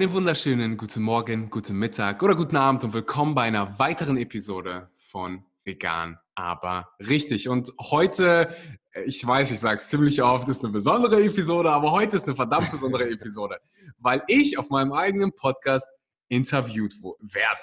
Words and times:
Einen 0.00 0.12
wunderschönen 0.12 0.78
guten 0.78 1.02
Morgen, 1.02 1.50
guten 1.50 1.76
Mittag 1.76 2.22
oder 2.22 2.34
guten 2.34 2.56
Abend 2.56 2.84
und 2.84 2.94
willkommen 2.94 3.34
bei 3.34 3.42
einer 3.42 3.78
weiteren 3.78 4.16
Episode 4.16 4.88
von 4.96 5.44
Vegan, 5.62 6.18
aber 6.34 6.88
richtig. 7.00 7.50
Und 7.50 7.70
heute, 7.78 8.56
ich 9.04 9.26
weiß, 9.26 9.50
ich 9.50 9.60
sage 9.60 9.76
es 9.76 9.90
ziemlich 9.90 10.22
oft, 10.22 10.48
ist 10.48 10.64
eine 10.64 10.72
besondere 10.72 11.22
Episode, 11.22 11.70
aber 11.70 11.90
heute 11.92 12.16
ist 12.16 12.26
eine 12.26 12.34
verdammt 12.34 12.70
besondere 12.70 13.10
Episode, 13.10 13.58
weil 13.98 14.22
ich 14.26 14.56
auf 14.58 14.70
meinem 14.70 14.94
eigenen 14.94 15.34
Podcast 15.36 15.92
interviewt 16.28 16.94
werde. 17.02 17.60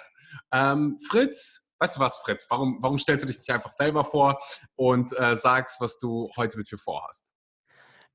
Ähm, 0.52 1.00
Fritz, 1.10 1.68
weißt 1.80 1.96
du 1.96 2.02
was, 2.02 2.18
Fritz? 2.18 2.46
Warum, 2.50 2.78
warum 2.82 3.00
stellst 3.00 3.24
du 3.24 3.28
dich 3.28 3.40
nicht 3.40 3.50
einfach 3.50 3.72
selber 3.72 4.04
vor 4.04 4.40
und 4.76 5.12
äh, 5.18 5.36
sagst, 5.36 5.82
was 5.82 5.98
du 5.98 6.30
heute 6.38 6.60
mit 6.60 6.72
mir 6.72 6.78
vorhast? 6.78 7.34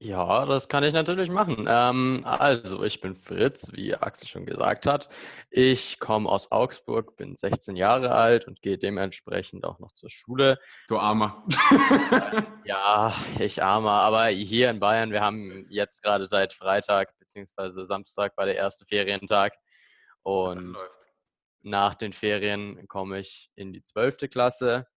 Ja, 0.05 0.47
das 0.47 0.69
kann 0.69 0.83
ich 0.83 0.93
natürlich 0.93 1.31
machen. 1.31 1.67
Ähm, 1.69 2.23
also, 2.25 2.83
ich 2.83 3.01
bin 3.01 3.15
Fritz, 3.15 3.71
wie 3.73 3.95
Axel 3.95 4.27
schon 4.27 4.47
gesagt 4.47 4.85
hat. 4.85 5.09
Ich 5.49 6.01
komme 6.01 6.29
aus 6.29 6.51
Augsburg, 6.51 7.17
bin 7.17 7.37
16 7.37 7.77
Jahre 7.77 8.11
alt 8.11 8.49
und 8.49 8.63
gehe 8.63 8.79
dementsprechend 8.79 9.65
auch 9.65 9.79
noch 9.79 9.93
zur 9.93 10.11
Schule. 10.11 10.59
Du 10.89 10.99
Armer. 10.99 11.47
ja, 12.65 13.15
ich 13.39 13.63
Armer. 13.63 13.93
Aber 13.93 14.27
hier 14.27 14.71
in 14.71 14.81
Bayern, 14.81 15.13
wir 15.13 15.21
haben 15.21 15.67
jetzt 15.69 16.03
gerade 16.03 16.27
seit 16.27 16.53
Freitag 16.53 17.17
bzw. 17.21 17.85
Samstag 17.85 18.37
war 18.37 18.47
der 18.47 18.57
erste 18.57 18.85
Ferientag. 18.87 19.55
Und 20.23 20.79
nach 21.61 21.95
den 21.95 22.13
Ferien 22.13 22.89
komme 22.89 23.21
ich 23.21 23.53
in 23.55 23.73
die 23.73 23.85
12. 23.85 24.29
Klasse. 24.29 24.89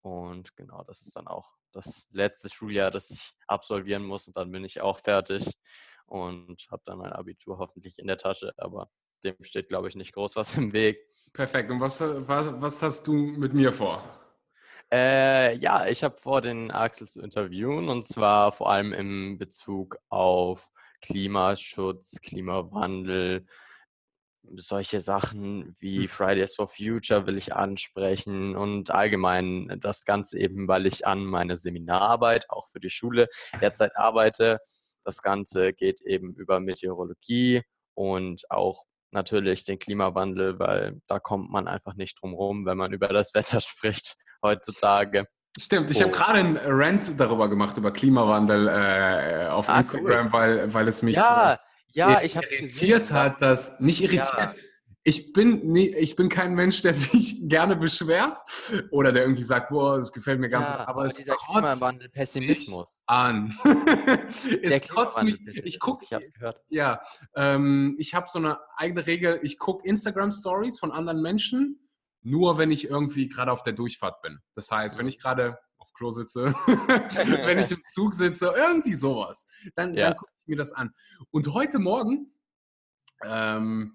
Und 0.00 0.56
genau, 0.56 0.82
das 0.84 1.02
ist 1.02 1.14
dann 1.14 1.26
auch 1.26 1.59
das 1.72 2.08
letzte 2.12 2.48
Schuljahr, 2.48 2.90
das 2.90 3.10
ich 3.10 3.32
absolvieren 3.46 4.04
muss 4.04 4.26
und 4.26 4.36
dann 4.36 4.50
bin 4.50 4.64
ich 4.64 4.80
auch 4.80 4.98
fertig 4.98 5.46
und 6.06 6.66
habe 6.70 6.82
dann 6.84 6.98
mein 6.98 7.12
Abitur 7.12 7.58
hoffentlich 7.58 7.98
in 7.98 8.06
der 8.06 8.18
Tasche, 8.18 8.52
aber 8.56 8.90
dem 9.24 9.36
steht, 9.42 9.68
glaube 9.68 9.88
ich, 9.88 9.96
nicht 9.96 10.12
groß 10.12 10.36
was 10.36 10.56
im 10.58 10.72
Weg. 10.72 10.98
Perfekt. 11.32 11.70
Und 11.70 11.80
was, 11.80 12.00
was, 12.00 12.60
was 12.60 12.82
hast 12.82 13.06
du 13.06 13.12
mit 13.12 13.52
mir 13.54 13.72
vor? 13.72 14.02
Äh, 14.92 15.56
ja, 15.58 15.86
ich 15.86 16.02
habe 16.02 16.16
vor, 16.18 16.40
den 16.40 16.72
Axel 16.72 17.06
zu 17.06 17.20
interviewen 17.22 17.88
und 17.88 18.04
zwar 18.04 18.50
vor 18.50 18.70
allem 18.70 18.92
im 18.92 19.38
Bezug 19.38 19.96
auf 20.08 20.72
Klimaschutz, 21.00 22.20
Klimawandel, 22.20 23.46
solche 24.56 25.00
Sachen 25.00 25.76
wie 25.78 26.02
hm. 26.02 26.08
Fridays 26.08 26.54
for 26.56 26.68
Future 26.68 27.26
will 27.26 27.36
ich 27.36 27.54
ansprechen 27.54 28.56
und 28.56 28.90
allgemein 28.90 29.78
das 29.80 30.04
Ganze 30.04 30.38
eben, 30.38 30.68
weil 30.68 30.86
ich 30.86 31.06
an 31.06 31.24
meine 31.24 31.56
Seminararbeit 31.56 32.50
auch 32.50 32.68
für 32.68 32.80
die 32.80 32.90
Schule 32.90 33.28
derzeit 33.60 33.96
arbeite. 33.96 34.58
Das 35.04 35.22
Ganze 35.22 35.72
geht 35.72 36.00
eben 36.02 36.34
über 36.34 36.60
Meteorologie 36.60 37.62
und 37.94 38.50
auch 38.50 38.84
natürlich 39.12 39.64
den 39.64 39.78
Klimawandel, 39.78 40.58
weil 40.58 41.00
da 41.06 41.18
kommt 41.18 41.50
man 41.50 41.66
einfach 41.68 41.94
nicht 41.94 42.20
drum 42.20 42.34
rum, 42.34 42.66
wenn 42.66 42.78
man 42.78 42.92
über 42.92 43.08
das 43.08 43.34
Wetter 43.34 43.60
spricht 43.60 44.16
heutzutage. 44.42 45.26
Stimmt, 45.58 45.90
ich 45.90 45.98
oh. 45.98 46.02
habe 46.02 46.12
gerade 46.12 46.38
einen 46.38 46.56
Rant 46.56 47.18
darüber 47.18 47.48
gemacht, 47.48 47.76
über 47.76 47.92
Klimawandel 47.92 48.68
äh, 48.68 49.48
auf 49.48 49.68
ah, 49.68 49.80
Instagram, 49.80 50.26
cool. 50.26 50.32
weil, 50.32 50.74
weil 50.74 50.88
es 50.88 51.02
mich 51.02 51.16
ja, 51.16 51.58
so 51.58 51.69
ja, 51.92 52.22
ich 52.22 52.36
irritiert 52.36 53.00
gesehen, 53.02 53.16
hat, 53.16 53.42
dass 53.42 53.80
nicht 53.80 54.02
irritiert. 54.02 54.36
Ja. 54.36 54.54
Ich 55.02 55.32
bin, 55.32 55.72
nie, 55.72 55.88
ich 55.96 56.14
bin 56.14 56.28
kein 56.28 56.54
Mensch, 56.54 56.82
der 56.82 56.92
sich 56.94 57.48
gerne 57.48 57.74
beschwert 57.74 58.38
oder 58.90 59.12
der 59.12 59.22
irgendwie 59.22 59.42
sagt, 59.42 59.70
boah, 59.70 59.98
das 59.98 60.12
gefällt 60.12 60.40
mir 60.40 60.50
ganz, 60.50 60.68
ja, 60.68 60.78
aber, 60.78 60.88
aber 60.88 61.04
es 61.06 61.14
dieser 61.14 61.36
Klimawandel 61.36 62.10
Pessimismus 62.10 63.02
an. 63.06 63.58
es 64.62 64.88
kotzt 64.88 65.22
mich. 65.22 65.40
Ich 65.64 65.80
gucke, 65.80 66.04
ich 66.04 66.12
hab's 66.12 66.30
gehört. 66.32 66.60
Ja, 66.68 67.00
ähm, 67.34 67.96
ich 67.98 68.14
habe 68.14 68.26
so 68.30 68.38
eine 68.38 68.58
eigene 68.76 69.06
Regel. 69.06 69.40
Ich 69.42 69.58
gucke 69.58 69.88
Instagram 69.88 70.32
Stories 70.32 70.78
von 70.78 70.92
anderen 70.92 71.22
Menschen, 71.22 71.88
nur 72.22 72.58
wenn 72.58 72.70
ich 72.70 72.90
irgendwie 72.90 73.28
gerade 73.28 73.52
auf 73.52 73.62
der 73.62 73.72
Durchfahrt 73.72 74.20
bin. 74.20 74.38
Das 74.54 74.70
heißt, 74.70 74.98
wenn 74.98 75.08
ich 75.08 75.18
gerade 75.18 75.58
Klo 76.00 76.10
sitze, 76.10 76.46
wenn 77.44 77.58
ich 77.58 77.70
im 77.70 77.84
Zug 77.84 78.14
sitze, 78.14 78.54
irgendwie 78.56 78.94
sowas, 78.94 79.46
dann, 79.76 79.94
ja. 79.94 80.08
dann 80.08 80.16
gucke 80.16 80.32
mir 80.46 80.56
das 80.56 80.72
an. 80.72 80.94
Und 81.30 81.52
heute 81.52 81.78
Morgen 81.78 82.32
ähm, 83.22 83.94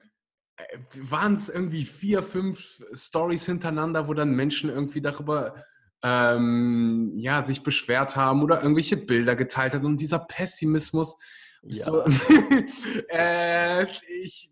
äh, 0.56 0.78
waren 1.00 1.34
es 1.34 1.50
irgendwie 1.50 1.84
vier, 1.84 2.22
fünf 2.22 2.84
Stories 2.94 3.48
hintereinander, 3.48 4.08
wo 4.08 4.14
dann 4.14 4.36
Menschen 4.36 4.70
irgendwie 4.70 5.02
darüber 5.02 5.66
ähm, 6.04 7.14
ja, 7.16 7.44
sich 7.44 7.64
beschwert 7.64 8.16
haben 8.16 8.44
oder 8.44 8.62
irgendwelche 8.62 8.98
Bilder 8.98 9.36
geteilt 9.36 9.74
haben. 9.74 9.86
Und 9.86 10.00
dieser 10.00 10.20
Pessimismus. 10.20 11.18
Ja. 11.64 11.86
So, 11.86 12.04
äh, 13.10 13.88
ich 14.22 14.52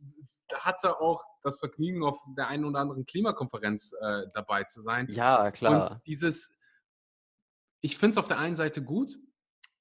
hatte 0.56 1.00
auch 1.00 1.24
das 1.44 1.60
Vergnügen, 1.60 2.04
auf 2.04 2.18
der 2.36 2.48
einen 2.48 2.66
oder 2.66 2.80
anderen 2.80 3.06
Klimakonferenz 3.06 3.94
äh, 4.02 4.24
dabei 4.34 4.64
zu 4.64 4.82
sein. 4.82 5.08
Ja, 5.12 5.52
klar. 5.52 5.92
Und 5.92 6.02
dieses, 6.08 6.56
ich 7.84 7.98
finde 7.98 8.12
es 8.12 8.18
auf 8.18 8.30
der 8.30 8.40
einen 8.40 8.56
Seite 8.56 8.82
gut, 8.82 9.18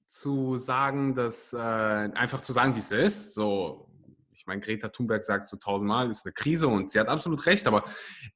zu 0.09 0.57
sagen, 0.59 1.15
dass 1.15 1.53
äh, 1.53 1.57
einfach 1.57 2.43
zu 2.43 2.53
sagen, 2.53 2.75
wie 2.75 2.81
es 2.81 2.91
ist. 2.91 3.33
So, 3.33 3.89
ich 4.33 4.45
meine, 4.47 4.61
Greta 4.61 4.89
Thunberg 4.89 5.23
sagt 5.23 5.47
so 5.47 5.57
tausendmal, 5.57 6.11
ist 6.11 6.27
eine 6.27 6.33
Krise 6.33 6.67
und 6.67 6.91
sie 6.91 6.99
hat 6.99 7.07
absolut 7.07 7.47
recht, 7.47 7.67
aber 7.67 7.85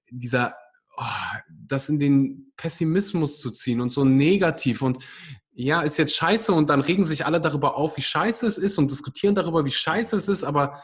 dieser, 0.09 0.55
oh, 0.97 1.05
das 1.51 1.89
in 1.89 1.99
den 1.99 2.53
Pessimismus 2.57 3.41
zu 3.41 3.51
ziehen 3.51 3.81
und 3.81 3.89
so 3.89 4.05
negativ 4.05 4.83
und 4.83 5.05
ja, 5.51 5.83
ist 5.83 5.97
jetzt 5.97 6.15
scheiße 6.15 6.53
und 6.53 6.71
dann 6.71 6.81
regen 6.81 7.05
sich 7.05 7.27
alle 7.27 7.41
darüber 7.41 7.77
auf, 7.77 7.97
wie 7.97 8.03
scheiße 8.03 8.47
es 8.47 8.59
ist 8.59 8.79
und 8.79 8.91
diskutieren 8.91 9.35
darüber, 9.35 9.65
wie 9.65 9.71
scheiße 9.71 10.15
es 10.17 10.29
ist, 10.29 10.45
aber 10.45 10.81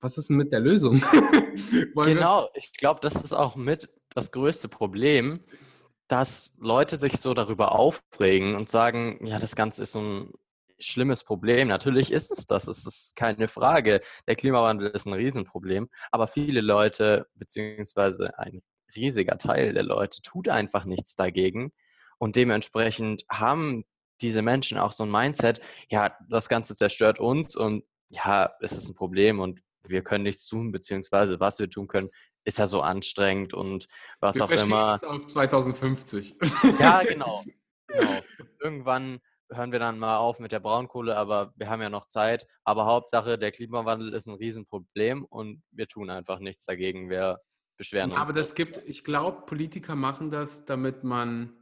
was 0.00 0.16
ist 0.16 0.30
denn 0.30 0.36
mit 0.36 0.50
der 0.50 0.60
Lösung? 0.60 1.02
genau, 1.94 2.48
ich 2.54 2.72
glaube, 2.72 3.00
das 3.02 3.16
ist 3.16 3.34
auch 3.34 3.54
mit 3.54 3.88
das 4.08 4.32
größte 4.32 4.68
Problem, 4.68 5.40
dass 6.14 6.54
Leute 6.60 6.96
sich 6.96 7.14
so 7.16 7.34
darüber 7.34 7.72
aufregen 7.72 8.54
und 8.54 8.68
sagen, 8.68 9.18
ja, 9.26 9.40
das 9.40 9.56
Ganze 9.56 9.82
ist 9.82 9.90
so 9.90 10.00
ein 10.00 10.32
schlimmes 10.78 11.24
Problem. 11.24 11.66
Natürlich 11.66 12.12
ist 12.12 12.30
es 12.30 12.46
das, 12.46 12.68
es 12.68 12.86
ist 12.86 13.16
keine 13.16 13.48
Frage. 13.48 14.00
Der 14.28 14.36
Klimawandel 14.36 14.90
ist 14.90 15.06
ein 15.06 15.12
Riesenproblem, 15.12 15.88
aber 16.12 16.28
viele 16.28 16.60
Leute, 16.60 17.26
beziehungsweise 17.34 18.38
ein 18.38 18.62
riesiger 18.94 19.38
Teil 19.38 19.72
der 19.72 19.82
Leute, 19.82 20.22
tut 20.22 20.48
einfach 20.48 20.84
nichts 20.84 21.16
dagegen. 21.16 21.72
Und 22.18 22.36
dementsprechend 22.36 23.24
haben 23.28 23.84
diese 24.20 24.42
Menschen 24.42 24.78
auch 24.78 24.92
so 24.92 25.02
ein 25.02 25.10
Mindset, 25.10 25.60
ja, 25.90 26.16
das 26.30 26.48
Ganze 26.48 26.76
zerstört 26.76 27.18
uns 27.18 27.56
und 27.56 27.82
ja, 28.08 28.52
es 28.60 28.70
ist 28.70 28.88
ein 28.88 28.94
Problem 28.94 29.40
und 29.40 29.62
wir 29.88 30.04
können 30.04 30.22
nichts 30.22 30.46
tun, 30.46 30.70
beziehungsweise 30.70 31.40
was 31.40 31.58
wir 31.58 31.68
tun 31.68 31.88
können, 31.88 32.10
ist 32.44 32.58
ja 32.58 32.66
so 32.66 32.80
anstrengend 32.80 33.54
und 33.54 33.86
was 34.20 34.36
wir 34.36 34.44
auch 34.44 34.50
immer. 34.50 34.94
Es 34.94 35.04
auf 35.04 35.26
2050. 35.26 36.36
Ja, 36.78 37.02
genau. 37.08 37.42
genau. 37.86 38.20
Irgendwann 38.60 39.20
hören 39.50 39.72
wir 39.72 39.78
dann 39.78 39.98
mal 39.98 40.16
auf 40.16 40.40
mit 40.40 40.52
der 40.52 40.60
Braunkohle, 40.60 41.16
aber 41.16 41.52
wir 41.56 41.68
haben 41.68 41.82
ja 41.82 41.90
noch 41.90 42.06
Zeit. 42.06 42.46
Aber 42.64 42.86
Hauptsache, 42.86 43.38
der 43.38 43.52
Klimawandel 43.52 44.12
ist 44.12 44.26
ein 44.26 44.34
Riesenproblem 44.34 45.24
und 45.24 45.62
wir 45.70 45.86
tun 45.86 46.10
einfach 46.10 46.38
nichts 46.38 46.64
dagegen. 46.64 47.10
Wir 47.10 47.40
beschweren 47.76 48.12
uns. 48.12 48.20
Aber 48.20 48.32
das 48.32 48.54
gibt, 48.54 48.78
ich 48.86 49.04
glaube, 49.04 49.46
Politiker 49.46 49.94
machen 49.94 50.30
das, 50.30 50.64
damit 50.64 51.04
man 51.04 51.56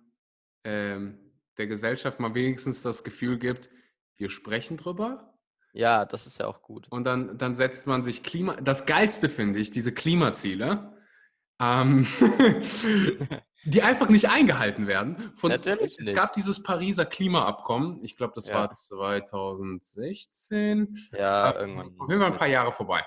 ähm, 0.65 1.19
der 1.59 1.67
Gesellschaft 1.67 2.21
mal 2.21 2.35
wenigstens 2.35 2.83
das 2.83 3.05
Gefühl 3.05 3.39
gibt, 3.39 3.71
wir 4.17 4.31
sprechen 4.31 4.77
drüber, 4.77 5.32
ja, 5.73 6.05
das 6.05 6.27
ist 6.27 6.39
ja 6.39 6.47
auch 6.47 6.63
gut. 6.63 6.87
Und 6.91 7.05
dann, 7.05 7.39
dann 7.39 7.55
setzt 7.55 7.87
man 7.87 8.03
sich 8.03 8.23
Klima. 8.23 8.57
Das 8.57 8.85
Geilste 8.85 9.31
finde 9.31 9.59
ich, 9.59 9.71
diese 9.71 9.93
Klimaziele, 9.93 10.93
ähm, 11.59 12.07
die 13.65 13.83
einfach 13.83 14.09
nicht 14.09 14.29
eingehalten 14.29 14.87
werden. 14.87 15.33
Von, 15.35 15.51
Natürlich 15.51 15.99
es 15.99 16.07
nicht. 16.07 16.17
gab 16.17 16.35
dieses 16.35 16.63
Pariser 16.63 17.07
Klimaabkommen, 17.07 18.05
ich 18.05 18.17
glaube, 18.17 18.35
das 18.35 18.49
ja. 18.49 18.55
war 18.55 18.71
2016. 18.71 20.95
Ja, 21.13 21.51
äh, 21.51 21.61
irgendwann. 21.61 21.95
Auf 21.99 22.09
jeden 22.09 22.21
Fall 22.21 22.33
ein 22.33 22.39
paar 22.39 22.49
Jahre 22.49 22.73
vorbei. 22.73 23.03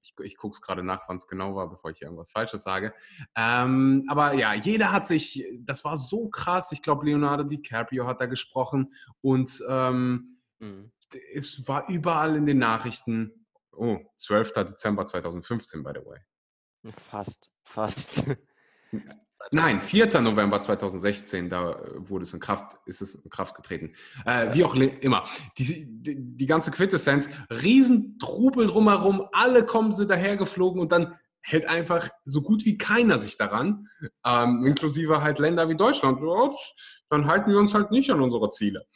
Ich, 0.00 0.14
ich 0.22 0.36
gucke 0.38 0.54
es 0.54 0.62
gerade 0.62 0.82
nach, 0.82 1.02
wann 1.08 1.16
es 1.16 1.26
genau 1.26 1.54
war, 1.54 1.68
bevor 1.68 1.90
ich 1.90 1.98
hier 1.98 2.06
irgendwas 2.06 2.30
Falsches 2.30 2.62
sage. 2.62 2.94
Ähm, 3.36 4.06
aber 4.08 4.32
ja, 4.34 4.54
jeder 4.54 4.90
hat 4.90 5.06
sich, 5.06 5.44
das 5.58 5.84
war 5.84 5.98
so 5.98 6.30
krass. 6.30 6.72
Ich 6.72 6.80
glaube, 6.80 7.04
Leonardo 7.04 7.44
DiCaprio 7.44 8.06
hat 8.06 8.22
da 8.22 8.26
gesprochen 8.26 8.94
und 9.20 9.62
ähm, 9.68 10.33
mhm 10.64 10.90
es 11.34 11.66
war 11.68 11.88
überall 11.88 12.36
in 12.36 12.46
den 12.46 12.58
Nachrichten. 12.58 13.46
Oh, 13.72 13.98
12. 14.16 14.52
Dezember 14.52 15.04
2015, 15.04 15.82
by 15.82 15.90
the 15.94 16.06
way. 16.06 16.18
Fast, 17.10 17.50
fast. 17.64 18.24
Nein, 19.50 19.82
4. 19.82 20.20
November 20.20 20.60
2016, 20.60 21.50
da 21.50 21.78
wurde 21.96 22.22
es 22.22 22.32
in 22.32 22.40
Kraft, 22.40 22.78
ist 22.86 23.02
es 23.02 23.14
in 23.14 23.30
Kraft 23.30 23.54
getreten. 23.54 23.94
Äh, 24.24 24.54
wie 24.54 24.64
auch 24.64 24.74
immer. 24.74 25.28
Die, 25.58 25.86
die, 25.86 26.16
die, 26.18 26.46
ganze 26.46 26.70
Quintessenz, 26.70 27.28
Riesentrubel 27.50 28.68
drumherum, 28.68 29.26
alle 29.32 29.66
kommen 29.66 29.92
sie 29.92 30.06
dahergeflogen 30.06 30.80
und 30.80 30.92
dann 30.92 31.18
hält 31.42 31.68
einfach 31.68 32.08
so 32.24 32.40
gut 32.40 32.64
wie 32.64 32.78
keiner 32.78 33.18
sich 33.18 33.36
daran, 33.36 33.88
ähm, 34.24 34.64
inklusive 34.64 35.20
halt 35.20 35.38
Länder 35.38 35.68
wie 35.68 35.76
Deutschland. 35.76 36.20
Dann 37.10 37.26
halten 37.26 37.50
wir 37.50 37.58
uns 37.58 37.74
halt 37.74 37.90
nicht 37.90 38.10
an 38.10 38.22
unsere 38.22 38.48
Ziele. 38.48 38.86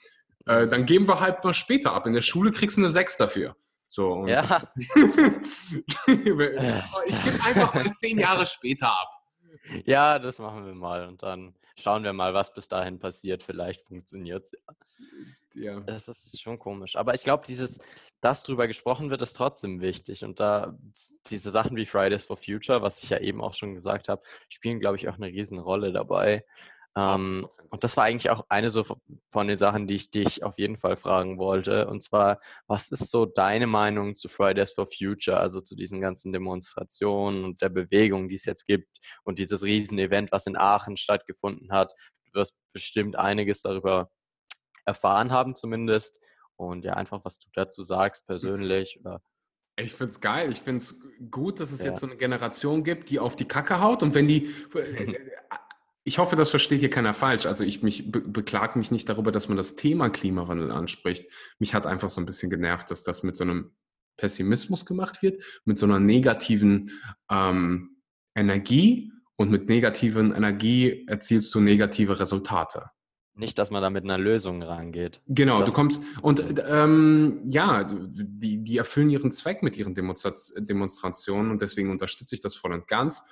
Äh, 0.49 0.67
dann 0.67 0.87
geben 0.87 1.07
wir 1.07 1.21
halt 1.21 1.45
mal 1.45 1.55
später 1.55 1.93
ab. 1.93 2.07
In 2.07 2.15
der 2.15 2.23
Schule 2.23 2.51
kriegst 2.53 2.79
du 2.79 2.81
eine 2.81 2.91
6 2.91 3.19
dafür. 3.19 3.55
So, 3.91 4.27
ja. 4.27 4.73
ich 4.75 4.95
gebe 6.07 6.65
einfach 7.45 7.75
mal 7.75 7.93
zehn 7.93 8.19
Jahre 8.19 8.47
später 8.47 8.89
ab. 8.89 9.09
Ja, 9.85 10.19
das 10.19 10.39
machen 10.39 10.67
wir 10.67 10.75
mal 10.75 11.07
und 11.07 11.23
dann 11.23 11.55
schauen 11.77 12.03
wir 12.03 12.13
mal, 12.13 12.35
was 12.35 12.53
bis 12.53 12.69
dahin 12.69 12.99
passiert. 12.99 13.43
Vielleicht 13.43 13.87
funktioniert 13.87 14.45
es 14.45 14.53
ja. 15.55 15.73
ja. 15.73 15.81
Das 15.81 16.09
ist 16.09 16.41
schon 16.41 16.59
komisch. 16.59 16.97
Aber 16.97 17.15
ich 17.15 17.23
glaube, 17.23 17.45
dieses, 17.47 17.79
dass 18.21 18.43
drüber 18.43 18.67
gesprochen 18.67 19.11
wird, 19.11 19.21
ist 19.23 19.35
trotzdem 19.35 19.81
wichtig. 19.81 20.25
Und 20.25 20.41
da 20.41 20.79
diese 21.31 21.51
Sachen 21.51 21.77
wie 21.77 21.87
Fridays 21.87 22.25
for 22.25 22.37
Future, 22.37 22.83
was 22.83 23.03
ich 23.03 23.11
ja 23.11 23.19
eben 23.19 23.43
auch 23.43 23.55
schon 23.55 23.75
gesagt 23.75 24.09
habe, 24.09 24.23
spielen, 24.49 24.81
glaube 24.81 24.97
ich, 24.97 25.09
auch 25.09 25.17
eine 25.17 25.27
Riesenrolle 25.27 25.93
dabei. 25.93 26.45
Ähm, 26.97 27.49
und 27.71 27.85
das 27.85 27.97
war 27.97 28.05
eigentlich 28.05 28.31
auch 28.31 28.47
eine 28.49 28.71
so 28.71 28.85
von 29.31 29.47
den 29.47 29.59
Sachen, 29.59 29.87
die 29.87 29.95
ich 29.95 30.11
dich 30.11 30.43
auf 30.43 30.59
jeden 30.59 30.77
Fall 30.77 30.97
fragen 30.97 31.39
wollte. 31.39 31.87
Und 31.89 32.03
zwar, 32.03 32.41
was 32.67 32.91
ist 32.91 33.11
so 33.11 33.27
deine 33.27 33.67
Meinung 33.67 34.15
zu 34.15 34.29
Fridays 34.29 34.73
for 34.73 34.87
Future, 34.87 35.39
also 35.39 35.61
zu 35.61 35.77
diesen 35.77 36.01
ganzen 36.01 36.33
Demonstrationen 36.33 37.45
und 37.45 37.63
der 37.63 37.69
Bewegung, 37.69 38.29
die 38.29 38.37
es 38.37 38.45
jetzt 38.45 38.67
gibt 38.67 38.99
und 39.25 39.39
dieses 39.39 39.63
Riesenevent, 39.63 40.33
was 40.33 40.47
in 40.47 40.57
Aachen 40.57 40.97
stattgefunden 40.97 41.73
hat? 41.73 41.93
Du 42.25 42.35
wirst 42.35 42.57
bestimmt 42.73 43.17
einiges 43.17 43.63
darüber 43.63 44.11
erfahren 44.85 45.31
haben 45.31 45.55
zumindest. 45.55 46.19
Und 46.57 46.85
ja, 46.85 46.95
einfach, 46.95 47.25
was 47.25 47.39
du 47.39 47.49
dazu 47.55 47.83
sagst 47.83 48.27
persönlich 48.27 48.99
oder 49.01 49.21
ich 49.81 49.93
finde 49.93 50.11
es 50.11 50.21
geil. 50.21 50.51
Ich 50.51 50.61
finde 50.61 50.79
es 50.79 50.97
gut, 51.31 51.61
dass 51.61 51.71
es 51.71 51.81
ja. 51.81 51.91
jetzt 51.91 52.01
so 52.01 52.07
eine 52.07 52.17
Generation 52.17 52.83
gibt, 52.83 53.11
die 53.11 53.21
auf 53.21 53.37
die 53.37 53.47
Kacke 53.47 53.81
haut. 53.81 54.03
Und 54.03 54.13
wenn 54.15 54.27
die, 54.27 54.53
äh, 54.75 55.15
ich 56.09 56.19
hoffe, 56.19 56.37
das 56.37 56.49
versteht 56.49 56.81
hier 56.81 56.91
keiner 56.91 57.13
falsch. 57.13 57.45
Also 57.45 57.65
ich 57.65 57.83
mich 57.83 58.11
be 58.11 58.21
beklage 58.21 58.79
mich 58.79 58.91
nicht 58.91 59.09
darüber, 59.09 59.31
dass 59.31 59.49
man 59.49 59.59
das 59.59 59.77
Thema 59.77 60.09
Klimawandel 60.09 60.73
anspricht. 60.73 61.31
Mich 61.59 61.75
hat 61.75 61.87
einfach 61.87 62.09
so 62.09 62.21
ein 62.21 62.27
bisschen 62.27 62.49
genervt, 62.49 62.91
dass 62.91 63.05
das 63.05 63.23
mit 63.23 63.37
so 63.37 63.45
einem 63.45 63.73
Pessimismus 64.17 64.87
gemacht 64.87 65.23
wird, 65.23 65.43
mit 65.67 65.79
so 65.79 65.85
einer 65.85 66.01
negativen 66.01 66.91
ähm, 67.31 67.99
Energie 68.35 69.13
und 69.37 69.51
mit 69.51 69.69
negativen 69.69 70.35
Energie 70.35 71.07
erzielst 71.07 71.55
du 71.55 71.61
negative 71.61 72.19
Resultate. 72.19 72.91
Nicht, 73.35 73.59
dass 73.59 73.71
man 73.71 73.83
da 73.83 73.91
mit 73.91 74.03
einer 74.03 74.19
Lösung 74.19 74.63
rangeht. 74.63 75.21
Genau, 75.27 75.59
das 75.59 75.67
du 75.67 75.73
kommst 75.73 76.03
und 76.23 76.43
ähm, 76.67 77.43
ja, 77.51 77.85
die, 77.85 78.65
die 78.65 78.79
erfüllen 78.79 79.11
ihren 79.11 79.31
Zweck 79.31 79.63
mit 79.63 79.77
ihren 79.77 79.95
Demonstra 79.95 80.33
Demonstrationen 80.57 81.51
und 81.51 81.61
deswegen 81.61 81.91
unterstütze 81.91 82.35
ich 82.35 82.41
das 82.41 82.57
voll 82.57 82.73
und 82.73 82.89
ganz. 82.89 83.25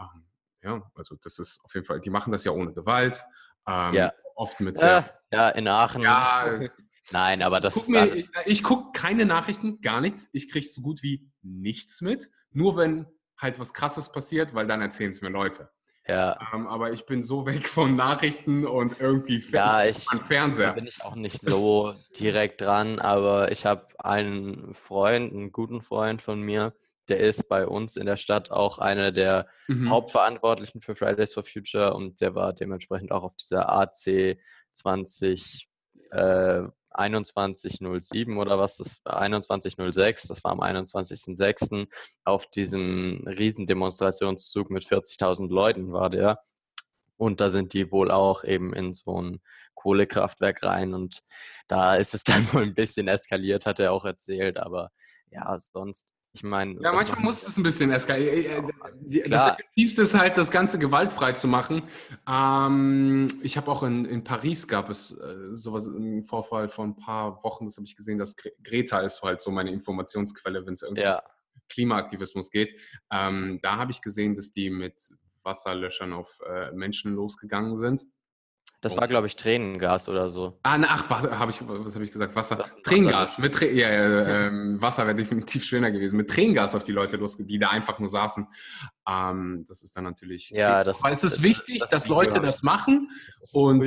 Ähm, 0.00 0.24
ja, 0.64 0.82
also 0.94 1.16
das 1.22 1.38
ist 1.38 1.60
auf 1.64 1.74
jeden 1.74 1.86
Fall, 1.86 2.00
die 2.00 2.10
machen 2.10 2.32
das 2.32 2.44
ja 2.44 2.52
ohne 2.52 2.72
Gewalt. 2.72 3.22
Ähm, 3.68 3.92
ja. 3.92 4.12
Oft 4.34 4.60
mit 4.60 4.78
sehr. 4.78 5.20
Ja, 5.30 5.48
ja 5.48 5.48
in 5.50 5.68
Aachen. 5.68 6.02
Ja, 6.02 6.58
Nein, 7.12 7.42
aber 7.42 7.60
das 7.60 7.74
guck 7.74 7.82
ist. 7.84 7.88
Mir, 7.90 8.14
ich, 8.14 8.30
ich 8.46 8.62
gucke 8.62 8.98
keine 8.98 9.26
Nachrichten, 9.26 9.80
gar 9.80 10.00
nichts. 10.00 10.30
Ich 10.32 10.50
kriege 10.50 10.66
so 10.66 10.80
gut 10.80 11.02
wie 11.02 11.30
nichts 11.42 12.00
mit. 12.00 12.30
Nur 12.50 12.76
wenn 12.76 13.06
halt 13.38 13.58
was 13.58 13.74
krasses 13.74 14.10
passiert, 14.10 14.54
weil 14.54 14.66
dann 14.66 14.80
erzählen 14.80 15.10
es 15.10 15.20
mir 15.20 15.28
Leute. 15.28 15.70
Ja. 16.06 16.38
Ähm, 16.52 16.66
aber 16.66 16.92
ich 16.92 17.06
bin 17.06 17.22
so 17.22 17.46
weg 17.46 17.68
von 17.68 17.94
Nachrichten 17.96 18.66
und 18.66 19.00
irgendwie 19.00 19.38
ja, 19.50 19.84
ich, 19.84 20.06
Fernseher. 20.26 20.68
Da 20.68 20.72
bin 20.72 20.86
ich 20.86 21.04
auch 21.04 21.14
nicht 21.14 21.40
so 21.40 21.92
direkt 22.18 22.62
dran, 22.62 22.98
aber 22.98 23.52
ich 23.52 23.66
habe 23.66 23.86
einen 23.98 24.74
Freund, 24.74 25.32
einen 25.32 25.52
guten 25.52 25.82
Freund 25.82 26.22
von 26.22 26.40
mir, 26.40 26.74
der 27.08 27.20
ist 27.20 27.48
bei 27.48 27.66
uns 27.66 27.96
in 27.96 28.06
der 28.06 28.16
Stadt 28.16 28.50
auch 28.50 28.78
einer 28.78 29.12
der 29.12 29.46
mhm. 29.68 29.90
Hauptverantwortlichen 29.90 30.80
für 30.80 30.96
Fridays 30.96 31.34
for 31.34 31.44
Future 31.44 31.94
und 31.94 32.20
der 32.20 32.34
war 32.34 32.52
dementsprechend 32.52 33.12
auch 33.12 33.22
auf 33.22 33.36
dieser 33.36 33.70
AC 33.70 34.38
20 34.72 35.68
äh, 36.10 36.62
2107 36.96 38.38
oder 38.38 38.58
was 38.58 38.76
das 38.76 39.02
2106, 39.02 40.28
das 40.28 40.44
war 40.44 40.52
am 40.52 40.60
21.06. 40.60 41.88
auf 42.24 42.46
diesem 42.46 43.24
Riesendemonstrationszug 43.26 44.70
mit 44.70 44.84
40.000 44.84 45.52
Leuten 45.52 45.92
war 45.92 46.08
der. 46.08 46.40
Und 47.16 47.40
da 47.40 47.48
sind 47.48 47.72
die 47.72 47.90
wohl 47.90 48.10
auch 48.10 48.44
eben 48.44 48.72
in 48.74 48.92
so 48.92 49.20
ein 49.20 49.40
Kohlekraftwerk 49.74 50.62
rein 50.62 50.94
und 50.94 51.22
da 51.68 51.96
ist 51.96 52.14
es 52.14 52.24
dann 52.24 52.52
wohl 52.52 52.62
ein 52.62 52.74
bisschen 52.74 53.08
eskaliert, 53.08 53.66
hat 53.66 53.80
er 53.80 53.92
auch 53.92 54.04
erzählt, 54.04 54.58
aber 54.58 54.90
ja, 55.30 55.58
sonst 55.58 56.13
ich 56.34 56.42
meine. 56.42 56.80
Ja, 56.82 56.92
manchmal 56.92 57.20
muss 57.20 57.46
es 57.46 57.56
ein 57.56 57.62
bisschen 57.62 57.92
eskalieren. 57.92 58.68
Äh, 59.08 59.18
äh, 59.18 59.28
das 59.28 59.46
Effektivste 59.46 60.02
ist 60.02 60.18
halt, 60.18 60.36
das 60.36 60.50
Ganze 60.50 60.80
gewaltfrei 60.80 61.30
zu 61.32 61.46
machen. 61.46 61.84
Ähm, 62.28 63.28
ich 63.40 63.56
habe 63.56 63.70
auch 63.70 63.84
in, 63.84 64.04
in 64.04 64.24
Paris 64.24 64.66
gab 64.66 64.90
es 64.90 65.16
äh, 65.16 65.54
sowas, 65.54 65.88
einen 65.88 66.24
Vorfall 66.24 66.68
vor 66.68 66.86
ein 66.86 66.96
paar 66.96 67.42
Wochen, 67.44 67.66
das 67.66 67.76
habe 67.76 67.86
ich 67.86 67.94
gesehen, 67.94 68.18
dass 68.18 68.34
Greta 68.64 68.98
ist 69.00 69.22
halt 69.22 69.40
so 69.40 69.52
meine 69.52 69.70
Informationsquelle, 69.70 70.66
wenn 70.66 70.72
es 70.72 70.82
irgendwie 70.82 71.02
ja. 71.04 71.22
Klimaaktivismus 71.68 72.50
geht. 72.50 72.74
Ähm, 73.12 73.60
da 73.62 73.76
habe 73.76 73.92
ich 73.92 74.00
gesehen, 74.00 74.34
dass 74.34 74.50
die 74.50 74.70
mit 74.70 75.14
Wasserlöschern 75.44 76.12
auf 76.12 76.40
äh, 76.48 76.72
Menschen 76.72 77.14
losgegangen 77.14 77.76
sind. 77.76 78.04
Das 78.84 78.94
war, 78.98 79.08
glaube 79.08 79.26
ich, 79.26 79.34
Tränengas 79.34 80.10
oder 80.10 80.28
so. 80.28 80.58
Ah, 80.62 80.76
na, 80.76 80.88
ach, 80.90 81.08
was 81.08 81.24
habe 81.24 81.50
ich, 81.50 81.58
was 81.66 81.94
hab 81.94 82.02
ich 82.02 82.10
gesagt? 82.10 82.36
Wasser. 82.36 82.66
Tränengas. 82.84 83.38
Mit 83.38 83.54
Trä 83.54 83.72
ja, 83.72 83.90
ja, 83.90 84.46
ähm, 84.46 84.78
Wasser 84.78 85.06
wäre 85.06 85.16
definitiv 85.16 85.64
schöner 85.64 85.90
gewesen. 85.90 86.18
Mit 86.18 86.28
Tränengas 86.28 86.74
auf 86.74 86.84
die 86.84 86.92
Leute 86.92 87.16
losgeht, 87.16 87.48
die 87.48 87.56
da 87.56 87.70
einfach 87.70 87.98
nur 87.98 88.10
saßen. 88.10 88.46
Ähm, 89.08 89.64
das 89.68 89.82
ist 89.82 89.96
dann 89.96 90.04
natürlich. 90.04 90.50
Ja, 90.50 90.84
das, 90.84 91.02
Aber 91.02 91.14
es 91.14 91.24
ist 91.24 91.42
wichtig, 91.42 91.78
das, 91.78 91.88
dass 91.88 92.08
Leute 92.08 92.40
das 92.40 92.62
machen 92.62 93.08
und 93.52 93.86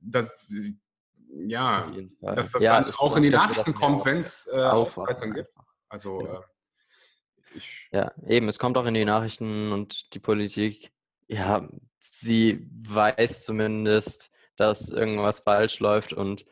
das, 0.00 0.50
ja, 1.46 1.82
dass 2.22 2.52
das 2.52 2.62
ja, 2.62 2.80
dann 2.80 2.94
auch 2.94 3.18
in 3.18 3.24
die 3.24 3.28
Nachrichten 3.30 3.74
kommt, 3.74 4.06
wenn 4.06 4.16
es 4.16 4.48
äh, 4.50 4.62
Aufarbeitung 4.62 5.34
gibt. 5.34 5.50
Also, 5.90 6.24
ja. 6.24 6.38
Äh, 6.38 6.42
ich, 7.54 7.88
ja, 7.92 8.12
eben, 8.26 8.48
es 8.48 8.58
kommt 8.58 8.78
auch 8.78 8.86
in 8.86 8.94
die 8.94 9.04
Nachrichten 9.04 9.72
und 9.72 10.14
die 10.14 10.20
Politik. 10.20 10.90
Ja, 11.28 11.68
sie 12.00 12.66
weiß 12.88 13.44
zumindest, 13.44 14.32
dass 14.56 14.90
irgendwas 14.90 15.40
falsch 15.40 15.80
läuft. 15.80 16.12
Und 16.12 16.44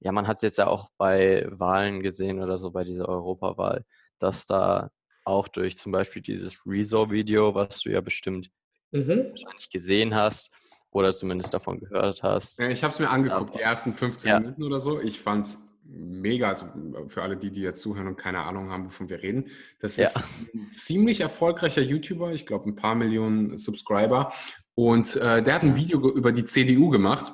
ja, 0.00 0.12
man 0.12 0.26
hat 0.26 0.36
es 0.36 0.42
jetzt 0.42 0.58
ja 0.58 0.66
auch 0.66 0.90
bei 0.98 1.46
Wahlen 1.50 2.02
gesehen 2.02 2.42
oder 2.42 2.58
so, 2.58 2.70
bei 2.70 2.84
dieser 2.84 3.08
Europawahl, 3.08 3.84
dass 4.18 4.46
da 4.46 4.90
auch 5.24 5.48
durch 5.48 5.78
zum 5.78 5.92
Beispiel 5.92 6.20
dieses 6.20 6.66
Rezo-Video, 6.66 7.54
was 7.54 7.80
du 7.80 7.90
ja 7.90 8.00
bestimmt 8.00 8.50
mhm. 8.92 9.30
wahrscheinlich 9.30 9.70
gesehen 9.70 10.14
hast 10.14 10.50
oder 10.90 11.14
zumindest 11.14 11.54
davon 11.54 11.80
gehört 11.80 12.22
hast. 12.22 12.58
Ja, 12.58 12.68
ich 12.68 12.84
habe 12.84 12.92
es 12.92 13.00
mir 13.00 13.08
angeguckt, 13.08 13.50
ja. 13.50 13.56
die 13.56 13.62
ersten 13.62 13.94
15 13.94 14.28
ja. 14.28 14.40
Minuten 14.40 14.62
oder 14.62 14.80
so. 14.80 15.00
Ich 15.00 15.20
fand 15.20 15.46
es 15.46 15.58
mega, 15.82 16.50
also 16.50 16.66
für 17.08 17.22
alle 17.22 17.36
die, 17.36 17.50
die 17.50 17.60
jetzt 17.60 17.80
zuhören 17.80 18.06
und 18.06 18.16
keine 18.16 18.40
Ahnung 18.40 18.70
haben, 18.70 18.86
wovon 18.86 19.08
wir 19.08 19.22
reden. 19.22 19.50
Das 19.80 19.98
ist 19.98 20.16
ein 20.54 20.70
ziemlich 20.70 21.20
erfolgreicher 21.20 21.82
YouTuber, 21.82 22.32
ich 22.32 22.46
glaube 22.46 22.68
ein 22.68 22.76
paar 22.76 22.94
Millionen 22.94 23.58
Subscriber 23.58 24.32
und 24.74 25.16
äh, 25.16 25.42
der 25.42 25.54
hat 25.54 25.62
ein 25.62 25.76
Video 25.76 26.00
über 26.10 26.32
die 26.32 26.44
CDU 26.44 26.90
gemacht. 26.90 27.32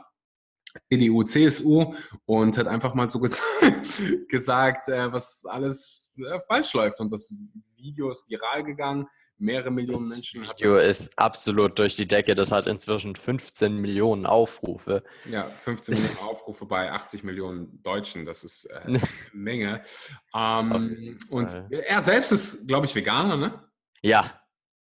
CDU, 0.93 1.25
CSU 1.25 1.95
und 2.27 2.57
hat 2.57 2.69
einfach 2.69 2.95
mal 2.95 3.11
so 3.11 3.21
gesagt, 4.29 4.89
äh, 4.89 5.13
was 5.13 5.45
alles 5.45 6.15
äh, 6.19 6.41
falsch 6.47 6.73
läuft. 6.75 7.01
Und 7.01 7.11
das 7.11 7.35
Video 7.77 8.11
ist 8.11 8.29
viral 8.29 8.63
gegangen. 8.63 9.07
Mehrere 9.39 9.71
Millionen 9.71 10.07
das 10.07 10.11
Menschen. 10.11 10.43
Das 10.43 10.51
Video 10.51 10.77
ist 10.77 11.19
absolut 11.19 11.79
durch 11.79 11.97
die 11.97 12.07
Decke. 12.07 12.35
Das 12.35 12.53
hat 12.53 12.67
inzwischen 12.67 13.17
15 13.17 13.79
Millionen 13.79 14.27
Aufrufe. 14.27 15.03
Ja, 15.25 15.45
15 15.45 15.95
Millionen 15.95 16.19
Aufrufe 16.19 16.67
bei 16.67 16.93
80 16.93 17.25
Millionen 17.25 17.83
Deutschen. 17.83 18.27
Das 18.27 18.45
ist 18.45 18.67
äh, 18.67 18.81
eine 18.85 19.01
Menge. 19.33 19.83
Ähm, 20.37 21.19
und 21.31 21.57
er 21.71 22.01
selbst 22.03 22.33
ist, 22.33 22.69
glaube 22.69 22.85
ich, 22.85 22.95
Veganer, 22.95 23.37
ne? 23.37 23.65
Ja, 24.03 24.40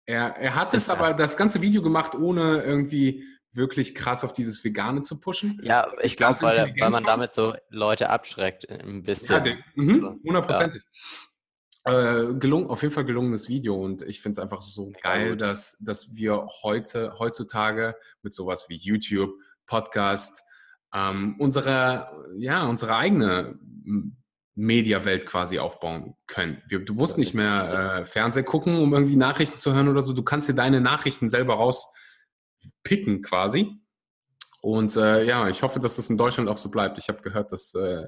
er, 0.06 0.36
er 0.36 0.54
hat 0.54 0.74
es 0.74 0.90
aber 0.90 1.14
das 1.14 1.36
ganze 1.36 1.60
Video 1.60 1.82
gemacht, 1.82 2.14
ohne 2.14 2.62
irgendwie 2.62 3.24
wirklich 3.52 3.94
krass 3.94 4.24
auf 4.24 4.32
dieses 4.32 4.62
Vegane 4.64 5.00
zu 5.00 5.20
pushen. 5.20 5.60
Ja, 5.62 5.86
ich 6.02 6.16
glaube, 6.16 6.40
weil, 6.42 6.74
weil 6.78 6.90
man 6.90 7.04
damit 7.04 7.32
so 7.32 7.54
Leute 7.70 8.10
abschreckt 8.10 8.68
ein 8.68 9.02
bisschen. 9.02 9.44
Ja, 9.44 9.56
mhm, 9.76 10.20
hundertprozentig. 10.24 10.82
Ja. 10.82 10.90
Äh, 11.86 12.34
gelungen, 12.36 12.68
auf 12.68 12.82
jeden 12.82 12.94
Fall 12.94 13.04
gelungenes 13.04 13.48
Video 13.48 13.76
und 13.76 14.02
ich 14.02 14.22
finde 14.22 14.32
es 14.32 14.38
einfach 14.38 14.62
so 14.62 14.90
geil, 15.02 15.36
dass, 15.36 15.78
dass 15.84 16.14
wir 16.14 16.48
heute, 16.62 17.12
heutzutage 17.18 17.94
mit 18.22 18.32
sowas 18.32 18.66
wie 18.68 18.76
YouTube, 18.76 19.34
Podcast, 19.66 20.42
ähm, 20.94 21.36
unsere, 21.38 22.08
ja, 22.38 22.66
unsere 22.66 22.96
eigene 22.96 23.58
Mediawelt 24.54 25.26
quasi 25.26 25.58
aufbauen 25.58 26.14
können. 26.26 26.62
Du 26.68 26.94
musst 26.94 27.18
nicht 27.18 27.34
mehr 27.34 28.02
äh, 28.02 28.06
Fernsehen 28.06 28.44
gucken, 28.44 28.78
um 28.78 28.94
irgendwie 28.94 29.16
Nachrichten 29.16 29.58
zu 29.58 29.74
hören 29.74 29.88
oder 29.88 30.02
so. 30.02 30.12
Du 30.12 30.22
kannst 30.22 30.48
dir 30.48 30.54
deine 30.54 30.80
Nachrichten 30.80 31.28
selber 31.28 31.54
rauspicken 31.54 33.22
quasi. 33.22 33.80
Und 34.62 34.96
äh, 34.96 35.24
ja, 35.24 35.48
ich 35.48 35.62
hoffe, 35.62 35.80
dass 35.80 35.96
das 35.96 36.08
in 36.08 36.16
Deutschland 36.16 36.48
auch 36.48 36.56
so 36.56 36.70
bleibt. 36.70 36.98
Ich 36.98 37.08
habe 37.08 37.20
gehört, 37.20 37.52
dass 37.52 37.74
äh, 37.74 38.06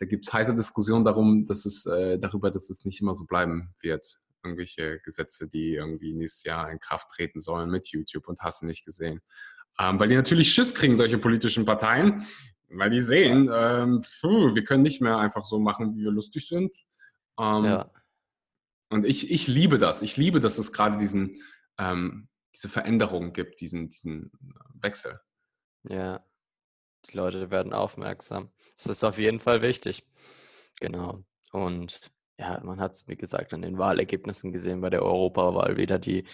da 0.00 0.06
gibt 0.06 0.26
es 0.26 0.32
heiße 0.32 0.54
Diskussionen 0.54 1.04
darum, 1.04 1.44
dass 1.46 1.66
es 1.66 1.84
äh, 1.84 2.18
darüber, 2.18 2.50
dass 2.50 2.70
es 2.70 2.84
nicht 2.86 3.00
immer 3.02 3.14
so 3.14 3.26
bleiben 3.26 3.74
wird. 3.80 4.18
Irgendwelche 4.42 4.98
Gesetze, 5.00 5.46
die 5.46 5.74
irgendwie 5.74 6.14
nächstes 6.14 6.44
Jahr 6.44 6.70
in 6.70 6.80
Kraft 6.80 7.10
treten 7.10 7.38
sollen 7.38 7.70
mit 7.70 7.88
YouTube 7.88 8.26
und 8.26 8.40
hast 8.40 8.62
du 8.62 8.66
nicht 8.66 8.86
gesehen. 8.86 9.20
Ähm, 9.78 10.00
weil 10.00 10.08
die 10.08 10.16
natürlich 10.16 10.52
Schiss 10.52 10.74
kriegen, 10.74 10.96
solche 10.96 11.18
politischen 11.18 11.66
Parteien, 11.66 12.24
weil 12.70 12.90
die 12.90 13.00
sehen, 13.00 13.50
ähm, 13.52 14.02
puh, 14.20 14.54
wir 14.54 14.64
können 14.64 14.82
nicht 14.82 15.00
mehr 15.00 15.18
einfach 15.18 15.44
so 15.44 15.58
machen, 15.58 15.94
wie 15.96 16.04
wir 16.04 16.10
lustig 16.10 16.46
sind. 16.46 16.76
Ähm, 17.38 17.64
ja. 17.64 17.90
Und 18.90 19.04
ich, 19.04 19.30
ich 19.30 19.46
liebe 19.46 19.78
das. 19.78 20.02
Ich 20.02 20.16
liebe, 20.16 20.40
dass 20.40 20.58
es 20.58 20.72
gerade 20.72 20.96
diesen, 20.96 21.42
ähm, 21.78 22.28
diese 22.54 22.68
Veränderung 22.68 23.32
gibt, 23.32 23.60
diesen, 23.60 23.88
diesen 23.88 24.32
Wechsel. 24.74 25.20
Ja, 25.88 26.24
die 27.08 27.16
Leute 27.16 27.50
werden 27.50 27.72
aufmerksam. 27.72 28.50
Das 28.76 28.86
ist 28.86 29.04
auf 29.04 29.18
jeden 29.18 29.40
Fall 29.40 29.62
wichtig. 29.62 30.06
Genau. 30.80 31.24
Und 31.52 32.12
ja, 32.38 32.60
man 32.64 32.80
hat 32.80 32.92
es, 32.92 33.06
wie 33.06 33.16
gesagt, 33.16 33.52
an 33.52 33.62
den 33.62 33.78
Wahlergebnissen 33.78 34.52
gesehen 34.52 34.80
bei 34.80 34.90
der 34.90 35.02
Europawahl 35.02 35.76
wieder 35.76 35.98
die 35.98 36.24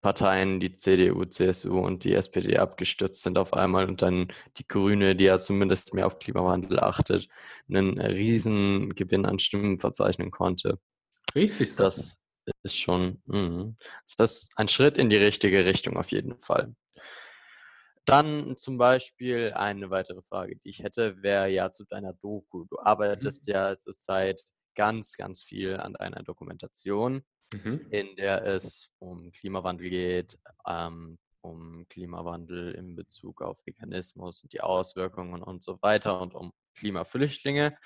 Parteien, 0.00 0.60
die 0.60 0.72
CDU, 0.72 1.24
CSU 1.24 1.78
und 1.78 2.04
die 2.04 2.14
SPD 2.14 2.56
abgestürzt 2.56 3.22
sind 3.22 3.38
auf 3.38 3.52
einmal 3.52 3.86
und 3.86 4.02
dann 4.02 4.28
die 4.56 4.66
Grüne, 4.66 5.14
die 5.14 5.24
ja 5.24 5.38
zumindest 5.38 5.94
mehr 5.94 6.06
auf 6.06 6.18
Klimawandel 6.18 6.80
achtet, 6.80 7.28
einen 7.68 8.00
riesen 8.00 8.94
Gewinn 8.94 9.26
an 9.26 9.38
Stimmen 9.38 9.78
verzeichnen 9.78 10.30
konnte. 10.30 10.78
Richtig 11.34 11.74
so. 11.74 11.84
Das 11.84 12.20
ist 12.62 12.76
schon, 12.76 13.18
mh, 13.26 13.74
das 14.16 14.42
ist 14.42 14.52
ein 14.56 14.68
Schritt 14.68 14.96
in 14.96 15.10
die 15.10 15.16
richtige 15.16 15.64
Richtung 15.64 15.96
auf 15.96 16.10
jeden 16.10 16.40
Fall. 16.40 16.74
Dann 18.06 18.56
zum 18.56 18.78
Beispiel 18.78 19.52
eine 19.52 19.90
weitere 19.90 20.22
Frage, 20.22 20.56
die 20.56 20.70
ich 20.70 20.80
hätte, 20.80 21.22
wäre 21.22 21.48
ja 21.48 21.70
zu 21.70 21.84
deiner 21.84 22.14
Doku. 22.14 22.64
Du 22.64 22.78
arbeitest 22.80 23.46
mhm. 23.46 23.52
ja 23.52 23.76
zurzeit 23.76 24.42
ganz, 24.74 25.16
ganz 25.16 25.42
viel 25.42 25.76
an 25.76 25.92
deiner 25.92 26.22
Dokumentation, 26.22 27.22
mhm. 27.54 27.86
in 27.90 28.16
der 28.16 28.44
es 28.44 28.90
um 28.98 29.30
Klimawandel 29.32 29.90
geht, 29.90 30.38
ähm, 30.66 31.18
um 31.42 31.86
Klimawandel 31.88 32.72
in 32.72 32.96
Bezug 32.96 33.42
auf 33.42 33.58
Veganismus 33.66 34.42
und 34.42 34.52
die 34.52 34.60
Auswirkungen 34.60 35.42
und 35.42 35.62
so 35.62 35.78
weiter 35.82 36.20
und 36.20 36.34
um 36.34 36.52
Klimaflüchtlinge. 36.76 37.76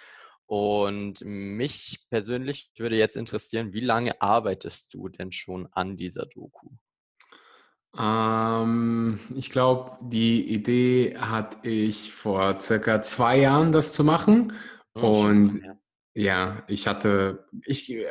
Und 0.46 1.22
mich 1.24 2.04
persönlich 2.10 2.70
würde 2.76 2.96
jetzt 2.96 3.16
interessieren, 3.16 3.72
wie 3.72 3.80
lange 3.80 4.20
arbeitest 4.20 4.92
du 4.92 5.08
denn 5.08 5.32
schon 5.32 5.68
an 5.72 5.96
dieser 5.96 6.26
Doku? 6.26 6.68
Ähm, 7.98 9.20
ich 9.34 9.50
glaube, 9.50 9.96
die 10.02 10.46
Idee 10.52 11.16
hatte 11.16 11.68
ich 11.68 12.12
vor 12.12 12.60
circa 12.60 13.00
zwei 13.02 13.38
Jahren, 13.38 13.72
das 13.72 13.92
zu 13.92 14.04
machen. 14.04 14.52
Oh, 14.94 15.24
und 15.24 15.62
ja. 15.62 15.76
ja. 16.14 16.62
ich 16.66 16.86
hatte, 16.86 17.46
ich 17.64 17.90
äh, 17.90 18.04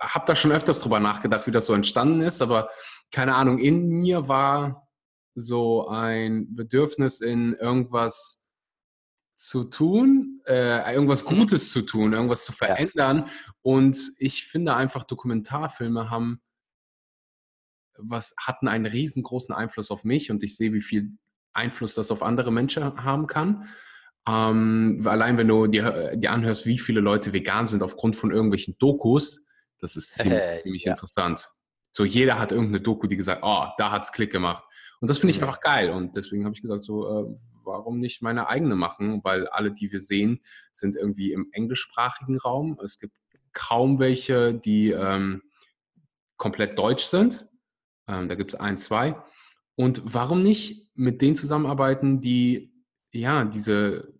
habe 0.00 0.24
da 0.26 0.34
schon 0.34 0.52
öfters 0.52 0.80
drüber 0.80 1.00
nachgedacht, 1.00 1.46
wie 1.46 1.50
das 1.50 1.66
so 1.66 1.74
entstanden 1.74 2.22
ist, 2.22 2.42
aber 2.42 2.70
keine 3.12 3.34
Ahnung, 3.34 3.58
in 3.58 3.88
mir 3.88 4.28
war 4.28 4.88
so 5.34 5.88
ein 5.88 6.54
Bedürfnis 6.54 7.20
in 7.20 7.54
irgendwas 7.54 8.50
zu 9.36 9.64
tun, 9.64 10.42
äh, 10.46 10.92
irgendwas 10.92 11.24
mhm. 11.24 11.38
Gutes 11.38 11.72
zu 11.72 11.82
tun, 11.82 12.12
irgendwas 12.12 12.44
zu 12.44 12.52
verändern. 12.52 13.24
Ja. 13.26 13.32
Und 13.62 13.98
ich 14.18 14.44
finde 14.46 14.74
einfach, 14.74 15.04
Dokumentarfilme 15.04 16.10
haben 16.10 16.40
was 18.02 18.34
hatten 18.38 18.68
einen 18.68 18.86
riesengroßen 18.86 19.54
Einfluss 19.54 19.90
auf 19.90 20.04
mich 20.04 20.30
und 20.30 20.42
ich 20.42 20.56
sehe, 20.56 20.72
wie 20.72 20.80
viel 20.80 21.12
Einfluss 21.52 21.94
das 21.94 22.10
auf 22.10 22.22
andere 22.22 22.52
Menschen 22.52 22.84
haben 23.02 23.26
kann. 23.26 23.68
Ähm, 24.28 25.02
allein 25.04 25.38
wenn 25.38 25.48
du 25.48 25.66
dir, 25.66 26.16
dir 26.16 26.32
anhörst, 26.32 26.66
wie 26.66 26.78
viele 26.78 27.00
Leute 27.00 27.32
vegan 27.32 27.66
sind 27.66 27.82
aufgrund 27.82 28.16
von 28.16 28.30
irgendwelchen 28.30 28.76
Dokus, 28.78 29.46
das 29.80 29.96
ist 29.96 30.14
ziemlich, 30.14 30.62
ziemlich 30.62 30.84
ja. 30.84 30.92
interessant. 30.92 31.48
So 31.92 32.04
jeder 32.04 32.38
hat 32.38 32.52
irgendeine 32.52 32.80
Doku, 32.80 33.06
die 33.06 33.16
gesagt, 33.16 33.40
oh, 33.42 33.66
da 33.76 33.90
hat's 33.90 34.12
Klick 34.12 34.30
gemacht. 34.30 34.64
Und 35.00 35.08
das 35.08 35.18
finde 35.18 35.34
ich 35.34 35.42
einfach 35.42 35.60
geil. 35.60 35.90
Und 35.90 36.14
deswegen 36.14 36.44
habe 36.44 36.54
ich 36.54 36.62
gesagt, 36.62 36.84
so, 36.84 37.06
äh, 37.06 37.36
warum 37.64 37.98
nicht 37.98 38.22
meine 38.22 38.48
eigene 38.48 38.76
machen? 38.76 39.24
Weil 39.24 39.48
alle, 39.48 39.72
die 39.72 39.90
wir 39.90 40.00
sehen, 40.00 40.40
sind 40.72 40.94
irgendwie 40.94 41.32
im 41.32 41.48
englischsprachigen 41.52 42.38
Raum. 42.38 42.78
Es 42.82 42.98
gibt 42.98 43.14
kaum 43.52 43.98
welche, 43.98 44.54
die 44.54 44.90
ähm, 44.90 45.42
komplett 46.36 46.78
deutsch 46.78 47.04
sind. 47.04 47.48
Ähm, 48.06 48.28
da 48.28 48.34
gibt 48.34 48.52
es 48.54 48.60
ein, 48.60 48.78
zwei. 48.78 49.16
Und 49.74 50.02
warum 50.04 50.42
nicht 50.42 50.90
mit 50.94 51.22
denen 51.22 51.34
zusammenarbeiten, 51.34 52.20
die 52.20 52.72
ja 53.10 53.44
diese, 53.44 54.12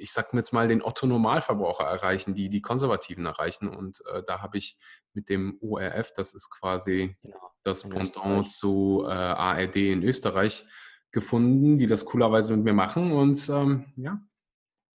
ich 0.00 0.12
sag 0.12 0.32
mir 0.32 0.40
jetzt 0.40 0.52
mal, 0.52 0.68
den 0.68 0.82
Otto-Normalverbraucher 0.82 1.84
erreichen, 1.84 2.34
die 2.34 2.48
die 2.48 2.62
Konservativen 2.62 3.26
erreichen. 3.26 3.68
Und 3.68 4.02
äh, 4.12 4.22
da 4.26 4.40
habe 4.40 4.58
ich 4.58 4.76
mit 5.12 5.28
dem 5.28 5.58
ORF, 5.60 6.12
das 6.12 6.34
ist 6.34 6.50
quasi 6.50 7.10
genau. 7.22 7.50
das 7.62 7.82
Pendant 7.88 8.50
zu 8.50 9.04
äh, 9.06 9.10
ARD 9.10 9.76
in 9.76 10.02
Österreich, 10.02 10.64
gefunden, 11.12 11.78
die 11.78 11.86
das 11.86 12.04
coolerweise 12.04 12.56
mit 12.56 12.64
mir 12.64 12.72
machen. 12.72 13.12
Und 13.12 13.48
ähm, 13.48 13.92
ja. 13.96 14.20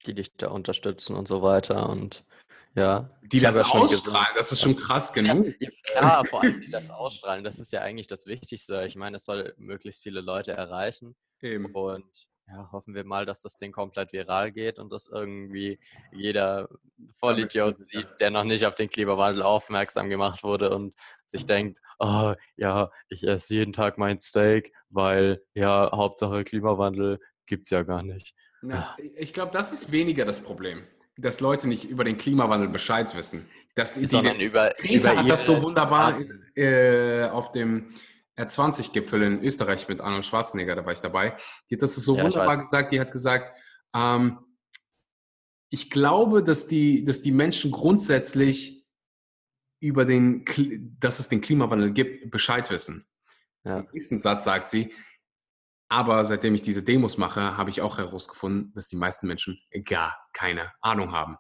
Die 0.06 0.14
dich 0.14 0.36
da 0.38 0.50
unterstützen 0.50 1.16
und 1.16 1.28
so 1.28 1.42
weiter. 1.42 1.90
Und 1.90 2.26
ja. 2.76 3.10
Die 3.24 3.40
das 3.40 3.58
ausstrahlen, 3.58 4.34
das 4.36 4.52
ist 4.52 4.62
schon 4.62 4.76
krass 4.76 5.14
genug. 5.14 5.56
Ja, 5.60 5.70
klar, 5.84 6.26
vor 6.26 6.42
allem 6.42 6.62
die 6.62 6.70
das 6.70 6.90
ausstrahlen, 6.90 7.44
das 7.44 7.60
ist 7.60 7.72
ja 7.72 7.82
eigentlich 7.82 8.08
das 8.08 8.26
Wichtigste. 8.26 8.86
Ich 8.86 8.96
meine, 8.96 9.18
es 9.18 9.26
soll 9.26 9.54
möglichst 9.58 10.04
viele 10.04 10.22
Leute 10.22 10.52
erreichen. 10.52 11.16
Eben. 11.42 11.66
Und 11.74 12.28
ja, 12.48 12.70
hoffen 12.72 12.94
wir 12.94 13.06
mal, 13.06 13.26
dass 13.26 13.42
das 13.42 13.58
Ding 13.58 13.72
komplett 13.72 14.14
viral 14.14 14.52
geht 14.52 14.80
und 14.80 14.92
dass 14.92 15.08
irgendwie 15.08 15.80
jeder 16.12 16.70
Vollidiot 17.20 17.82
sieht, 17.82 18.08
der 18.20 18.30
noch 18.30 18.44
nicht 18.44 18.66
auf 18.66 18.76
den 18.76 18.90
Klimawandel 18.90 19.44
aufmerksam 19.44 20.10
gemacht 20.10 20.44
wurde 20.44 20.70
und 20.76 20.94
sich 21.26 21.46
denkt, 21.46 21.80
oh 22.00 22.34
ja, 22.56 22.92
ich 23.10 23.24
esse 23.28 23.56
jeden 23.56 23.74
Tag 23.74 23.98
mein 23.98 24.20
Steak, 24.20 24.74
weil 24.90 25.42
ja, 25.54 25.92
Hauptsache 25.92 26.44
Klimawandel 26.44 27.20
gibt 27.46 27.66
es 27.66 27.72
ja 27.72 27.84
gar 27.84 28.04
nicht. 28.04 28.36
Na, 28.62 28.96
ich 29.16 29.34
glaube, 29.34 29.52
das 29.52 29.74
ist 29.74 29.92
weniger 29.92 30.26
das 30.26 30.40
Problem 30.40 30.86
dass 31.18 31.40
Leute 31.40 31.68
nicht 31.68 31.86
über 31.86 32.04
den 32.04 32.18
Klimawandel 32.18 32.70
Bescheid 32.70 33.14
wissen. 33.16 33.48
Das, 33.76 33.96
Sondern 33.96 34.40
die, 34.40 34.46
über, 34.46 34.74
Greta 34.78 35.12
über 35.12 35.22
hat 35.22 35.30
das 35.30 35.46
so 35.46 35.62
wunderbar 35.62 36.18
äh, 36.56 37.26
auf 37.26 37.52
dem 37.52 37.90
R20-Gipfel 38.38 39.22
in 39.24 39.44
Österreich 39.44 39.88
mit 39.88 40.02
Arnold 40.02 40.26
Schwarzenegger, 40.26 40.76
da 40.76 40.86
war 40.86 40.94
ich 40.94 41.02
dabei. 41.02 41.38
Die 41.70 41.76
hat 41.76 41.82
das 41.82 41.96
so 41.96 42.18
ja, 42.18 42.24
wunderbar 42.24 42.58
gesagt. 42.58 42.92
Die 42.92 43.00
hat 43.00 43.12
gesagt, 43.12 43.58
ähm, 43.94 44.40
ich 45.70 45.90
glaube, 45.90 46.44
dass 46.44 46.68
die, 46.68 47.04
dass 47.04 47.22
die 47.22 47.32
Menschen 47.32 47.72
grundsätzlich 47.72 48.86
über 49.82 50.06
den, 50.06 50.46
dass 51.00 51.20
es 51.20 51.30
den 51.30 51.42
Klimawandel 51.42 51.92
gibt, 51.92 52.32
Bescheid 52.32 52.70
wissen. 52.70 53.06
Ja. 53.64 53.80
Im 53.80 53.88
nächsten 53.92 54.18
Satz 54.18 54.44
sagt 54.44 54.70
sie, 54.70 54.94
aber 55.90 56.24
seitdem 56.26 56.56
ich 56.56 56.62
diese 56.62 56.84
Demos 56.84 57.18
mache, 57.18 57.58
habe 57.58 57.70
ich 57.70 57.82
auch 57.82 57.98
herausgefunden, 57.98 58.74
dass 58.74 58.88
die 58.88 58.96
meisten 58.96 59.28
Menschen 59.28 59.60
gar 59.84 60.18
keine 60.34 60.72
Ahnung 60.82 61.12
haben. 61.12 61.38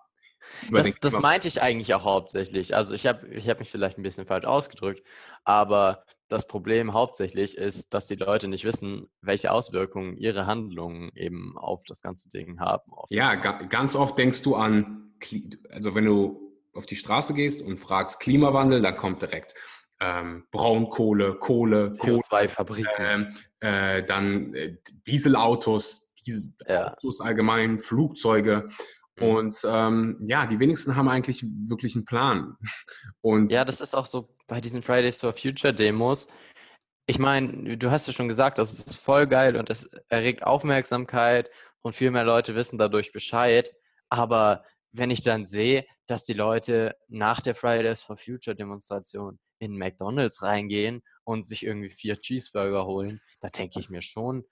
Das, 0.71 0.99
das 0.99 1.19
meinte 1.19 1.47
ich 1.47 1.61
eigentlich 1.61 1.93
auch 1.95 2.03
hauptsächlich. 2.03 2.75
Also 2.75 2.93
ich 2.93 3.07
habe 3.07 3.27
ich 3.27 3.49
hab 3.49 3.59
mich 3.59 3.71
vielleicht 3.71 3.97
ein 3.97 4.03
bisschen 4.03 4.27
falsch 4.27 4.45
ausgedrückt, 4.45 5.03
aber 5.43 6.05
das 6.27 6.47
Problem 6.47 6.93
hauptsächlich 6.93 7.57
ist, 7.57 7.93
dass 7.93 8.07
die 8.07 8.15
Leute 8.15 8.47
nicht 8.47 8.65
wissen, 8.65 9.07
welche 9.21 9.51
Auswirkungen 9.51 10.17
ihre 10.17 10.47
Handlungen 10.47 11.11
eben 11.15 11.57
auf 11.57 11.83
das 11.87 12.01
ganze 12.01 12.29
Ding 12.29 12.59
haben. 12.59 12.91
Ja, 13.09 13.35
ganz 13.35 13.95
oft 13.95 14.17
denkst 14.17 14.41
du 14.41 14.55
an, 14.55 15.13
also 15.69 15.95
wenn 15.95 16.05
du 16.05 16.45
auf 16.73 16.85
die 16.85 16.95
Straße 16.95 17.33
gehst 17.33 17.61
und 17.61 17.77
fragst 17.77 18.19
Klimawandel, 18.19 18.81
dann 18.81 18.97
kommt 18.97 19.21
direkt 19.21 19.53
ähm, 20.01 20.45
Braunkohle, 20.51 21.35
Kohle, 21.35 21.91
CO2-Fabriken, 21.91 22.87
ähm, 22.99 23.33
äh, 23.61 24.03
dann 24.03 24.53
äh, 24.53 24.77
Dieselautos, 25.07 26.13
Dieselautos 26.25 27.19
ja. 27.19 27.25
allgemein, 27.25 27.77
Flugzeuge. 27.77 28.69
Mhm. 29.17 29.27
Und 29.27 29.61
ähm, 29.65 30.17
ja, 30.25 30.45
die 30.45 30.59
wenigsten 30.59 30.95
haben 30.95 31.09
eigentlich 31.09 31.43
wirklich 31.43 31.95
einen 31.95 32.05
Plan. 32.05 32.55
Und 33.21 33.51
ja, 33.51 33.65
das 33.65 33.81
ist 33.81 33.95
auch 33.95 34.05
so 34.05 34.29
bei 34.47 34.61
diesen 34.61 34.81
Fridays 34.81 35.21
for 35.21 35.33
Future 35.33 35.73
Demos. 35.73 36.27
Ich 37.07 37.19
meine, 37.19 37.77
du 37.77 37.91
hast 37.91 38.07
ja 38.07 38.13
schon 38.13 38.27
gesagt, 38.27 38.57
das 38.57 38.79
ist 38.79 38.95
voll 38.95 39.27
geil 39.27 39.57
und 39.57 39.69
das 39.69 39.87
erregt 40.09 40.41
Aufmerksamkeit 40.41 41.51
und 41.81 41.95
viel 41.95 42.09
mehr 42.09 42.23
Leute 42.23 42.55
wissen 42.55 42.79
dadurch 42.79 43.11
Bescheid. 43.11 43.71
Aber 44.09 44.63
wenn 44.91 45.11
ich 45.11 45.21
dann 45.21 45.45
sehe, 45.45 45.85
dass 46.07 46.23
die 46.23 46.33
Leute 46.33 46.95
nach 47.07 47.41
der 47.41 47.53
Fridays 47.53 48.01
for 48.01 48.17
Future 48.17 48.55
Demonstration 48.55 49.39
in 49.59 49.77
McDonalds 49.77 50.41
reingehen 50.41 51.01
und 51.23 51.45
sich 51.45 51.63
irgendwie 51.63 51.91
vier 51.91 52.19
Cheeseburger 52.19 52.85
holen, 52.85 53.21
da 53.39 53.49
denke 53.49 53.79
ich 53.79 53.89
mir 53.89 54.01
schon, 54.01 54.43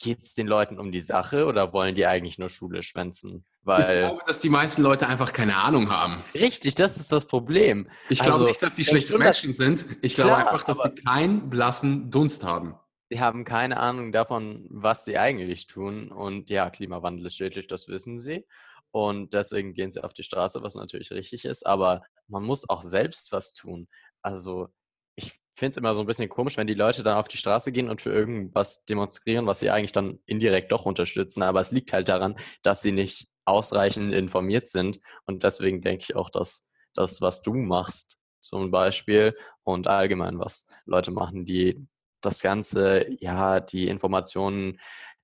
geht 0.00 0.22
es 0.24 0.34
den 0.34 0.48
Leuten 0.48 0.80
um 0.80 0.90
die 0.90 1.00
Sache 1.00 1.46
oder 1.46 1.72
wollen 1.72 1.94
die 1.94 2.06
eigentlich 2.06 2.38
nur 2.38 2.48
Schule 2.48 2.82
schwänzen? 2.82 3.46
Weil 3.64 4.02
ich 4.02 4.06
glaube, 4.06 4.22
dass 4.26 4.40
die 4.40 4.50
meisten 4.50 4.82
Leute 4.82 5.08
einfach 5.08 5.32
keine 5.32 5.56
Ahnung 5.56 5.90
haben. 5.90 6.22
Richtig, 6.34 6.74
das 6.74 6.98
ist 6.98 7.10
das 7.10 7.26
Problem. 7.26 7.88
Ich 8.10 8.18
glaube 8.18 8.34
also, 8.34 8.44
nicht, 8.46 8.62
dass 8.62 8.74
die 8.74 8.84
schlechte 8.84 9.16
Menschen 9.16 9.54
sind. 9.54 9.86
Ich 10.02 10.14
glaube 10.14 10.32
klar, 10.32 10.46
einfach, 10.46 10.62
dass 10.64 10.82
sie 10.82 10.94
keinen 10.94 11.48
blassen 11.48 12.10
Dunst 12.10 12.44
haben. 12.44 12.74
Sie 13.10 13.20
haben 13.20 13.44
keine 13.44 13.78
Ahnung 13.78 14.12
davon, 14.12 14.66
was 14.70 15.06
sie 15.06 15.16
eigentlich 15.16 15.66
tun. 15.66 16.12
Und 16.12 16.50
ja, 16.50 16.68
Klimawandel 16.68 17.26
ist 17.26 17.36
schädlich, 17.36 17.66
das 17.66 17.88
wissen 17.88 18.18
sie. 18.18 18.46
Und 18.90 19.32
deswegen 19.32 19.72
gehen 19.72 19.90
sie 19.90 20.04
auf 20.04 20.12
die 20.12 20.22
Straße, 20.22 20.62
was 20.62 20.74
natürlich 20.74 21.10
richtig 21.10 21.46
ist. 21.46 21.66
Aber 21.66 22.02
man 22.28 22.42
muss 22.42 22.68
auch 22.68 22.82
selbst 22.82 23.32
was 23.32 23.54
tun. 23.54 23.88
Also 24.22 24.68
ich 25.16 25.40
finde 25.56 25.70
es 25.70 25.76
immer 25.78 25.94
so 25.94 26.00
ein 26.00 26.06
bisschen 26.06 26.28
komisch, 26.28 26.56
wenn 26.58 26.66
die 26.66 26.74
Leute 26.74 27.02
dann 27.02 27.16
auf 27.16 27.28
die 27.28 27.38
Straße 27.38 27.72
gehen 27.72 27.88
und 27.88 28.02
für 28.02 28.12
irgendwas 28.12 28.84
demonstrieren, 28.84 29.46
was 29.46 29.60
sie 29.60 29.70
eigentlich 29.70 29.92
dann 29.92 30.18
indirekt 30.26 30.70
doch 30.70 30.84
unterstützen. 30.84 31.42
Aber 31.42 31.60
es 31.60 31.72
liegt 31.72 31.92
halt 31.92 32.08
daran, 32.08 32.36
dass 32.62 32.82
sie 32.82 32.92
nicht 32.92 33.28
ausreichend 33.44 34.12
informiert 34.14 34.68
sind. 34.68 35.00
Und 35.26 35.42
deswegen 35.42 35.80
denke 35.80 36.04
ich 36.08 36.16
auch, 36.16 36.30
dass 36.30 36.64
das, 36.94 37.20
was 37.20 37.42
du 37.42 37.54
machst, 37.54 38.18
zum 38.40 38.70
Beispiel, 38.70 39.36
und 39.62 39.88
allgemein, 39.88 40.38
was 40.38 40.66
Leute 40.84 41.10
machen, 41.10 41.44
die 41.44 41.86
das 42.20 42.42
Ganze, 42.42 43.06
ja, 43.20 43.60
die 43.60 43.88
Informationen 43.88 44.78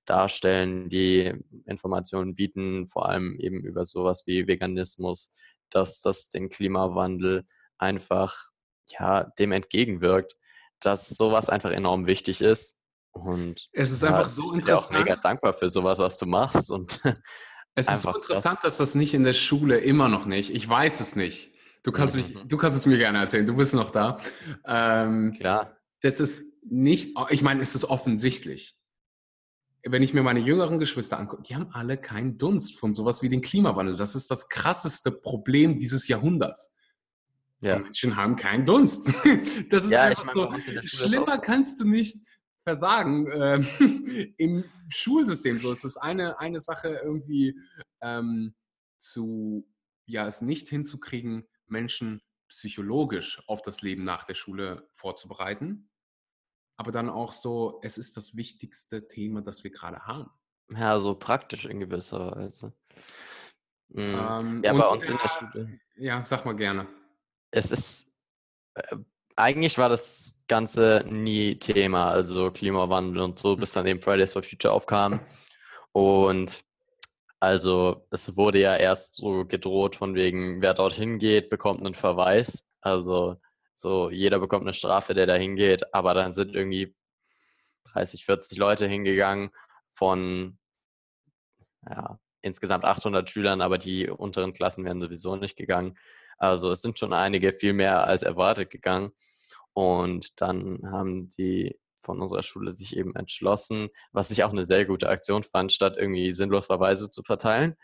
darstellen, 0.05 0.89
die 0.89 1.33
Informationen 1.65 2.35
bieten, 2.35 2.87
vor 2.87 3.07
allem 3.07 3.35
eben 3.39 3.61
über 3.61 3.85
sowas 3.85 4.23
wie 4.25 4.47
Veganismus, 4.47 5.31
dass 5.69 6.01
das 6.01 6.29
den 6.29 6.49
Klimawandel 6.49 7.45
einfach 7.77 8.51
ja, 8.87 9.23
dem 9.39 9.51
entgegenwirkt, 9.51 10.35
dass 10.79 11.09
sowas 11.09 11.49
einfach 11.49 11.71
enorm 11.71 12.07
wichtig 12.07 12.41
ist. 12.41 12.77
Und 13.13 13.69
es 13.73 13.91
ist 13.91 14.03
ja, 14.03 14.09
einfach 14.09 14.29
so 14.29 14.53
ich 14.55 14.65
bin 14.65 14.73
auch 14.73 14.89
mega 14.91 15.15
dankbar 15.15 15.53
für 15.53 15.69
sowas, 15.69 15.99
was 15.99 16.17
du 16.17 16.25
machst. 16.25 16.71
Und 16.71 16.99
es 17.75 17.87
ist 17.87 18.01
so 18.01 18.13
interessant, 18.13 18.59
das. 18.63 18.77
dass 18.77 18.89
das 18.89 18.95
nicht 18.95 19.13
in 19.13 19.23
der 19.23 19.33
Schule 19.33 19.77
immer 19.77 20.09
noch 20.09 20.25
nicht. 20.25 20.49
Ich 20.49 20.67
weiß 20.67 20.99
es 20.99 21.15
nicht. 21.15 21.51
Du 21.83 21.91
kannst, 21.91 22.15
mhm. 22.15 22.21
mich, 22.21 22.37
du 22.45 22.57
kannst 22.57 22.77
es 22.77 22.85
mir 22.85 22.97
gerne 22.97 23.19
erzählen. 23.19 23.45
Du 23.45 23.55
bist 23.55 23.73
noch 23.73 23.91
da. 23.91 24.19
Ähm, 24.65 25.35
ja. 25.39 25.75
Das 26.01 26.19
ist 26.19 26.43
nicht, 26.63 27.15
ich 27.29 27.41
meine, 27.41 27.61
es 27.61 27.75
ist 27.75 27.85
offensichtlich. 27.85 28.75
Wenn 29.83 30.03
ich 30.03 30.13
mir 30.13 30.21
meine 30.21 30.39
jüngeren 30.39 30.77
Geschwister 30.77 31.17
angucke, 31.17 31.41
die 31.43 31.55
haben 31.55 31.69
alle 31.71 31.97
keinen 31.97 32.37
Dunst 32.37 32.77
von 32.77 32.93
sowas 32.93 33.23
wie 33.23 33.29
den 33.29 33.41
Klimawandel. 33.41 33.95
Das 33.95 34.15
ist 34.15 34.29
das 34.29 34.47
krasseste 34.47 35.11
Problem 35.11 35.77
dieses 35.77 36.07
Jahrhunderts. 36.07 36.75
Ja. 37.61 37.77
Die 37.77 37.83
Menschen 37.83 38.15
haben 38.15 38.35
keinen 38.35 38.65
Dunst. 38.65 39.11
Das 39.69 39.85
ist 39.85 39.91
ja, 39.91 40.03
einfach 40.03 40.35
ich 40.35 40.35
mein, 40.35 40.61
so. 40.61 40.81
Schlimmer 40.83 41.37
kannst 41.37 41.79
du 41.79 41.85
nicht 41.85 42.17
versagen 42.63 43.27
ähm, 43.31 44.33
im 44.37 44.63
Schulsystem. 44.89 45.59
So 45.59 45.71
es 45.71 45.83
ist 45.83 45.97
eine, 45.97 46.39
eine 46.39 46.59
Sache 46.59 46.99
irgendwie 47.03 47.59
ähm, 48.01 48.55
zu, 48.97 49.67
ja, 50.05 50.27
es 50.27 50.41
nicht 50.41 50.69
hinzukriegen, 50.69 51.47
Menschen 51.67 52.21
psychologisch 52.49 53.41
auf 53.47 53.61
das 53.61 53.81
Leben 53.81 54.03
nach 54.03 54.25
der 54.25 54.35
Schule 54.35 54.87
vorzubereiten. 54.91 55.89
Aber 56.77 56.91
dann 56.91 57.09
auch 57.09 57.31
so, 57.31 57.79
es 57.83 57.97
ist 57.97 58.17
das 58.17 58.35
wichtigste 58.35 59.07
Thema, 59.07 59.41
das 59.41 59.63
wir 59.63 59.71
gerade 59.71 60.05
haben. 60.05 60.29
Ja, 60.71 60.99
so 60.99 61.15
praktisch 61.15 61.65
in 61.65 61.79
gewisser 61.79 62.35
Weise. 62.35 62.73
Mhm. 63.89 63.99
Ähm, 63.99 64.61
ja, 64.63 64.73
bei 64.73 64.87
uns 64.87 65.07
ja, 65.07 65.13
in 65.13 65.19
der 65.19 65.29
Schule. 65.29 65.79
Ja, 65.95 66.23
sag 66.23 66.45
mal 66.45 66.55
gerne 66.55 66.87
es 67.51 67.71
ist, 67.71 68.17
äh, 68.75 68.97
eigentlich 69.35 69.77
war 69.77 69.89
das 69.89 70.43
Ganze 70.47 71.05
nie 71.09 71.55
Thema, 71.57 72.09
also 72.11 72.51
Klimawandel 72.51 73.21
und 73.21 73.39
so, 73.39 73.55
bis 73.55 73.71
dann 73.71 73.87
eben 73.87 74.01
Fridays 74.01 74.33
for 74.33 74.43
Future 74.43 74.73
aufkam. 74.73 75.19
Und 75.91 76.63
also 77.39 78.07
es 78.11 78.37
wurde 78.37 78.59
ja 78.59 78.75
erst 78.75 79.13
so 79.13 79.45
gedroht 79.45 79.95
von 79.95 80.15
wegen, 80.15 80.61
wer 80.61 80.73
dorthin 80.73 81.19
geht, 81.19 81.49
bekommt 81.49 81.83
einen 81.83 81.95
Verweis. 81.95 82.67
Also 82.81 83.37
so 83.73 84.09
jeder 84.11 84.39
bekommt 84.39 84.63
eine 84.63 84.73
Strafe, 84.73 85.13
der 85.13 85.25
da 85.25 85.35
hingeht. 85.35 85.93
Aber 85.93 86.13
dann 86.13 86.33
sind 86.33 86.55
irgendwie 86.55 86.95
30, 87.93 88.25
40 88.25 88.57
Leute 88.57 88.87
hingegangen 88.87 89.49
von 89.93 90.59
ja, 91.89 92.19
insgesamt 92.41 92.85
800 92.85 93.29
Schülern, 93.29 93.61
aber 93.61 93.77
die 93.77 94.09
unteren 94.09 94.53
Klassen 94.53 94.85
wären 94.85 95.01
sowieso 95.01 95.35
nicht 95.35 95.57
gegangen. 95.57 95.97
Also 96.41 96.71
es 96.71 96.81
sind 96.81 96.97
schon 96.97 97.13
einige 97.13 97.53
viel 97.53 97.73
mehr 97.73 98.07
als 98.07 98.23
erwartet 98.23 98.71
gegangen. 98.71 99.11
Und 99.73 100.41
dann 100.41 100.79
haben 100.91 101.29
die 101.29 101.79
von 101.99 102.19
unserer 102.19 102.41
Schule 102.41 102.71
sich 102.71 102.97
eben 102.97 103.15
entschlossen, 103.15 103.89
was 104.11 104.31
ich 104.31 104.43
auch 104.43 104.49
eine 104.49 104.65
sehr 104.65 104.85
gute 104.85 105.07
Aktion 105.07 105.43
fand, 105.43 105.71
statt 105.71 105.97
irgendwie 105.99 106.33
sinnlos 106.33 106.65
Verweise 106.65 107.11
zu 107.11 107.21
verteilen, 107.21 107.75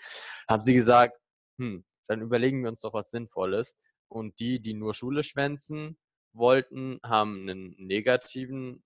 haben 0.50 0.64
sie 0.64 0.74
gesagt, 0.74 1.20
hm, 1.60 1.86
dann 2.08 2.22
überlegen 2.22 2.64
wir 2.64 2.70
uns 2.70 2.82
doch 2.82 2.96
was 2.96 3.12
Sinnvolles. 3.12 3.78
Und 4.08 4.40
die, 4.40 4.60
die 4.60 4.74
nur 4.74 4.96
Schule 4.96 5.24
schwänzen 5.24 6.00
wollten, 6.34 7.00
haben 7.04 7.42
einen 7.42 7.76
negativen 7.78 8.84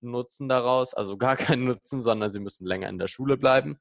Nutzen 0.00 0.48
daraus, 0.48 0.94
also 0.94 1.16
gar 1.16 1.36
keinen 1.36 1.64
Nutzen, 1.64 2.00
sondern 2.00 2.30
sie 2.30 2.40
müssen 2.40 2.64
länger 2.64 2.88
in 2.88 2.98
der 2.98 3.08
Schule 3.08 3.36
bleiben. 3.36 3.80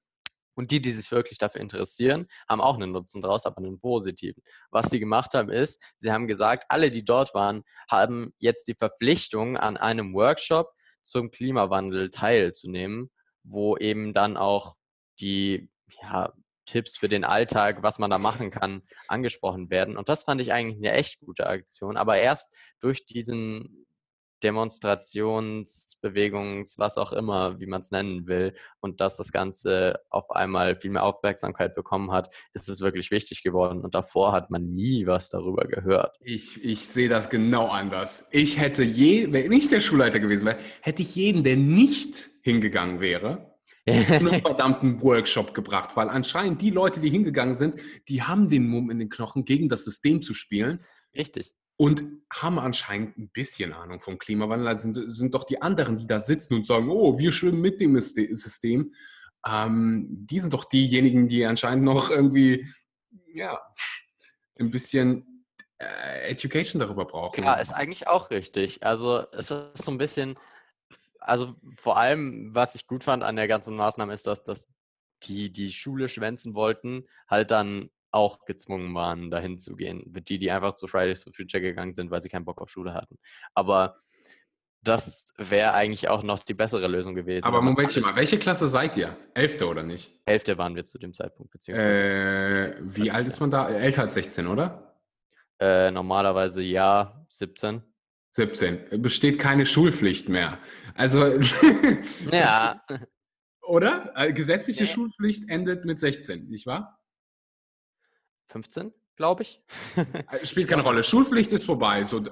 Und 0.59 0.71
die, 0.71 0.81
die 0.81 0.91
sich 0.91 1.09
wirklich 1.09 1.37
dafür 1.37 1.61
interessieren, 1.61 2.27
haben 2.49 2.59
auch 2.59 2.75
einen 2.75 2.91
Nutzen 2.91 3.21
daraus, 3.21 3.45
aber 3.45 3.59
einen 3.59 3.79
positiven. 3.79 4.43
Was 4.71 4.89
sie 4.89 4.99
gemacht 4.99 5.33
haben, 5.33 5.49
ist, 5.49 5.81
sie 5.99 6.11
haben 6.11 6.27
gesagt, 6.27 6.65
alle, 6.67 6.91
die 6.91 7.05
dort 7.05 7.33
waren, 7.33 7.63
haben 7.89 8.33
jetzt 8.39 8.67
die 8.67 8.73
Verpflichtung, 8.73 9.55
an 9.55 9.77
einem 9.77 10.13
Workshop 10.13 10.69
zum 11.01 11.31
Klimawandel 11.31 12.11
teilzunehmen, 12.11 13.09
wo 13.43 13.77
eben 13.77 14.13
dann 14.13 14.35
auch 14.35 14.75
die 15.21 15.69
ja, 16.01 16.33
Tipps 16.65 16.97
für 16.97 17.07
den 17.07 17.23
Alltag, 17.23 17.81
was 17.81 17.97
man 17.97 18.09
da 18.09 18.17
machen 18.17 18.51
kann, 18.51 18.81
angesprochen 19.07 19.69
werden. 19.69 19.95
Und 19.95 20.09
das 20.09 20.23
fand 20.23 20.41
ich 20.41 20.51
eigentlich 20.51 20.75
eine 20.75 20.91
echt 20.91 21.21
gute 21.21 21.47
Aktion. 21.47 21.95
Aber 21.95 22.17
erst 22.17 22.53
durch 22.81 23.05
diesen 23.05 23.87
Demonstrationsbewegungs, 24.43 26.77
was 26.77 26.97
auch 26.97 27.13
immer, 27.13 27.59
wie 27.59 27.65
man 27.65 27.81
es 27.81 27.91
nennen 27.91 28.27
will, 28.27 28.53
und 28.79 29.01
dass 29.01 29.17
das 29.17 29.31
Ganze 29.31 29.99
auf 30.09 30.31
einmal 30.31 30.75
viel 30.75 30.91
mehr 30.91 31.03
Aufmerksamkeit 31.03 31.75
bekommen 31.75 32.11
hat, 32.11 32.33
ist 32.53 32.69
es 32.69 32.81
wirklich 32.81 33.11
wichtig 33.11 33.43
geworden. 33.43 33.81
Und 33.81 33.93
davor 33.95 34.31
hat 34.31 34.49
man 34.49 34.73
nie 34.73 35.05
was 35.07 35.29
darüber 35.29 35.65
gehört. 35.65 36.17
Ich, 36.21 36.63
ich 36.63 36.87
sehe 36.87 37.09
das 37.09 37.29
genau 37.29 37.67
anders. 37.67 38.29
Ich 38.31 38.59
hätte 38.59 38.83
je, 38.83 39.31
wenn 39.31 39.51
ich 39.51 39.69
der 39.69 39.81
Schulleiter 39.81 40.19
gewesen 40.19 40.45
wäre, 40.45 40.59
hätte 40.81 41.01
ich 41.01 41.15
jeden, 41.15 41.43
der 41.43 41.57
nicht 41.57 42.29
hingegangen 42.41 43.01
wäre, 43.01 43.49
einen 43.85 44.39
verdammten 44.41 45.01
Workshop 45.01 45.53
gebracht, 45.53 45.95
weil 45.95 46.09
anscheinend 46.09 46.61
die 46.61 46.69
Leute, 46.69 46.99
die 46.99 47.09
hingegangen 47.09 47.55
sind, 47.55 47.75
die 48.07 48.21
haben 48.21 48.49
den 48.49 48.67
Mumm 48.67 48.91
in 48.91 48.99
den 48.99 49.09
Knochen, 49.09 49.45
gegen 49.45 49.69
das 49.69 49.85
System 49.85 50.21
zu 50.21 50.33
spielen. 50.33 50.83
Richtig 51.15 51.53
und 51.81 52.03
haben 52.31 52.59
anscheinend 52.59 53.17
ein 53.17 53.29
bisschen 53.29 53.71
Ahnung 53.71 54.01
vom 54.01 54.17
Klimawandel. 54.17 54.67
Also 54.67 54.91
sind, 54.91 55.11
sind 55.11 55.33
doch 55.33 55.45
die 55.45 55.61
anderen, 55.61 55.97
die 55.97 56.05
da 56.05 56.19
sitzen 56.19 56.55
und 56.55 56.65
sagen, 56.65 56.89
oh, 56.89 57.17
wir 57.17 57.31
schwimmen 57.31 57.61
mit 57.61 57.79
dem 57.79 57.97
System. 57.99 58.93
Ähm, 59.47 60.05
die 60.09 60.41
sind 60.41 60.53
doch 60.53 60.65
diejenigen, 60.65 61.29
die 61.29 61.45
anscheinend 61.45 61.85
noch 61.85 62.11
irgendwie, 62.11 62.67
ja, 63.33 63.57
ein 64.59 64.71
bisschen 64.71 65.45
äh, 65.77 66.29
Education 66.29 66.81
darüber 66.81 67.05
brauchen. 67.05 67.41
Klar, 67.41 67.61
ist 67.61 67.71
eigentlich 67.71 68.07
auch 68.09 68.29
richtig. 68.29 68.83
Also 68.83 69.25
es 69.31 69.49
ist 69.49 69.77
so 69.77 69.91
ein 69.91 69.97
bisschen, 69.97 70.37
also 71.21 71.55
vor 71.77 71.97
allem, 71.97 72.53
was 72.53 72.75
ich 72.75 72.87
gut 72.87 73.05
fand 73.05 73.23
an 73.23 73.37
der 73.37 73.47
ganzen 73.47 73.77
Maßnahme 73.77 74.13
ist, 74.13 74.27
dass, 74.27 74.43
dass 74.43 74.67
die, 75.23 75.49
die 75.49 75.71
Schule 75.71 76.09
schwänzen 76.09 76.55
wollten, 76.55 77.07
halt 77.29 77.51
dann 77.51 77.89
auch 78.11 78.45
gezwungen 78.45 78.93
waren, 78.95 79.29
dahin 79.29 79.59
zu 79.59 79.75
gehen. 79.75 80.03
Die, 80.07 80.39
die 80.39 80.51
einfach 80.51 80.73
zu 80.73 80.87
Fridays 80.87 81.23
for 81.23 81.33
Future 81.33 81.61
gegangen 81.61 81.93
sind, 81.93 82.11
weil 82.11 82.21
sie 82.21 82.29
keinen 82.29 82.45
Bock 82.45 82.61
auf 82.61 82.69
Schule 82.69 82.93
hatten. 82.93 83.17
Aber 83.53 83.95
das 84.81 85.33
wäre 85.37 85.73
eigentlich 85.73 86.07
auch 86.07 86.23
noch 86.23 86.43
die 86.43 86.53
bessere 86.53 86.87
Lösung 86.87 87.13
gewesen. 87.13 87.45
Aber 87.45 87.61
Moment 87.61 87.99
mal, 88.01 88.15
welche 88.15 88.39
Klasse 88.39 88.67
seid 88.67 88.95
ihr? 88.97 89.17
Elfte 89.33 89.67
oder 89.67 89.83
nicht? 89.83 90.13
Elfte 90.25 90.57
waren 90.57 90.75
wir 90.75 90.85
zu 90.85 90.97
dem 90.97 91.13
Zeitpunkt. 91.13 91.51
Beziehungsweise 91.51 92.01
äh, 92.01 92.75
wie 92.81 93.11
alt 93.11 93.27
ist 93.27 93.39
man 93.39 93.51
da? 93.51 93.69
Älter 93.69 94.03
als 94.03 94.13
16, 94.13 94.47
oder? 94.47 94.95
Äh, 95.59 95.91
normalerweise 95.91 96.61
ja, 96.61 97.25
17. 97.27 97.83
17. 98.31 99.01
Besteht 99.01 99.39
keine 99.39 99.65
Schulpflicht 99.65 100.29
mehr. 100.29 100.59
Also. 100.95 101.39
ja. 102.31 102.81
Oder? 103.61 104.11
Äh, 104.15 104.33
gesetzliche 104.33 104.83
nee. 104.83 104.89
Schulpflicht 104.89 105.47
endet 105.47 105.85
mit 105.85 105.99
16, 105.99 106.47
nicht 106.49 106.65
wahr? 106.65 106.99
15, 108.49 108.93
glaube 109.15 109.43
ich. 109.43 109.61
Äh, 109.95 110.43
spielt 110.45 110.67
keine 110.67 110.83
Rolle. 110.83 111.03
Schulpflicht 111.03 111.51
ist 111.51 111.65
vorbei. 111.65 112.03
So, 112.03 112.23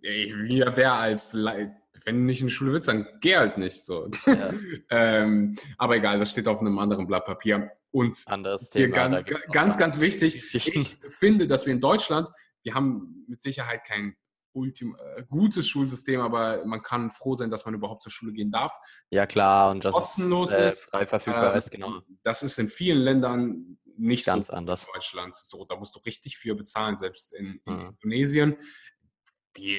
wir 0.00 0.76
wäre 0.76 0.92
als, 0.92 1.34
wenn 1.34 2.16
du 2.16 2.22
nicht 2.22 2.40
in 2.40 2.48
die 2.48 2.52
Schule 2.52 2.72
willst, 2.72 2.88
dann 2.88 3.06
geh 3.20 3.36
halt 3.36 3.58
nicht. 3.58 3.82
So. 3.82 4.10
Ja. 4.26 4.50
ähm, 4.90 5.56
aber 5.78 5.96
egal, 5.96 6.18
das 6.18 6.32
steht 6.32 6.48
auf 6.48 6.60
einem 6.60 6.78
anderen 6.78 7.06
Blatt 7.06 7.24
Papier. 7.24 7.70
Und 7.90 8.24
Anderes 8.26 8.70
Thema, 8.70 9.22
ganz, 9.22 9.42
ganz, 9.52 9.78
ganz 9.78 10.00
wichtig, 10.00 10.54
ich 10.74 10.96
finde, 11.08 11.46
dass 11.46 11.64
wir 11.64 11.72
in 11.72 11.80
Deutschland, 11.80 12.28
wir 12.62 12.74
haben 12.74 13.24
mit 13.28 13.40
Sicherheit 13.40 13.84
kein 13.84 14.16
ultim 14.52 14.96
äh, 15.16 15.24
gutes 15.28 15.68
Schulsystem, 15.68 16.20
aber 16.20 16.64
man 16.64 16.82
kann 16.82 17.10
froh 17.10 17.34
sein, 17.34 17.50
dass 17.50 17.64
man 17.64 17.74
überhaupt 17.74 18.02
zur 18.02 18.12
Schule 18.12 18.32
gehen 18.32 18.50
darf. 18.50 18.76
Ja 19.10 19.26
klar, 19.26 19.70
und 19.70 19.84
das 19.84 19.92
kostenlos 19.92 20.50
ist, 20.50 20.56
äh, 20.56 20.68
ist 20.68 20.82
frei 20.84 21.06
verfügbar 21.06 21.54
äh, 21.54 21.58
ist, 21.58 21.70
genau. 21.70 22.00
Das 22.22 22.42
ist 22.42 22.58
in 22.58 22.68
vielen 22.68 22.98
Ländern 22.98 23.78
nicht 23.96 24.26
ganz 24.26 24.48
so 24.48 24.52
anders. 24.52 24.84
In 24.84 24.92
Deutschland 24.94 25.34
so, 25.34 25.64
da 25.64 25.76
musst 25.76 25.94
du 25.94 26.00
richtig 26.00 26.36
viel 26.36 26.54
bezahlen, 26.54 26.96
selbst 26.96 27.32
in, 27.32 27.60
in 27.64 27.74
mhm. 27.74 27.96
Indonesien. 28.00 28.56
Die 29.56 29.78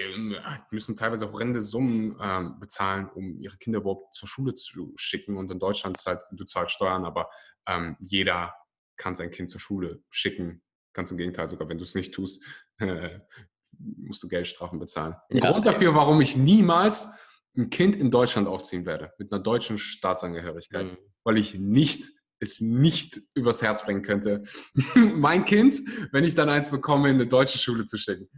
müssen 0.71 0.95
teilweise 0.95 1.31
horrende 1.31 1.59
Summen 1.59 2.17
ähm, 2.21 2.59
bezahlen, 2.59 3.09
um 3.09 3.41
ihre 3.41 3.57
Kinder 3.57 3.79
überhaupt 3.79 4.15
zur 4.15 4.29
Schule 4.29 4.53
zu 4.53 4.93
schicken. 4.95 5.35
Und 5.35 5.51
in 5.51 5.59
Deutschland 5.59 5.97
halt, 6.05 6.21
du 6.31 6.45
zahlst 6.45 6.75
Steuern, 6.75 7.03
aber 7.03 7.29
ähm, 7.67 7.97
jeder 7.99 8.55
kann 8.95 9.15
sein 9.15 9.31
Kind 9.31 9.49
zur 9.49 9.59
Schule 9.59 10.01
schicken. 10.09 10.63
Ganz 10.93 11.11
im 11.11 11.17
Gegenteil, 11.17 11.49
sogar 11.49 11.67
wenn 11.67 11.77
du 11.77 11.83
es 11.83 11.93
nicht 11.93 12.13
tust, 12.13 12.41
äh, 12.77 13.19
musst 13.77 14.23
du 14.23 14.29
Geldstrafen 14.29 14.79
bezahlen. 14.79 15.15
Ein 15.29 15.37
ja. 15.37 15.51
Grund 15.51 15.65
dafür, 15.65 15.93
warum 15.95 16.21
ich 16.21 16.37
niemals 16.37 17.09
ein 17.57 17.69
Kind 17.69 17.95
in 17.95 18.11
Deutschland 18.11 18.47
aufziehen 18.47 18.85
werde, 18.85 19.13
mit 19.17 19.31
einer 19.31 19.41
deutschen 19.41 19.77
Staatsangehörigkeit, 19.77 20.85
mhm. 20.85 20.97
weil 21.23 21.37
ich 21.37 21.55
nicht 21.55 22.11
es 22.39 22.59
nicht 22.59 23.19
übers 23.33 23.61
Herz 23.61 23.85
bringen 23.85 24.01
könnte, 24.01 24.43
mein 24.95 25.45
Kind, 25.45 25.75
wenn 26.11 26.23
ich 26.23 26.35
dann 26.35 26.49
eins 26.49 26.69
bekomme, 26.69 27.09
in 27.09 27.15
eine 27.15 27.27
deutsche 27.27 27.57
Schule 27.57 27.85
zu 27.85 27.97
schicken. 27.97 28.29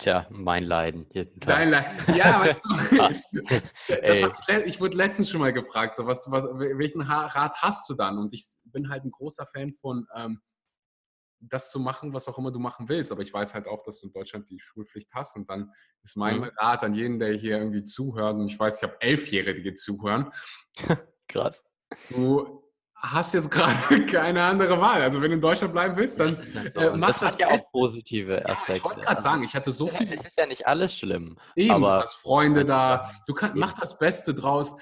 Tja, 0.00 0.26
mein 0.30 0.64
Leiden. 0.64 1.06
Dein 1.36 1.70
Leiden. 1.70 2.14
Ja, 2.16 2.40
weißt 2.40 2.64
du, 2.64 2.70
ich, 4.62 4.66
ich, 4.66 4.80
wurde 4.80 4.96
letztens 4.96 5.28
schon 5.28 5.40
mal 5.40 5.52
gefragt, 5.52 5.94
so 5.94 6.06
was, 6.06 6.30
was, 6.30 6.44
welchen 6.44 7.02
Rat 7.02 7.54
hast 7.56 7.88
du 7.90 7.94
dann? 7.94 8.16
Und 8.16 8.32
ich 8.32 8.46
bin 8.64 8.88
halt 8.88 9.04
ein 9.04 9.10
großer 9.10 9.46
Fan 9.46 9.74
von, 9.74 10.06
ähm, 10.16 10.40
das 11.40 11.70
zu 11.70 11.78
machen, 11.78 12.12
was 12.14 12.28
auch 12.28 12.38
immer 12.38 12.50
du 12.50 12.58
machen 12.58 12.88
willst. 12.88 13.12
Aber 13.12 13.20
ich 13.20 13.32
weiß 13.32 13.54
halt 13.54 13.66
auch, 13.66 13.82
dass 13.82 14.00
du 14.00 14.06
in 14.06 14.12
Deutschland 14.12 14.48
die 14.48 14.58
Schulpflicht 14.58 15.10
hast. 15.12 15.36
Und 15.36 15.50
dann 15.50 15.70
ist 16.02 16.16
mein 16.16 16.38
mhm. 16.38 16.50
Rat 16.56 16.82
an 16.82 16.94
jeden, 16.94 17.18
der 17.18 17.34
hier 17.34 17.58
irgendwie 17.58 17.84
zuhört, 17.84 18.36
und 18.36 18.46
ich 18.46 18.58
weiß, 18.58 18.78
ich 18.78 18.82
habe 18.82 18.96
Elfjährige, 19.00 19.62
die 19.62 19.74
zuhören. 19.74 20.30
Krass. 21.28 21.62
Du 22.08 22.69
hast 23.02 23.34
jetzt 23.34 23.50
gerade 23.50 24.04
keine 24.06 24.42
andere 24.42 24.80
Wahl. 24.80 25.02
Also 25.02 25.20
wenn 25.20 25.30
du 25.30 25.36
in 25.36 25.40
Deutschland 25.40 25.72
bleiben 25.72 25.96
willst, 25.96 26.20
dann 26.20 26.36
halt 26.54 26.72
so. 26.72 26.80
äh, 26.80 26.96
mach 26.96 27.08
das. 27.08 27.20
Das 27.20 27.32
hat 27.32 27.38
ja 27.38 27.50
auch 27.50 27.70
positive 27.72 28.46
Aspekte. 28.46 28.72
Ja, 28.72 28.76
ich 28.76 28.84
wollte 28.84 29.00
gerade 29.00 29.20
sagen, 29.20 29.42
ich 29.42 29.54
hatte 29.54 29.72
so 29.72 29.88
viel. 29.88 30.12
Es 30.12 30.24
ist 30.24 30.36
ja 30.36 30.46
nicht 30.46 30.66
alles 30.66 30.96
schlimm. 30.96 31.38
Eben, 31.56 31.70
aber 31.70 31.96
du 31.96 32.02
hast 32.02 32.14
Freunde 32.14 32.64
da. 32.64 33.10
Du 33.26 33.34
kannst, 33.34 33.56
mach 33.56 33.72
das 33.72 33.98
Beste 33.98 34.34
draus. 34.34 34.76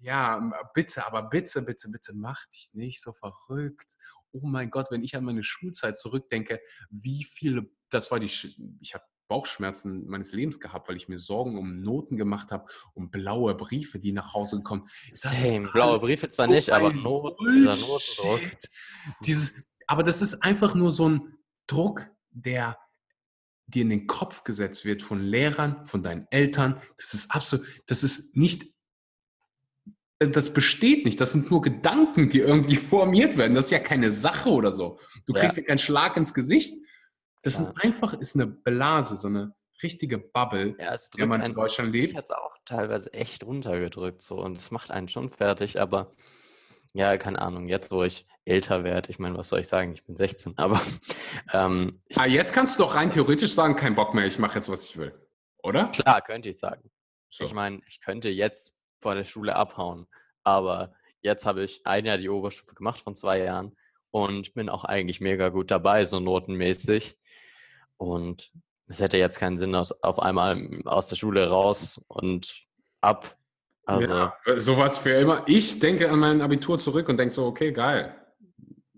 Ja, 0.00 0.52
bitte, 0.74 1.06
aber 1.06 1.22
bitte, 1.22 1.62
bitte, 1.62 1.88
bitte 1.88 2.12
mach 2.12 2.44
dich 2.46 2.70
nicht 2.74 3.00
so 3.00 3.12
verrückt. 3.12 3.94
Oh 4.32 4.46
mein 4.46 4.70
Gott, 4.70 4.90
wenn 4.90 5.04
ich 5.04 5.14
an 5.14 5.24
meine 5.24 5.44
Schulzeit 5.44 5.96
zurückdenke, 5.96 6.60
wie 6.90 7.22
viele, 7.22 7.70
das 7.90 8.10
war 8.10 8.18
die, 8.18 8.26
ich 8.80 8.94
habe 8.94 9.04
Bauchschmerzen 9.32 10.06
meines 10.08 10.34
Lebens 10.34 10.60
gehabt, 10.60 10.90
weil 10.90 10.96
ich 10.96 11.08
mir 11.08 11.18
Sorgen 11.18 11.56
um 11.56 11.80
Noten 11.80 12.18
gemacht 12.18 12.52
habe, 12.52 12.66
um 12.92 13.10
blaue 13.10 13.54
Briefe, 13.54 13.98
die 13.98 14.12
nach 14.12 14.34
Hause 14.34 14.60
kommen. 14.62 14.86
Das 15.22 15.40
Same. 15.40 15.70
blaue 15.72 16.00
Briefe 16.00 16.28
zwar 16.28 16.48
so 16.48 16.52
nicht, 16.52 16.68
aber 16.68 16.92
Noten, 16.92 17.50
dieser 17.50 17.76
Notendruck. 17.76 18.40
Dieses, 19.24 19.54
aber 19.86 20.02
das 20.02 20.20
ist 20.20 20.42
einfach 20.42 20.74
nur 20.74 20.90
so 20.90 21.08
ein 21.08 21.34
Druck, 21.66 22.10
der 22.30 22.76
dir 23.68 23.80
in 23.80 23.88
den 23.88 24.06
Kopf 24.06 24.44
gesetzt 24.44 24.84
wird 24.84 25.00
von 25.00 25.22
Lehrern, 25.22 25.86
von 25.86 26.02
deinen 26.02 26.26
Eltern. 26.30 26.78
Das 26.98 27.14
ist 27.14 27.30
absolut, 27.30 27.66
das 27.86 28.04
ist 28.04 28.36
nicht, 28.36 28.66
das 30.18 30.52
besteht 30.52 31.06
nicht. 31.06 31.22
Das 31.22 31.32
sind 31.32 31.50
nur 31.50 31.62
Gedanken, 31.62 32.28
die 32.28 32.40
irgendwie 32.40 32.76
formiert 32.90 33.38
werden. 33.38 33.54
Das 33.54 33.64
ist 33.64 33.70
ja 33.70 33.78
keine 33.78 34.10
Sache 34.10 34.50
oder 34.50 34.74
so. 34.74 34.98
Du 35.24 35.32
kriegst 35.32 35.56
ja, 35.56 35.62
ja 35.62 35.68
keinen 35.68 35.78
Schlag 35.78 36.18
ins 36.18 36.34
Gesicht, 36.34 36.74
das 37.42 37.58
ja. 37.58 37.64
sind 37.64 37.84
einfach 37.84 38.14
ist 38.14 38.34
eine 38.34 38.46
Blase, 38.46 39.16
so 39.16 39.28
eine 39.28 39.54
richtige 39.82 40.18
Bubble, 40.18 40.76
ja, 40.78 40.94
es 40.94 41.10
wenn 41.16 41.28
man 41.28 41.42
in 41.42 41.54
Deutschland 41.54 41.92
lebt. 41.92 42.16
Hat 42.16 42.24
es 42.24 42.30
auch 42.30 42.56
teilweise 42.64 43.12
echt 43.12 43.44
runtergedrückt 43.44 44.22
so 44.22 44.40
und 44.40 44.56
es 44.56 44.70
macht 44.70 44.90
einen 44.90 45.08
schon 45.08 45.30
fertig, 45.30 45.80
aber 45.80 46.12
ja, 46.94 47.16
keine 47.16 47.40
Ahnung, 47.40 47.68
jetzt 47.68 47.90
wo 47.90 48.04
ich 48.04 48.26
älter 48.44 48.84
werde, 48.84 49.10
ich 49.10 49.18
meine, 49.18 49.36
was 49.36 49.48
soll 49.48 49.60
ich 49.60 49.68
sagen, 49.68 49.92
ich 49.92 50.04
bin 50.04 50.16
16, 50.16 50.54
aber 50.56 50.80
ähm, 51.52 52.00
Ah, 52.14 52.26
jetzt 52.26 52.52
kannst 52.52 52.78
du 52.78 52.84
doch 52.84 52.94
rein 52.94 53.10
theoretisch 53.10 53.52
sagen, 53.52 53.76
kein 53.76 53.94
Bock 53.94 54.14
mehr, 54.14 54.26
ich 54.26 54.38
mache 54.38 54.56
jetzt, 54.56 54.68
was 54.68 54.84
ich 54.84 54.96
will, 54.96 55.14
oder? 55.62 55.86
Klar, 55.88 56.22
könnte 56.22 56.48
ich 56.48 56.58
sagen. 56.58 56.90
So. 57.30 57.44
Ich 57.44 57.54
meine, 57.54 57.80
ich 57.86 58.00
könnte 58.00 58.28
jetzt 58.28 58.76
vor 59.00 59.14
der 59.14 59.24
Schule 59.24 59.56
abhauen, 59.56 60.06
aber 60.44 60.92
jetzt 61.22 61.46
habe 61.46 61.64
ich 61.64 61.86
ein 61.86 62.04
Jahr 62.04 62.18
die 62.18 62.28
Oberstufe 62.28 62.74
gemacht 62.74 63.00
von 63.00 63.16
zwei 63.16 63.38
Jahren 63.38 63.76
und 64.10 64.54
bin 64.54 64.68
auch 64.68 64.84
eigentlich 64.84 65.20
mega 65.20 65.48
gut 65.48 65.70
dabei, 65.70 66.04
so 66.04 66.20
notenmäßig. 66.20 67.16
Und 67.96 68.52
es 68.86 69.00
hätte 69.00 69.18
jetzt 69.18 69.38
keinen 69.38 69.58
Sinn, 69.58 69.74
aus, 69.74 69.92
auf 70.02 70.18
einmal 70.18 70.82
aus 70.84 71.08
der 71.08 71.16
Schule 71.16 71.48
raus 71.48 72.00
und 72.08 72.62
ab. 73.00 73.36
Also 73.84 74.14
ja, 74.14 74.36
sowas 74.56 74.98
für 74.98 75.10
immer. 75.10 75.44
Ich 75.46 75.78
denke 75.78 76.10
an 76.10 76.20
mein 76.20 76.40
Abitur 76.40 76.78
zurück 76.78 77.08
und 77.08 77.16
denke 77.16 77.34
so, 77.34 77.46
okay, 77.46 77.72
geil. 77.72 78.14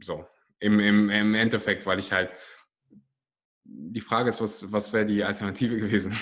So, 0.00 0.26
im, 0.59 0.80
im, 0.80 1.11
im 1.11 1.35
Endeffekt, 1.35 1.87
weil 1.87 1.98
ich 1.98 2.12
halt 2.12 2.33
die 3.64 4.00
Frage 4.00 4.28
ist, 4.28 4.40
was, 4.40 4.70
was 4.72 4.92
wäre 4.92 5.07
die 5.07 5.24
Alternative 5.24 5.76
gewesen? 5.78 6.16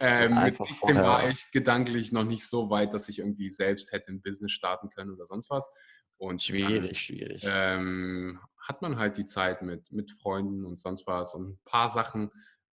ähm, 0.00 0.42
mit 0.42 0.56
16 0.56 0.96
war 0.96 1.28
ich 1.28 1.50
gedanklich 1.52 2.12
noch 2.12 2.24
nicht 2.24 2.46
so 2.46 2.70
weit, 2.70 2.92
dass 2.94 3.08
ich 3.08 3.20
irgendwie 3.20 3.50
selbst 3.50 3.92
hätte 3.92 4.10
ein 4.12 4.22
Business 4.22 4.52
starten 4.52 4.90
können 4.90 5.12
oder 5.12 5.26
sonst 5.26 5.50
was. 5.50 5.70
Und 6.16 6.42
schwierig, 6.42 6.82
dann, 6.82 6.94
schwierig. 6.94 7.44
Ähm, 7.46 8.40
hat 8.70 8.82
man 8.82 8.98
halt 8.98 9.16
die 9.16 9.24
Zeit 9.24 9.62
mit, 9.62 9.90
mit 9.90 10.12
Freunden 10.12 10.64
und 10.64 10.78
sonst 10.78 11.04
was 11.04 11.34
und 11.34 11.48
ein 11.48 11.60
paar 11.64 11.88
Sachen, 11.88 12.30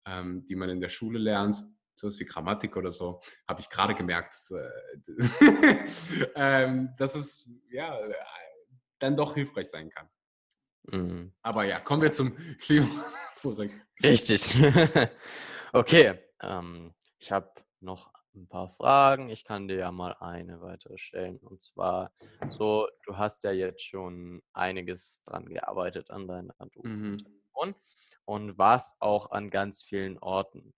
ähm, 0.06 0.44
die 0.44 0.54
man 0.54 0.68
in 0.68 0.78
der 0.78 0.90
Schule 0.90 1.18
lernt, 1.18 1.56
so 1.94 2.10
wie 2.10 2.26
Grammatik 2.26 2.76
oder 2.76 2.90
so, 2.90 3.22
habe 3.48 3.62
ich 3.62 3.70
gerade 3.70 3.94
gemerkt, 3.94 4.34
dass, 4.34 4.50
äh, 4.50 5.88
ähm, 6.34 6.90
dass 6.98 7.14
es 7.14 7.48
ja 7.70 7.98
dann 8.98 9.16
doch 9.16 9.32
hilfreich 9.32 9.70
sein 9.70 9.88
kann. 9.88 10.06
Mhm. 10.92 11.32
Aber 11.40 11.64
ja, 11.64 11.80
kommen 11.80 12.02
wir 12.02 12.12
zum 12.12 12.36
Klima 12.58 13.06
zurück. 13.34 13.72
Richtig. 14.02 14.54
okay, 15.72 16.18
ähm, 16.42 16.92
ich 17.18 17.32
habe 17.32 17.50
noch 17.80 18.12
ein 18.36 18.48
paar 18.48 18.68
Fragen. 18.68 19.28
Ich 19.30 19.44
kann 19.44 19.68
dir 19.68 19.76
ja 19.76 19.92
mal 19.92 20.14
eine 20.20 20.60
weitere 20.60 20.98
stellen. 20.98 21.38
Und 21.38 21.62
zwar 21.62 22.12
so, 22.48 22.88
du 23.04 23.16
hast 23.16 23.44
ja 23.44 23.52
jetzt 23.52 23.82
schon 23.82 24.42
einiges 24.52 25.24
dran 25.24 25.46
gearbeitet 25.46 26.10
an 26.10 26.28
deiner 26.28 26.54
mhm. 26.82 27.18
und 28.24 28.58
warst 28.58 28.96
auch 29.00 29.30
an 29.30 29.50
ganz 29.50 29.82
vielen 29.82 30.18
Orten. 30.18 30.74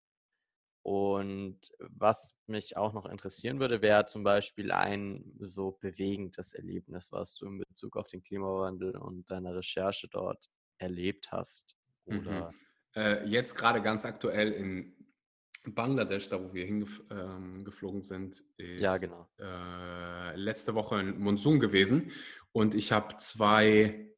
Und 0.82 1.60
was 1.80 2.38
mich 2.46 2.78
auch 2.78 2.94
noch 2.94 3.04
interessieren 3.04 3.60
würde, 3.60 3.82
wäre 3.82 4.06
zum 4.06 4.22
Beispiel 4.22 4.72
ein 4.72 5.36
so 5.38 5.72
bewegendes 5.72 6.54
Erlebnis, 6.54 7.12
was 7.12 7.36
du 7.36 7.46
in 7.46 7.58
Bezug 7.58 7.96
auf 7.96 8.06
den 8.06 8.22
Klimawandel 8.22 8.96
und 8.96 9.30
deine 9.30 9.54
Recherche 9.54 10.08
dort 10.08 10.48
erlebt 10.78 11.30
hast. 11.30 11.76
Oder 12.06 12.52
mhm. 12.52 13.02
äh, 13.02 13.24
jetzt 13.26 13.54
gerade 13.54 13.82
ganz 13.82 14.06
aktuell 14.06 14.52
in 14.52 14.97
Bangladesch, 15.74 16.28
da 16.28 16.42
wo 16.42 16.52
wir 16.52 16.64
hingeflogen 16.64 18.00
ähm, 18.00 18.02
sind, 18.02 18.44
ist 18.56 18.80
ja, 18.80 18.96
genau. 18.96 19.28
äh, 19.38 20.36
letzte 20.36 20.74
Woche 20.74 20.96
ein 20.96 21.18
Monsun 21.18 21.60
gewesen. 21.60 22.10
Und 22.52 22.74
ich 22.74 22.92
habe 22.92 23.16
zwei, 23.16 24.12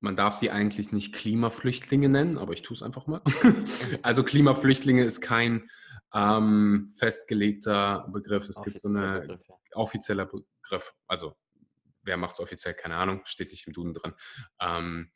man 0.00 0.16
darf 0.16 0.36
sie 0.36 0.50
eigentlich 0.50 0.92
nicht 0.92 1.14
Klimaflüchtlinge 1.14 2.08
nennen, 2.08 2.38
aber 2.38 2.52
ich 2.52 2.62
tue 2.62 2.74
es 2.74 2.82
einfach 2.82 3.06
mal. 3.06 3.22
also 4.02 4.22
Klimaflüchtlinge 4.22 5.02
ist 5.02 5.20
kein 5.20 5.68
ähm, 6.14 6.90
festgelegter 6.96 8.08
Begriff. 8.12 8.48
Es 8.48 8.62
gibt 8.62 8.80
so 8.80 8.88
eine 8.88 9.20
Begriff, 9.20 9.40
ja. 9.48 9.54
offizieller 9.74 10.26
Begriff. 10.26 10.94
Also 11.06 11.36
wer 12.02 12.16
macht 12.16 12.34
es 12.34 12.40
offiziell? 12.40 12.74
Keine 12.74 12.96
Ahnung, 12.96 13.22
steht 13.24 13.50
nicht 13.50 13.66
im 13.66 13.72
Duden 13.72 13.94
drin. 13.94 14.14
Ähm, 14.60 15.10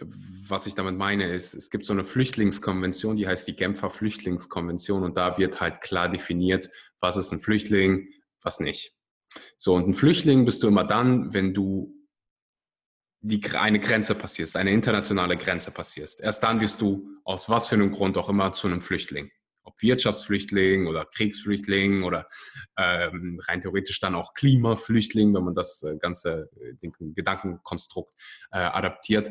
was 0.00 0.66
ich 0.66 0.74
damit 0.74 0.96
meine, 0.96 1.32
ist, 1.32 1.54
es 1.54 1.70
gibt 1.70 1.84
so 1.84 1.92
eine 1.92 2.04
Flüchtlingskonvention, 2.04 3.16
die 3.16 3.26
heißt 3.26 3.48
die 3.48 3.56
Genfer 3.56 3.90
Flüchtlingskonvention 3.90 5.02
und 5.02 5.16
da 5.16 5.38
wird 5.38 5.60
halt 5.60 5.80
klar 5.80 6.08
definiert, 6.08 6.68
was 7.00 7.16
ist 7.16 7.32
ein 7.32 7.40
Flüchtling, 7.40 8.08
was 8.42 8.60
nicht. 8.60 8.94
So, 9.58 9.74
und 9.74 9.86
ein 9.86 9.94
Flüchtling 9.94 10.44
bist 10.44 10.62
du 10.62 10.68
immer 10.68 10.84
dann, 10.84 11.32
wenn 11.34 11.54
du 11.54 11.92
die, 13.20 13.42
eine 13.54 13.80
Grenze 13.80 14.14
passierst, 14.14 14.56
eine 14.56 14.70
internationale 14.70 15.36
Grenze 15.36 15.70
passierst. 15.70 16.20
Erst 16.20 16.42
dann 16.42 16.60
wirst 16.60 16.80
du 16.80 17.08
aus 17.24 17.48
was 17.48 17.66
für 17.66 17.74
einem 17.74 17.90
Grund 17.90 18.16
auch 18.18 18.28
immer 18.28 18.52
zu 18.52 18.68
einem 18.68 18.80
Flüchtling. 18.80 19.30
Ob 19.64 19.82
Wirtschaftsflüchtling 19.82 20.86
oder 20.86 21.06
Kriegsflüchtling 21.06 22.04
oder 22.04 22.28
ähm, 22.78 23.40
rein 23.48 23.60
theoretisch 23.60 23.98
dann 23.98 24.14
auch 24.14 24.32
Klimaflüchtling, 24.34 25.34
wenn 25.34 25.42
man 25.42 25.56
das 25.56 25.82
äh, 25.82 25.96
ganze 25.96 26.48
äh, 26.60 26.74
den 26.74 26.92
Gedankenkonstrukt 27.14 28.12
äh, 28.52 28.58
adaptiert. 28.58 29.30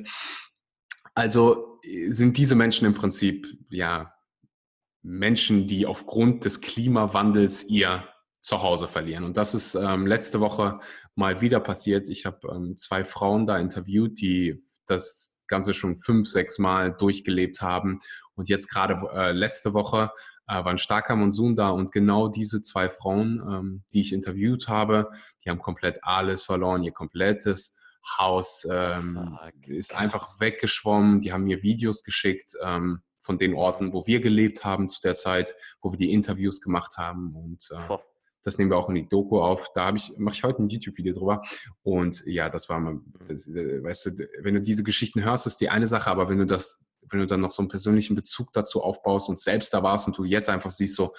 Also 1.16 1.80
sind 2.10 2.38
diese 2.38 2.56
Menschen 2.56 2.86
im 2.86 2.94
Prinzip 2.94 3.48
ja 3.70 4.14
Menschen, 5.02 5.68
die 5.68 5.86
aufgrund 5.86 6.46
des 6.46 6.62
Klimawandels 6.62 7.64
ihr 7.64 8.08
Zuhause 8.42 8.88
verlieren. 8.88 9.24
Und 9.24 9.38
das 9.38 9.56
ist 9.56 9.76
ähm, 9.76 10.06
letzte 10.06 10.40
Woche 10.40 10.80
mal 11.16 11.42
wieder 11.42 11.60
passiert. 11.60 12.10
Ich 12.10 12.26
habe 12.26 12.48
ähm, 12.54 12.78
zwei 12.78 13.04
Frauen 13.04 13.48
da 13.48 13.58
interviewt, 13.58 14.20
die 14.20 14.64
das 14.86 15.44
Ganze 15.48 15.74
schon 15.74 15.96
fünf, 15.96 16.28
sechs 16.28 16.60
Mal 16.60 16.94
durchgelebt 16.94 17.62
haben. 17.62 18.00
Und 18.36 18.50
jetzt 18.50 18.70
gerade 18.70 19.02
äh, 19.14 19.32
letzte 19.32 19.74
Woche 19.74 20.12
äh, 20.48 20.56
war 20.56 20.68
ein 20.68 20.78
starker 20.78 21.16
Monsun 21.16 21.56
da 21.56 21.70
und 21.70 21.92
genau 21.92 22.28
diese 22.28 22.62
zwei 22.62 22.90
Frauen, 22.90 23.42
ähm, 23.48 23.84
die 23.94 24.02
ich 24.02 24.14
interviewt 24.14 24.68
habe, 24.68 25.10
die 25.44 25.50
haben 25.50 25.60
komplett 25.60 26.04
alles 26.04 26.44
verloren, 26.44 26.84
ihr 26.84 26.92
komplettes 26.92 27.78
Haus 28.18 28.68
ähm, 28.72 29.38
ist 29.66 29.96
einfach 29.96 30.40
weggeschwommen. 30.40 31.22
Die 31.22 31.32
haben 31.34 31.44
mir 31.44 31.64
Videos 31.64 32.04
geschickt 32.04 32.54
ähm, 32.62 33.02
von 33.20 33.38
den 33.38 33.54
Orten, 33.56 33.94
wo 33.94 34.06
wir 34.06 34.22
gelebt 34.22 34.64
haben 34.64 34.90
zu 34.90 35.02
der 35.02 35.16
Zeit, 35.16 35.56
wo 35.82 35.92
wir 35.92 35.98
die 35.98 36.14
Interviews 36.14 36.62
gemacht 36.62 36.98
haben. 36.98 37.36
Und 37.36 37.70
äh, 37.72 37.98
das 38.44 38.58
nehmen 38.58 38.70
wir 38.70 38.78
auch 38.78 38.90
in 38.90 38.96
die 38.96 39.10
Doku 39.10 39.42
auf. 39.42 39.74
Da 39.74 39.86
habe 39.86 39.98
ich, 39.98 40.14
mache 40.18 40.36
ich 40.36 40.44
heute 40.44 40.64
ein 40.64 40.70
YouTube-Video 40.70 41.14
drüber. 41.14 41.42
Und 41.82 42.24
ja, 42.26 42.50
das 42.50 42.70
war 42.70 42.80
mal, 42.80 43.00
das, 43.28 43.48
äh, 43.48 43.84
weißt 43.84 44.06
du, 44.06 44.30
wenn 44.42 44.54
du 44.54 44.62
diese 44.62 44.84
Geschichten 44.84 45.24
hörst, 45.24 45.48
ist 45.48 45.60
die 45.60 45.70
eine 45.70 45.88
Sache, 45.88 46.10
aber 46.10 46.30
wenn 46.30 46.38
du 46.38 46.46
das, 46.46 46.86
wenn 47.10 47.20
du 47.20 47.28
dann 47.28 47.42
noch 47.42 47.52
so 47.52 47.62
einen 47.62 47.70
persönlichen 47.70 48.16
Bezug 48.16 48.54
dazu 48.54 48.82
aufbaust 48.84 49.30
und 49.30 49.40
selbst 49.40 49.74
da 49.74 49.82
warst 49.82 50.08
und 50.08 50.18
du 50.18 50.24
jetzt 50.24 50.50
einfach 50.50 50.72
siehst, 50.72 50.96
so, 50.96 51.14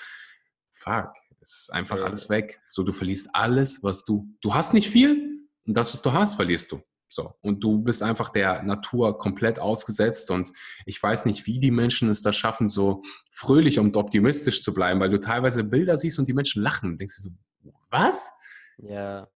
fuck, 0.73 1.13
es 1.41 1.63
ist 1.63 1.73
einfach 1.73 2.03
alles 2.03 2.29
weg. 2.29 2.61
So, 2.71 2.85
du 2.85 2.93
verlierst 2.93 3.29
alles, 3.33 3.83
was 3.83 4.05
du, 4.05 4.29
du 4.41 4.55
hast 4.55 4.73
nicht 4.73 4.89
viel, 4.89 5.36
Und 5.67 5.77
das, 5.77 5.93
was 5.93 6.03
du 6.03 6.13
hast, 6.13 6.35
verlierst 6.35 6.73
du. 6.73 6.81
So. 7.09 7.35
Und 7.41 7.63
du 7.63 7.83
bist 7.83 8.03
einfach 8.03 8.31
der 8.31 8.63
Natur 8.63 9.19
komplett 9.19 9.59
ausgesetzt. 9.59 10.31
Und 10.31 10.53
ich 10.87 11.03
weiß 11.03 11.25
nicht, 11.25 11.47
wie 11.47 11.59
die 11.59 11.71
Menschen 11.71 12.09
es 12.11 12.23
da 12.23 12.33
schaffen, 12.33 12.69
so 12.69 13.03
fröhlich 13.31 13.79
und 13.79 13.97
optimistisch 13.97 14.63
zu 14.63 14.75
bleiben, 14.75 15.01
weil 15.01 15.11
du 15.11 15.21
teilweise 15.21 15.65
Bilder 15.65 15.97
siehst 15.97 16.19
und 16.19 16.29
die 16.29 16.35
Menschen 16.35 16.63
lachen. 16.63 16.97
Denkst 16.97 17.17
du 17.17 17.23
so, 17.23 17.73
was? 17.91 18.31
Ja. 18.79 19.29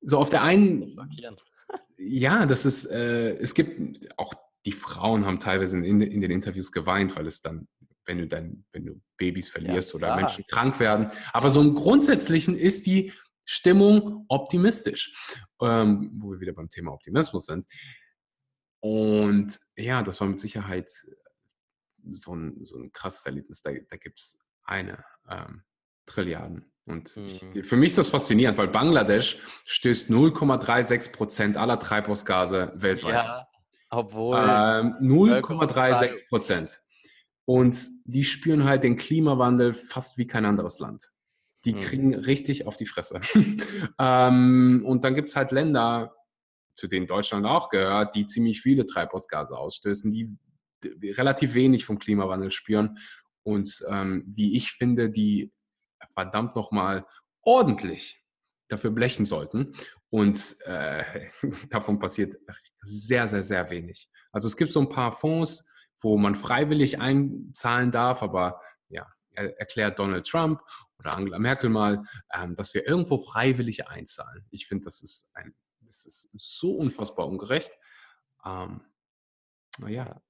So 0.00 0.18
auf 0.18 0.30
der 0.30 0.42
einen. 0.42 0.96
Ja, 2.00 2.46
das 2.46 2.64
ist, 2.64 2.86
äh, 2.86 3.36
es 3.38 3.54
gibt 3.54 4.08
auch 4.16 4.32
die 4.68 4.72
Frauen 4.72 5.24
haben 5.24 5.40
teilweise 5.40 5.78
in, 5.78 6.00
in, 6.00 6.20
den 6.20 6.30
Interviews 6.30 6.72
geweint, 6.72 7.16
weil 7.16 7.26
es 7.26 7.40
dann, 7.40 7.68
wenn 8.04 8.18
du 8.18 8.26
dann, 8.26 8.64
wenn 8.72 8.84
du 8.84 9.00
Babys 9.16 9.48
verlierst 9.48 9.90
ja, 9.90 9.96
oder 9.96 10.16
Menschen 10.16 10.44
krank 10.46 10.78
werden. 10.78 11.10
Aber 11.32 11.50
so 11.50 11.60
im 11.60 11.74
Grundsätzlichen 11.74 12.56
ist 12.56 12.86
die 12.86 13.12
Stimmung 13.50 14.26
optimistisch, 14.28 15.10
ähm, 15.62 16.10
wo 16.20 16.32
wir 16.32 16.40
wieder 16.40 16.52
beim 16.52 16.68
Thema 16.68 16.92
Optimismus 16.92 17.46
sind. 17.46 17.66
Und 18.80 19.58
ja, 19.74 20.02
das 20.02 20.20
war 20.20 20.28
mit 20.28 20.38
Sicherheit 20.38 20.90
so 22.12 22.34
ein, 22.34 22.62
so 22.66 22.76
ein 22.76 22.92
krasses 22.92 23.24
Erlebnis. 23.24 23.62
Da, 23.62 23.70
da 23.72 23.96
gibt 23.96 24.20
es 24.20 24.38
eine 24.64 25.02
ähm, 25.30 25.62
Trilliarden. 26.04 26.70
Und 26.84 27.16
mhm. 27.16 27.26
ich, 27.54 27.66
für 27.66 27.76
mich 27.76 27.88
ist 27.88 27.98
das 27.98 28.08
faszinierend, 28.10 28.58
weil 28.58 28.68
Bangladesch 28.68 29.38
stößt 29.64 30.10
0,36 30.10 31.12
Prozent 31.12 31.56
aller 31.56 31.80
Treibhausgase 31.80 32.72
weltweit. 32.74 33.14
Ja, 33.14 33.48
obwohl. 33.88 34.36
Ähm, 34.36 34.94
0,36 35.00 36.28
Prozent. 36.28 36.82
Und 37.46 37.88
die 38.04 38.24
spüren 38.24 38.64
halt 38.64 38.84
den 38.84 38.96
Klimawandel 38.96 39.72
fast 39.72 40.18
wie 40.18 40.26
kein 40.26 40.44
anderes 40.44 40.80
Land. 40.80 41.10
Die 41.64 41.74
mhm. 41.74 41.80
kriegen 41.80 42.14
richtig 42.14 42.66
auf 42.66 42.76
die 42.76 42.86
Fresse. 42.86 43.20
ähm, 43.98 44.82
und 44.86 45.04
dann 45.04 45.14
gibt 45.14 45.30
es 45.30 45.36
halt 45.36 45.50
Länder, 45.52 46.14
zu 46.74 46.86
denen 46.86 47.06
Deutschland 47.06 47.46
auch 47.46 47.68
gehört, 47.68 48.14
die 48.14 48.26
ziemlich 48.26 48.60
viele 48.60 48.86
Treibhausgase 48.86 49.56
ausstößen, 49.56 50.12
die 50.12 50.36
relativ 51.16 51.54
wenig 51.54 51.84
vom 51.84 51.98
Klimawandel 51.98 52.52
spüren 52.52 52.98
und 53.48 53.82
ähm, 53.88 54.24
wie 54.36 54.56
ich 54.58 54.72
finde, 54.72 55.08
die 55.08 55.50
verdammt 56.12 56.54
nochmal 56.54 57.06
ordentlich 57.40 58.22
dafür 58.68 58.90
blechen 58.90 59.24
sollten. 59.24 59.72
Und 60.10 60.56
äh, 60.66 61.02
davon 61.70 61.98
passiert 61.98 62.36
sehr, 62.82 63.26
sehr, 63.26 63.42
sehr 63.42 63.70
wenig. 63.70 64.10
Also 64.32 64.48
es 64.48 64.56
gibt 64.56 64.70
so 64.70 64.80
ein 64.80 64.90
paar 64.90 65.12
Fonds, 65.12 65.64
wo 66.00 66.18
man 66.18 66.34
freiwillig 66.34 67.00
einzahlen 67.00 67.90
darf, 67.90 68.22
aber 68.22 68.60
ja, 68.90 69.06
erklärt 69.32 69.98
Donald 69.98 70.26
Trump 70.26 70.60
oder 70.98 71.16
Angela 71.16 71.38
Merkel 71.38 71.70
mal, 71.70 72.02
ähm, 72.32 72.54
dass 72.54 72.74
wir 72.74 72.86
irgendwo 72.86 73.18
freiwillig 73.18 73.88
einzahlen. 73.88 74.46
Ich 74.50 74.66
finde, 74.66 74.84
das 74.84 75.02
ist 75.02 75.30
ein, 75.34 75.54
das 75.80 76.06
ist 76.06 76.30
so 76.34 76.76
unfassbar 76.76 77.26
ungerecht. 77.26 77.70
Ähm, 78.44 78.82
naja, 79.78 80.20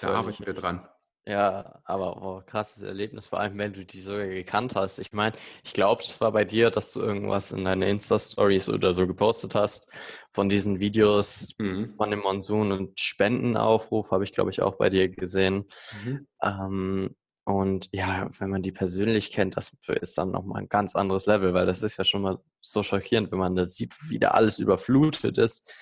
da 0.00 0.14
arbeiten 0.14 0.46
wir 0.46 0.54
dran. 0.54 0.88
Ja, 1.26 1.80
aber 1.84 2.20
oh, 2.22 2.42
krasses 2.44 2.82
Erlebnis, 2.82 3.28
vor 3.28 3.40
allem 3.40 3.56
wenn 3.56 3.72
du 3.72 3.86
die 3.86 4.00
sogar 4.00 4.26
gekannt 4.26 4.76
hast. 4.76 4.98
Ich 4.98 5.12
meine, 5.12 5.34
ich 5.64 5.72
glaube, 5.72 6.02
das 6.06 6.20
war 6.20 6.32
bei 6.32 6.44
dir, 6.44 6.70
dass 6.70 6.92
du 6.92 7.00
irgendwas 7.00 7.50
in 7.50 7.64
deine 7.64 7.88
Insta-Stories 7.88 8.68
oder 8.68 8.92
so 8.92 9.06
gepostet 9.06 9.54
hast 9.54 9.90
von 10.32 10.50
diesen 10.50 10.80
Videos 10.80 11.54
mhm. 11.56 11.94
von 11.96 12.10
dem 12.10 12.20
Monsun 12.20 12.72
und 12.72 13.00
Spendenaufruf, 13.00 14.10
habe 14.10 14.24
ich, 14.24 14.32
glaube 14.32 14.50
ich, 14.50 14.60
auch 14.60 14.76
bei 14.76 14.90
dir 14.90 15.08
gesehen. 15.08 15.64
Mhm. 16.04 16.26
Ähm, 16.42 17.16
und 17.44 17.88
ja, 17.92 18.28
wenn 18.38 18.48
man 18.48 18.62
die 18.62 18.72
persönlich 18.72 19.30
kennt, 19.30 19.56
das 19.56 19.72
ist 20.00 20.16
dann 20.16 20.30
nochmal 20.30 20.62
ein 20.62 20.68
ganz 20.68 20.96
anderes 20.96 21.26
Level, 21.26 21.52
weil 21.52 21.66
das 21.66 21.82
ist 21.82 21.98
ja 21.98 22.04
schon 22.04 22.22
mal 22.22 22.38
so 22.62 22.82
schockierend, 22.82 23.30
wenn 23.32 23.38
man 23.38 23.54
da 23.54 23.64
sieht, 23.64 23.94
wie 24.08 24.18
da 24.18 24.28
alles 24.28 24.58
überflutet 24.58 25.36
ist 25.38 25.74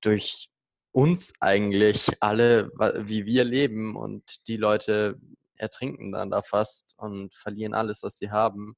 durch 0.00 0.50
uns 0.92 1.34
eigentlich 1.40 2.08
alle, 2.20 2.70
wie 3.06 3.26
wir 3.26 3.44
leben 3.44 3.96
und 3.96 4.46
die 4.48 4.56
Leute 4.56 5.18
ertrinken 5.56 6.12
dann 6.12 6.30
da 6.30 6.42
fast 6.42 6.94
und 6.98 7.34
verlieren 7.34 7.74
alles, 7.74 8.02
was 8.02 8.18
sie 8.18 8.30
haben. 8.30 8.76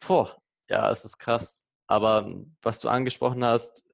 Puh, 0.00 0.28
ja, 0.68 0.90
es 0.90 1.04
ist 1.04 1.18
krass. 1.18 1.68
Aber 1.86 2.30
was 2.62 2.80
du 2.80 2.88
angesprochen 2.88 3.44
hast, 3.44 3.84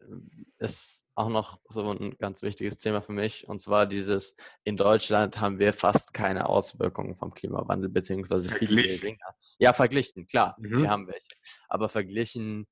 ist 0.58 1.03
auch 1.14 1.28
noch 1.28 1.60
so 1.68 1.90
ein 1.90 2.16
ganz 2.18 2.42
wichtiges 2.42 2.76
Thema 2.78 3.00
für 3.00 3.12
mich. 3.12 3.48
Und 3.48 3.60
zwar 3.60 3.86
dieses, 3.86 4.36
in 4.64 4.76
Deutschland 4.76 5.40
haben 5.40 5.58
wir 5.58 5.72
fast 5.72 6.12
keine 6.12 6.48
Auswirkungen 6.48 7.14
vom 7.14 7.32
Klimawandel, 7.34 7.88
beziehungsweise 7.88 8.48
viele 8.48 8.82
geringer. 8.82 9.34
Ja, 9.58 9.72
verglichen, 9.72 10.26
klar, 10.26 10.56
mhm. 10.58 10.82
wir 10.82 10.90
haben 10.90 11.06
welche. 11.06 11.28
Aber 11.68 11.88
verglichen 11.88 12.66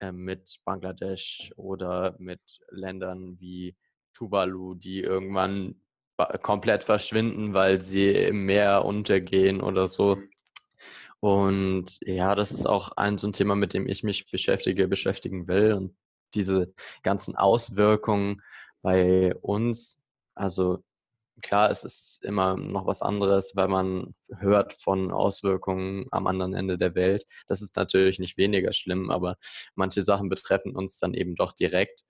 äh, 0.00 0.12
mit 0.12 0.58
Bangladesch 0.64 1.52
oder 1.56 2.14
mit 2.18 2.40
Ländern 2.70 3.40
wie 3.40 3.76
Tuvalu, 4.12 4.74
die 4.74 5.00
irgendwann 5.00 5.80
komplett 6.42 6.84
verschwinden, 6.84 7.54
weil 7.54 7.80
sie 7.82 8.10
im 8.10 8.46
Meer 8.46 8.84
untergehen 8.84 9.60
oder 9.60 9.86
so. 9.86 10.16
Mhm. 10.16 10.30
Und 11.20 11.98
ja, 12.02 12.34
das 12.34 12.52
ist 12.52 12.66
auch 12.66 12.92
ein 12.96 13.18
so 13.18 13.28
ein 13.28 13.32
Thema, 13.32 13.54
mit 13.56 13.74
dem 13.74 13.88
ich 13.88 14.02
mich 14.02 14.30
beschäftige, 14.30 14.86
beschäftigen 14.86 15.48
will. 15.48 15.72
Und 15.72 15.96
diese 16.36 16.72
ganzen 17.02 17.36
Auswirkungen 17.36 18.42
bei 18.82 19.34
uns, 19.36 20.00
also 20.34 20.84
klar, 21.42 21.70
es 21.70 21.84
ist 21.84 22.24
immer 22.24 22.56
noch 22.56 22.86
was 22.86 23.02
anderes, 23.02 23.56
weil 23.56 23.68
man 23.68 24.14
hört 24.38 24.72
von 24.72 25.10
Auswirkungen 25.10 26.06
am 26.10 26.26
anderen 26.26 26.54
Ende 26.54 26.78
der 26.78 26.94
Welt. 26.94 27.24
Das 27.48 27.62
ist 27.62 27.76
natürlich 27.76 28.18
nicht 28.18 28.36
weniger 28.36 28.72
schlimm, 28.72 29.10
aber 29.10 29.36
manche 29.74 30.02
Sachen 30.02 30.28
betreffen 30.28 30.74
uns 30.74 30.98
dann 30.98 31.14
eben 31.14 31.34
doch 31.34 31.52
direkt. 31.52 32.02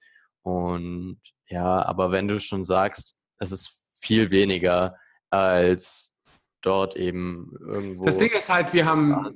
Und 0.43 1.21
ja, 1.49 1.85
aber 1.85 2.13
wenn 2.13 2.29
du 2.29 2.39
schon 2.39 2.65
sagst, 2.65 3.17
es 3.39 3.53
ist 3.53 3.81
viel 3.99 4.31
weniger 4.31 4.97
als 5.31 6.17
dort 6.63 6.97
eben 6.97 7.53
irgendwo. 7.61 8.05
Das 8.05 8.19
Ding 8.19 8.33
ist 8.33 8.53
halt, 8.53 8.73
wir 8.73 8.87
haben, 8.87 9.29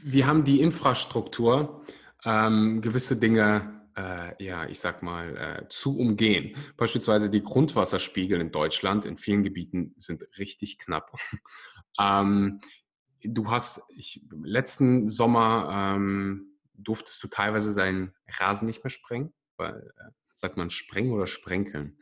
wir 0.00 0.26
haben 0.26 0.44
die 0.44 0.60
Infrastruktur, 0.60 1.84
ähm, 2.24 2.80
gewisse 2.80 3.16
Dinge 3.16 3.77
äh, 3.98 4.44
ja, 4.44 4.66
ich 4.66 4.78
sag 4.78 5.02
mal, 5.02 5.36
äh, 5.36 5.68
zu 5.68 5.98
umgehen. 5.98 6.56
Beispielsweise 6.76 7.30
die 7.30 7.42
Grundwasserspiegel 7.42 8.40
in 8.40 8.52
Deutschland 8.52 9.04
in 9.04 9.18
vielen 9.18 9.42
Gebieten 9.42 9.94
sind 9.96 10.24
richtig 10.38 10.78
knapp. 10.78 11.12
ähm, 12.00 12.60
du 13.22 13.50
hast, 13.50 13.82
ich, 13.96 14.22
letzten 14.42 15.08
Sommer 15.08 15.96
ähm, 15.96 16.58
durftest 16.74 17.22
du 17.24 17.28
teilweise 17.28 17.74
deinen 17.74 18.14
Rasen 18.28 18.66
nicht 18.66 18.84
mehr 18.84 18.90
sprengen, 18.90 19.34
weil, 19.56 19.92
äh, 19.98 20.10
sagt 20.32 20.56
man 20.56 20.70
sprengen 20.70 21.12
oder 21.12 21.26
sprenkeln? 21.26 21.98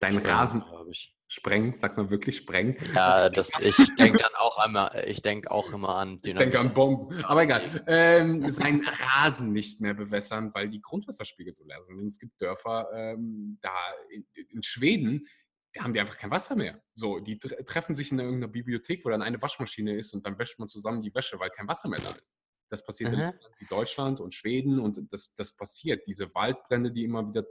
Dein 0.00 0.18
Rasen, 0.18 0.62
ich 0.90 1.17
sprengen, 1.28 1.74
sagt 1.74 1.98
man 1.98 2.10
wirklich 2.10 2.38
sprengen? 2.38 2.76
Ja, 2.94 3.28
das, 3.28 3.50
ich 3.60 3.76
denke 3.96 4.18
dann 4.18 4.34
auch 4.36 4.64
immer, 4.66 5.06
ich 5.06 5.20
denke 5.20 5.50
auch 5.50 5.72
immer 5.72 5.96
an 5.96 6.20
Dynamit. 6.22 6.26
Ich 6.26 6.34
denke 6.34 6.58
an 6.58 6.74
Bomben. 6.74 7.24
Aber 7.24 7.42
egal. 7.42 7.64
Ähm, 7.86 8.48
seinen 8.48 8.86
Rasen 8.86 9.52
nicht 9.52 9.80
mehr 9.80 9.94
bewässern, 9.94 10.52
weil 10.54 10.70
die 10.70 10.80
Grundwasserspiegel 10.80 11.52
so 11.52 11.64
leer 11.64 11.82
sind. 11.82 11.98
Und 11.98 12.06
es 12.06 12.18
gibt 12.18 12.40
Dörfer 12.40 12.88
ähm, 12.94 13.58
da 13.60 13.74
in, 14.10 14.26
in, 14.48 14.62
Schweden, 14.62 15.26
da 15.74 15.84
haben 15.84 15.92
die 15.92 16.00
einfach 16.00 16.16
kein 16.16 16.30
Wasser 16.30 16.56
mehr. 16.56 16.82
So, 16.94 17.20
die 17.20 17.38
treffen 17.38 17.94
sich 17.94 18.10
in 18.10 18.18
irgendeiner 18.18 18.50
Bibliothek, 18.50 19.04
wo 19.04 19.10
dann 19.10 19.22
eine 19.22 19.40
Waschmaschine 19.40 19.96
ist 19.96 20.14
und 20.14 20.24
dann 20.26 20.38
wäscht 20.38 20.58
man 20.58 20.66
zusammen 20.66 21.02
die 21.02 21.14
Wäsche, 21.14 21.38
weil 21.38 21.50
kein 21.50 21.68
Wasser 21.68 21.88
mehr 21.88 22.00
da 22.00 22.10
ist. 22.10 22.34
Das 22.70 22.84
passiert 22.84 23.12
mhm. 23.12 23.32
in 23.60 23.66
Deutschland 23.68 24.20
und 24.20 24.34
Schweden 24.34 24.78
und 24.78 25.00
das, 25.12 25.34
das 25.34 25.56
passiert. 25.56 26.06
Diese 26.06 26.34
Waldbrände, 26.34 26.90
die 26.90 27.04
immer 27.04 27.26
wieder 27.28 27.44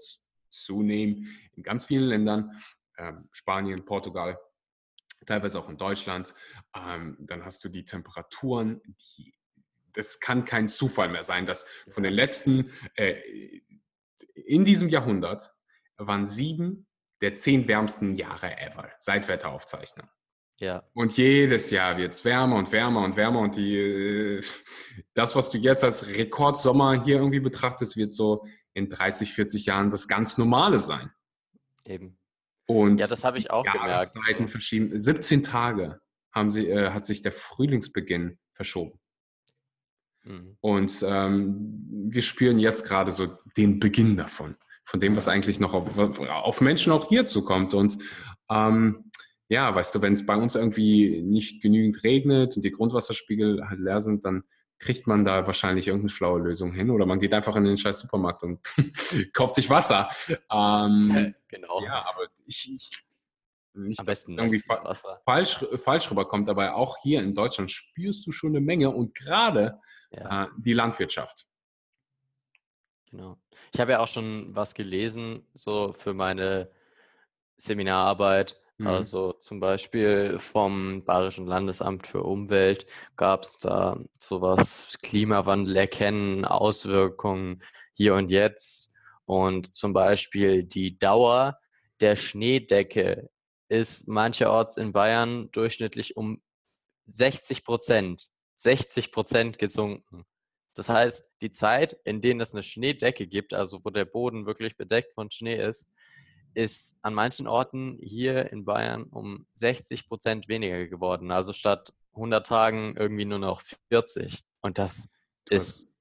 zunehmen 0.49 1.27
in 1.55 1.63
ganz 1.63 1.85
vielen 1.85 2.05
Ländern, 2.05 2.51
ähm, 2.97 3.27
Spanien, 3.31 3.85
Portugal, 3.85 4.39
teilweise 5.25 5.59
auch 5.59 5.69
in 5.69 5.77
Deutschland. 5.77 6.33
Ähm, 6.75 7.17
dann 7.19 7.45
hast 7.45 7.63
du 7.63 7.69
die 7.69 7.85
Temperaturen, 7.85 8.81
die, 8.85 9.33
das 9.93 10.19
kann 10.19 10.45
kein 10.45 10.67
Zufall 10.67 11.09
mehr 11.09 11.23
sein, 11.23 11.45
dass 11.45 11.65
von 11.87 12.03
den 12.03 12.13
letzten, 12.13 12.71
äh, 12.95 13.15
in 14.35 14.63
diesem 14.63 14.89
Jahrhundert 14.89 15.53
waren 15.97 16.27
sieben 16.27 16.87
der 17.21 17.33
zehn 17.33 17.67
wärmsten 17.67 18.13
Jahre 18.13 18.57
ever 18.59 18.91
seit 18.99 19.27
Wetteraufzeichnung. 19.27 20.07
Ja. 20.59 20.83
Und 20.93 21.17
jedes 21.17 21.69
Jahr 21.69 21.97
wird 21.97 22.13
es 22.13 22.25
wärmer 22.25 22.57
und 22.57 22.71
wärmer 22.71 23.03
und 23.03 23.15
wärmer 23.15 23.41
und 23.41 23.55
die, 23.55 23.75
äh, 23.75 24.41
das, 25.13 25.35
was 25.35 25.51
du 25.51 25.57
jetzt 25.57 25.83
als 25.83 26.07
Rekordsommer 26.07 27.03
hier 27.03 27.17
irgendwie 27.17 27.39
betrachtest, 27.39 27.95
wird 27.95 28.11
so 28.11 28.45
in 28.73 28.89
30, 28.89 29.33
40 29.33 29.65
Jahren 29.67 29.91
das 29.91 30.07
ganz 30.07 30.37
Normale 30.37 30.79
sein. 30.79 31.11
Eben. 31.85 32.17
Und 32.67 32.99
ja, 32.99 33.07
das 33.07 33.23
habe 33.23 33.39
ich 33.39 33.49
auch 33.49 33.63
gemerkt. 33.63 34.51
verschieben. 34.51 34.91
17 34.93 35.41
Tage 35.41 35.99
haben 36.33 36.51
sie, 36.51 36.67
äh, 36.67 36.91
hat 36.91 37.05
sich 37.05 37.21
der 37.21 37.31
Frühlingsbeginn 37.31 38.37
verschoben. 38.53 38.99
Mhm. 40.23 40.57
Und 40.59 41.05
ähm, 41.07 41.85
wir 42.09 42.21
spüren 42.21 42.59
jetzt 42.59 42.85
gerade 42.85 43.11
so 43.11 43.37
den 43.55 43.79
Beginn 43.79 44.17
davon, 44.17 44.57
von 44.83 44.99
dem, 44.99 45.15
was 45.15 45.27
eigentlich 45.27 45.59
noch 45.59 45.73
auf, 45.73 45.97
auf 45.97 46.61
Menschen 46.61 46.91
auch 46.91 47.07
hier 47.07 47.25
zukommt. 47.25 47.73
Und 47.73 47.97
ähm, 48.49 49.11
ja, 49.49 49.73
weißt 49.73 49.95
du, 49.95 50.01
wenn 50.01 50.13
es 50.13 50.25
bei 50.25 50.35
uns 50.35 50.55
irgendwie 50.55 51.21
nicht 51.21 51.61
genügend 51.61 52.03
regnet 52.03 52.57
und 52.57 52.65
die 52.65 52.71
Grundwasserspiegel 52.71 53.67
halt 53.67 53.79
leer 53.79 54.01
sind, 54.01 54.25
dann 54.25 54.43
kriegt 54.79 55.07
man 55.07 55.23
da 55.23 55.45
wahrscheinlich 55.47 55.87
irgendeine 55.87 56.09
schlaue 56.09 56.39
Lösung 56.39 56.71
hin 56.71 56.89
oder 56.91 57.05
man 57.05 57.19
geht 57.19 57.33
einfach 57.33 57.55
in 57.55 57.63
den 57.63 57.77
scheiß 57.77 57.99
Supermarkt 57.99 58.43
und 58.43 58.59
kauft 59.33 59.55
sich 59.55 59.69
Wasser. 59.69 60.09
Ähm, 60.51 61.33
genau. 61.47 61.83
Ja, 61.83 62.05
aber 62.07 62.27
ich, 62.45 62.71
ich 62.73 63.07
nicht, 63.77 63.99
Am 63.99 64.05
besten 64.05 64.37
irgendwie 64.37 64.59
fa 64.59 64.83
Wasser. 64.83 65.21
falsch, 65.23 65.63
falsch 65.75 66.09
rüberkommt, 66.09 66.49
aber 66.49 66.75
auch 66.75 66.97
hier 67.03 67.21
in 67.21 67.35
Deutschland 67.35 67.69
spürst 67.69 68.25
du 68.25 68.31
schon 68.31 68.49
eine 68.51 68.59
Menge 68.59 68.89
und 68.89 69.13
gerade 69.13 69.79
ja. 70.11 70.45
äh, 70.45 70.47
die 70.57 70.73
Landwirtschaft. 70.73 71.45
Genau. 73.11 73.37
Ich 73.73 73.79
habe 73.79 73.91
ja 73.91 73.99
auch 73.99 74.07
schon 74.07 74.55
was 74.55 74.73
gelesen, 74.73 75.45
so 75.53 75.93
für 75.93 76.13
meine 76.13 76.69
Seminararbeit. 77.57 78.59
Mhm. 78.77 78.87
Also 78.87 79.33
zum 79.33 79.59
Beispiel 79.59 80.39
vom 80.39 81.03
Bayerischen 81.03 81.47
Landesamt 81.47 82.07
für 82.07 82.23
Umwelt 82.23 82.85
gab 83.15 83.43
es 83.43 83.57
da 83.57 83.99
sowas, 84.19 84.97
Klimawandel 85.01 85.75
erkennen, 85.75 86.45
Auswirkungen 86.45 87.63
hier 87.93 88.13
und 88.15 88.29
jetzt. 88.29 88.91
Und 89.25 89.75
zum 89.75 89.93
Beispiel 89.93 90.63
die 90.63 90.97
Dauer 90.97 91.57
der 91.99 92.15
Schneedecke 92.15 93.29
ist 93.67 94.07
mancherorts 94.07 94.77
in 94.77 94.93
Bayern 94.93 95.51
durchschnittlich 95.51 96.15
um 96.15 96.41
60 97.07 97.63
Prozent, 97.63 98.29
60 98.55 99.11
Prozent 99.11 99.59
gesunken. 99.59 100.25
Das 100.75 100.89
heißt, 100.89 101.27
die 101.41 101.51
Zeit, 101.51 101.97
in 102.03 102.21
denen 102.21 102.39
es 102.39 102.53
eine 102.53 102.61
Schneedecke 102.61 103.25
gibt, 103.25 103.53
also 103.53 103.83
wo 103.83 103.89
der 103.89 104.05
Boden 104.05 104.45
wirklich 104.45 104.77
bedeckt 104.77 105.13
von 105.13 105.31
Schnee 105.31 105.59
ist, 105.61 105.87
ist 106.57 106.97
an 107.03 107.13
manchen 107.13 107.45
Orten 107.45 107.99
hier 108.01 108.51
in 108.51 108.65
Bayern 108.65 109.03
um 109.03 109.45
60 109.53 110.07
Prozent 110.07 110.47
weniger 110.47 110.87
geworden. 110.87 111.29
Also 111.29 111.53
statt 111.53 111.93
100 112.15 112.45
Tagen 112.47 112.95
irgendwie 112.97 113.25
nur 113.25 113.37
noch 113.37 113.61
40. 113.89 114.43
Und 114.61 114.79
das 114.79 115.07
du 115.45 115.55
ist. 115.55 115.93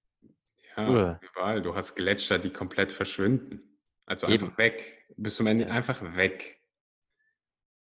Hast, 0.75 0.88
ja, 0.88 1.21
überall. 1.21 1.61
Du 1.61 1.75
hast 1.75 1.95
Gletscher, 1.95 2.38
die 2.38 2.51
komplett 2.51 2.90
verschwinden. 2.90 3.79
Also 4.07 4.27
Eben. 4.29 4.45
einfach 4.45 4.57
weg. 4.57 5.07
Bis 5.19 5.37
zum 5.37 5.47
Ende 5.47 5.71
einfach 5.71 6.01
weg. 6.16 6.62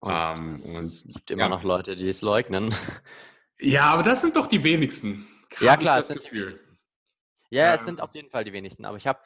Und, 0.01 0.13
um, 0.13 0.49
ähm, 0.49 0.55
es 0.55 1.05
gibt 1.07 1.31
immer 1.31 1.43
ja. 1.43 1.49
noch 1.49 1.63
Leute, 1.63 1.95
die 1.95 2.09
es 2.09 2.23
leugnen. 2.23 2.75
Ja, 3.61 3.83
aber 3.83 4.03
das 4.03 4.21
sind 4.21 4.35
doch 4.35 4.49
die 4.49 4.65
wenigsten. 4.65 5.29
Ja, 5.61 5.77
klar, 5.77 6.01
es 6.01 6.09
sind 6.09 6.21
Gefühl. 6.21 6.41
die 6.41 6.47
wenigsten. 6.49 6.79
Ja, 7.51 7.67
ja, 7.67 7.75
es 7.75 7.85
sind 7.85 8.01
auf 8.01 8.13
jeden 8.17 8.31
Fall 8.31 8.43
die 8.43 8.53
wenigsten. 8.53 8.85
Aber 8.85 8.97
ich 8.97 9.07
habe 9.07 9.21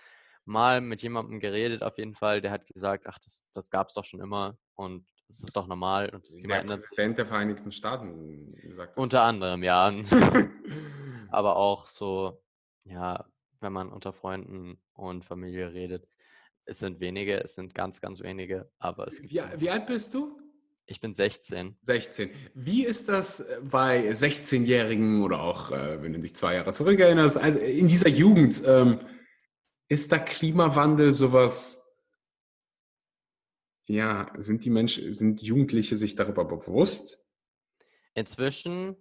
mal 0.48 0.80
mit 0.80 1.02
jemandem 1.02 1.40
geredet, 1.40 1.82
auf 1.82 1.98
jeden 1.98 2.14
Fall, 2.14 2.40
der 2.40 2.50
hat 2.50 2.66
gesagt, 2.66 3.06
ach, 3.06 3.18
das, 3.18 3.44
das 3.52 3.70
gab 3.70 3.88
es 3.88 3.94
doch 3.94 4.04
schon 4.04 4.20
immer 4.20 4.56
und 4.74 5.06
das 5.28 5.40
ist 5.40 5.54
doch 5.54 5.66
normal. 5.66 6.08
Und 6.08 6.26
das 6.26 6.36
Klima 6.36 6.62
der 6.62 6.76
Präsident 6.76 7.18
der 7.18 7.26
Vereinigten 7.26 7.70
Staaten 7.70 8.54
sagt 8.74 8.96
das. 8.96 9.02
Unter 9.02 9.22
anderem, 9.22 9.62
ja. 9.62 9.92
Aber 11.30 11.56
auch 11.56 11.84
so, 11.84 12.42
ja, 12.84 13.26
wenn 13.60 13.72
man 13.72 13.92
unter 13.92 14.14
Freunden 14.14 14.80
und 14.94 15.24
Familie 15.24 15.72
redet, 15.74 16.08
es 16.64 16.78
sind 16.78 17.00
wenige, 17.00 17.42
es 17.42 17.54
sind 17.54 17.74
ganz, 17.74 18.00
ganz 18.00 18.22
wenige, 18.22 18.70
aber 18.78 19.06
es 19.06 19.20
gibt. 19.20 19.32
Wie, 19.32 19.60
wie 19.60 19.70
alt 19.70 19.86
bist 19.86 20.12
du? 20.12 20.38
Ich 20.86 21.00
bin 21.00 21.12
16. 21.12 21.76
16. 21.82 22.30
Wie 22.54 22.84
ist 22.84 23.08
das 23.08 23.40
äh, 23.40 23.60
bei 23.62 24.10
16-Jährigen 24.10 25.22
oder 25.22 25.42
auch, 25.42 25.70
äh, 25.70 26.02
wenn 26.02 26.12
du 26.14 26.18
dich 26.18 26.34
zwei 26.34 26.54
Jahre 26.54 26.72
zurückerinnerst, 26.72 27.36
also 27.38 27.58
in 27.58 27.88
dieser 27.88 28.08
Jugend? 28.08 28.62
Ähm, 28.66 29.00
ist 29.88 30.12
da 30.12 30.18
Klimawandel 30.18 31.14
sowas, 31.14 31.84
ja, 33.86 34.30
sind 34.36 34.64
die 34.64 34.70
Menschen, 34.70 35.12
sind 35.12 35.42
Jugendliche 35.42 35.96
sich 35.96 36.14
darüber 36.14 36.44
bewusst? 36.44 37.24
Inzwischen. 38.14 38.96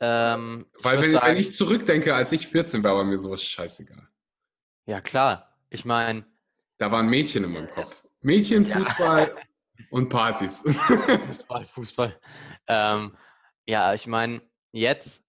Ähm, 0.00 0.64
Weil 0.80 1.02
wenn, 1.02 1.12
sagen, 1.12 1.26
wenn, 1.26 1.36
ich 1.36 1.52
zurückdenke, 1.52 2.14
als 2.14 2.32
ich 2.32 2.46
14 2.48 2.82
war, 2.82 2.96
war 2.96 3.04
mir 3.04 3.18
sowas 3.18 3.42
scheißegal. 3.44 4.08
Ja, 4.86 5.02
klar. 5.02 5.54
Ich 5.68 5.84
meine. 5.84 6.24
Da 6.78 6.90
waren 6.90 7.08
Mädchen 7.08 7.44
in 7.44 7.52
meinem 7.52 7.68
Kopf. 7.68 8.08
Mädchen, 8.22 8.64
Fußball 8.64 9.34
ja. 9.36 9.84
und 9.90 10.08
Partys. 10.08 10.64
Fußball, 11.26 11.66
Fußball. 11.66 12.18
Ähm, 12.66 13.14
ja, 13.68 13.92
ich 13.92 14.06
meine, 14.06 14.40
jetzt 14.72 15.22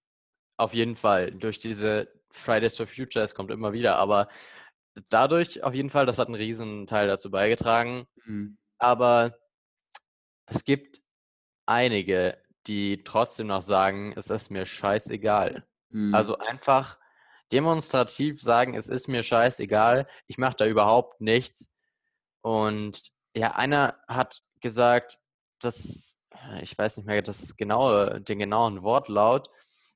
auf 0.55 0.73
jeden 0.73 0.95
Fall 0.95 1.31
durch 1.31 1.59
diese 1.59 2.20
Fridays 2.31 2.77
for 2.77 2.87
Future, 2.87 3.23
es 3.23 3.35
kommt 3.35 3.51
immer 3.51 3.73
wieder, 3.73 3.97
aber 3.97 4.27
dadurch 5.09 5.63
auf 5.63 5.73
jeden 5.73 5.89
Fall, 5.89 6.05
das 6.05 6.17
hat 6.17 6.27
einen 6.27 6.35
riesen 6.35 6.87
Teil 6.87 7.07
dazu 7.07 7.31
beigetragen. 7.31 8.07
Mhm. 8.25 8.57
Aber 8.77 9.37
es 10.47 10.65
gibt 10.65 11.01
einige, 11.65 12.37
die 12.67 13.03
trotzdem 13.03 13.47
noch 13.47 13.61
sagen, 13.61 14.13
es 14.15 14.29
ist 14.29 14.49
mir 14.49 14.65
scheißegal. 14.65 15.65
Mhm. 15.89 16.13
Also 16.13 16.37
einfach 16.37 16.99
demonstrativ 17.51 18.41
sagen, 18.41 18.75
es 18.75 18.89
ist 18.89 19.07
mir 19.07 19.23
scheißegal, 19.23 20.07
ich 20.27 20.37
mache 20.37 20.55
da 20.57 20.65
überhaupt 20.65 21.21
nichts. 21.21 21.71
Und 22.41 23.11
ja, 23.35 23.51
einer 23.55 24.01
hat 24.07 24.41
gesagt, 24.61 25.19
dass, 25.59 26.17
ich 26.61 26.77
weiß 26.77 26.97
nicht 26.97 27.05
mehr 27.05 27.21
das 27.21 27.55
genaue, 27.55 28.21
den 28.21 28.39
genauen 28.39 28.83
Wortlaut, 28.83 29.49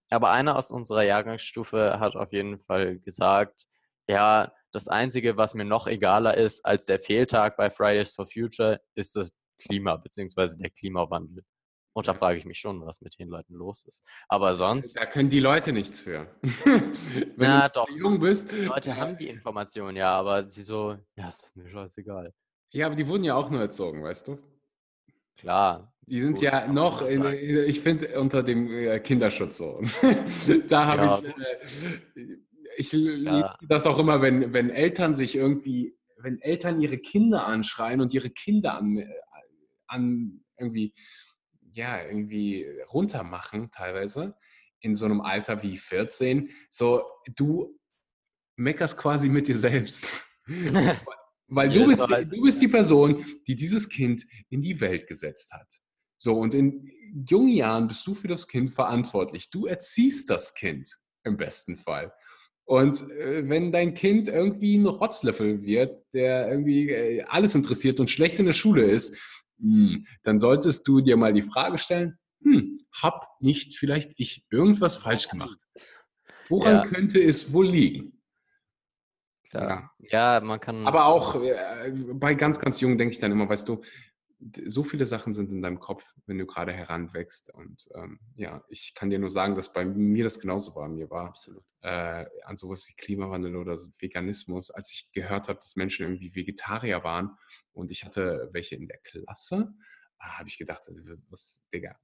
aber 0.09 0.31
einer 0.31 0.55
aus 0.57 0.71
unserer 0.71 1.03
Jahrgangsstufe 1.03 1.99
hat 1.99 2.15
auf 2.15 2.31
jeden 2.31 2.59
Fall 2.59 2.99
gesagt, 2.99 3.65
ja, 4.07 4.53
das 4.71 4.87
Einzige, 4.87 5.37
was 5.37 5.53
mir 5.53 5.65
noch 5.65 5.87
egaler 5.87 6.37
ist 6.37 6.65
als 6.65 6.85
der 6.85 6.99
Fehltag 6.99 7.57
bei 7.57 7.69
Fridays 7.69 8.13
for 8.13 8.27
Future, 8.27 8.81
ist 8.93 9.15
das 9.15 9.31
Klima 9.57 9.95
bzw. 9.95 10.57
der 10.57 10.69
Klimawandel. 10.69 11.43
Und 11.93 12.09
da 12.09 12.13
frage 12.13 12.37
ich 12.37 12.43
mich 12.45 12.59
schon, 12.59 12.85
was 12.85 12.99
mit 12.99 13.17
den 13.17 13.29
Leuten 13.29 13.53
los 13.53 13.85
ist. 13.85 14.05
Aber 14.27 14.53
sonst. 14.53 14.99
Da 14.99 15.05
können 15.05 15.29
die 15.29 15.39
Leute 15.39 15.71
nichts 15.71 16.01
für. 16.01 16.27
Wenn 16.43 17.33
Na, 17.37 17.69
du 17.69 17.79
doch. 17.79 17.89
jung 17.89 18.19
bist. 18.19 18.51
Die 18.51 18.65
Leute 18.65 18.97
haben 18.97 19.17
die 19.17 19.29
Information, 19.29 19.95
ja, 19.95 20.11
aber 20.11 20.49
sie 20.49 20.63
so, 20.63 20.91
ja, 21.15 21.27
das 21.27 21.37
ist 21.37 21.55
mir 21.55 21.69
scheißegal. 21.69 22.33
Ja, 22.73 22.87
aber 22.87 22.95
die 22.95 23.07
wurden 23.07 23.23
ja 23.23 23.35
auch 23.35 23.49
nur 23.49 23.61
erzogen, 23.61 24.03
weißt 24.03 24.27
du? 24.27 24.39
Klar. 25.37 25.93
Die 26.07 26.21
sind 26.21 26.33
Gut, 26.33 26.43
ja 26.43 26.67
noch, 26.67 27.01
in, 27.01 27.25
ich 27.65 27.79
finde, 27.79 28.19
unter 28.19 28.43
dem 28.43 28.71
äh, 28.71 28.99
Kinderschutz 28.99 29.57
so. 29.57 29.81
da 30.67 30.85
habe 30.85 31.03
ja, 31.03 31.17
ich, 31.17 32.21
äh, 32.23 32.37
ich 32.77 32.91
liebe 32.91 33.55
das 33.67 33.87
auch 33.87 33.97
immer, 33.97 34.21
wenn, 34.21 34.53
wenn 34.53 34.69
Eltern 34.69 35.15
sich 35.15 35.35
irgendwie, 35.35 35.97
wenn 36.17 36.39
Eltern 36.41 36.79
ihre 36.79 36.99
Kinder 36.99 37.47
anschreien 37.47 38.01
und 38.01 38.13
ihre 38.13 38.29
Kinder 38.29 38.77
an, 38.77 38.97
äh, 38.97 39.07
an 39.87 40.43
irgendwie, 40.59 40.93
ja, 41.71 42.03
irgendwie 42.03 42.67
runtermachen 42.93 43.71
teilweise 43.71 44.35
in 44.81 44.95
so 44.95 45.05
einem 45.05 45.21
Alter 45.21 45.63
wie 45.63 45.77
14. 45.77 46.51
So, 46.69 47.03
du 47.35 47.79
meckerst 48.57 48.97
quasi 48.97 49.27
mit 49.29 49.47
dir 49.47 49.57
selbst. 49.57 50.15
Weil 51.47 51.69
du 51.69 51.85
bist, 51.87 52.01
du 52.01 52.41
bist 52.41 52.61
die 52.61 52.67
Person, 52.67 53.23
die 53.47 53.55
dieses 53.55 53.87
Kind 53.87 54.25
in 54.49 54.61
die 54.61 54.79
Welt 54.81 55.07
gesetzt 55.07 55.53
hat. 55.53 55.67
So, 56.17 56.33
und 56.33 56.53
in 56.55 56.89
jungen 57.29 57.49
Jahren 57.49 57.87
bist 57.87 58.05
du 58.07 58.13
für 58.15 58.27
das 58.27 58.47
Kind 58.47 58.73
verantwortlich. 58.73 59.49
Du 59.51 59.67
erziehst 59.67 60.29
das 60.29 60.53
Kind 60.55 60.89
im 61.23 61.37
besten 61.37 61.75
Fall. 61.75 62.11
Und 62.65 63.01
äh, 63.11 63.47
wenn 63.47 63.71
dein 63.71 63.93
Kind 63.93 64.27
irgendwie 64.27 64.77
ein 64.77 64.87
Rotzlöffel 64.87 65.61
wird, 65.61 66.03
der 66.13 66.49
irgendwie 66.49 66.89
äh, 66.89 67.23
alles 67.23 67.53
interessiert 67.53 67.99
und 67.99 68.09
schlecht 68.09 68.39
in 68.39 68.47
der 68.47 68.53
Schule 68.53 68.85
ist, 68.85 69.15
mh, 69.59 69.93
hm, 69.93 70.05
dann 70.23 70.39
solltest 70.39 70.87
du 70.87 71.01
dir 71.01 71.15
mal 71.15 71.33
die 71.33 71.43
Frage 71.43 71.77
stellen, 71.77 72.17
hm, 72.41 72.79
hab 72.91 73.27
nicht 73.39 73.77
vielleicht 73.77 74.13
ich 74.17 74.45
irgendwas 74.49 74.97
falsch 74.97 75.29
gemacht? 75.29 75.59
Woran 76.49 76.77
ja. 76.77 76.81
könnte 76.85 77.21
es 77.21 77.53
wohl 77.53 77.67
liegen? 77.67 78.14
Ja. 79.53 79.91
ja, 79.99 80.41
man 80.43 80.59
kann. 80.59 80.85
Aber 80.85 81.05
auch 81.05 81.35
äh, 81.41 81.91
bei 82.13 82.33
ganz, 82.33 82.59
ganz 82.59 82.81
Jungen 82.81 82.97
denke 82.97 83.13
ich 83.13 83.19
dann 83.19 83.31
immer, 83.31 83.47
weißt 83.47 83.67
du, 83.67 83.81
so 84.65 84.83
viele 84.83 85.05
Sachen 85.05 85.33
sind 85.33 85.51
in 85.51 85.61
deinem 85.61 85.79
Kopf, 85.79 86.03
wenn 86.25 86.37
du 86.37 86.45
gerade 86.45 86.73
heranwächst. 86.73 87.53
Und 87.53 87.87
ähm, 87.95 88.19
ja, 88.35 88.63
ich 88.69 88.93
kann 88.93 89.09
dir 89.09 89.19
nur 89.19 89.29
sagen, 89.29 89.55
dass 89.55 89.73
bei 89.73 89.85
mir 89.85 90.23
das 90.23 90.39
genauso 90.39 90.75
war. 90.75 90.87
Mir 90.87 91.09
war 91.09 91.27
absolut 91.27 91.63
äh, 91.81 92.25
an 92.43 92.57
sowas 92.57 92.87
wie 92.87 92.93
Klimawandel 92.93 93.55
oder 93.55 93.77
Veganismus, 93.99 94.71
als 94.71 94.91
ich 94.91 95.11
gehört 95.13 95.47
habe, 95.47 95.59
dass 95.59 95.75
Menschen 95.75 96.03
irgendwie 96.03 96.35
Vegetarier 96.35 97.03
waren 97.03 97.37
und 97.73 97.91
ich 97.91 98.03
hatte 98.03 98.49
welche 98.51 98.75
in 98.75 98.87
der 98.87 98.99
Klasse, 98.99 99.73
ah, 100.17 100.39
habe 100.39 100.49
ich 100.49 100.57
gedacht, 100.57 100.83
was, 101.29 101.63
Digga, 101.73 101.95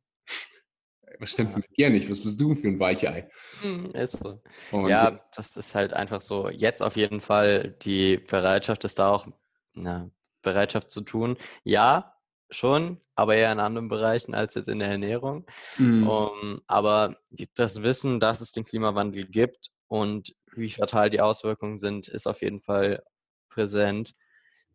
was 1.19 1.31
stimmt 1.31 1.51
ja. 1.51 1.57
mit 1.57 1.77
dir 1.77 1.89
nicht? 1.89 2.09
Was 2.09 2.21
bist 2.21 2.39
du 2.39 2.55
für 2.55 2.67
ein 2.67 2.79
Weichei? 2.79 3.29
Hm, 3.61 3.91
ist 3.91 4.23
so. 4.23 4.41
Und 4.71 4.87
ja, 4.87 5.11
das 5.35 5.57
ist 5.57 5.75
halt 5.75 5.93
einfach 5.93 6.21
so. 6.21 6.49
Jetzt 6.49 6.81
auf 6.81 6.95
jeden 6.95 7.21
Fall 7.21 7.75
die 7.81 8.17
Bereitschaft 8.17 8.83
ist 8.83 8.99
da 8.99 9.11
auch, 9.11 9.27
na, 9.73 10.09
Bereitschaft 10.41 10.89
zu 10.89 11.01
tun. 11.01 11.37
Ja, 11.63 12.15
schon, 12.49 12.99
aber 13.15 13.35
eher 13.35 13.51
in 13.51 13.59
anderen 13.59 13.87
Bereichen 13.87 14.33
als 14.35 14.55
jetzt 14.55 14.67
in 14.67 14.79
der 14.79 14.89
Ernährung. 14.89 15.45
Mhm. 15.77 16.07
Um, 16.07 16.61
aber 16.67 17.15
das 17.55 17.81
Wissen, 17.81 18.19
dass 18.19 18.41
es 18.41 18.51
den 18.51 18.65
Klimawandel 18.65 19.25
gibt 19.25 19.69
und 19.87 20.35
wie 20.53 20.69
fatal 20.69 21.09
die 21.09 21.21
Auswirkungen 21.21 21.77
sind, 21.77 22.07
ist 22.07 22.27
auf 22.27 22.41
jeden 22.41 22.61
Fall 22.61 23.03
präsent. 23.49 24.13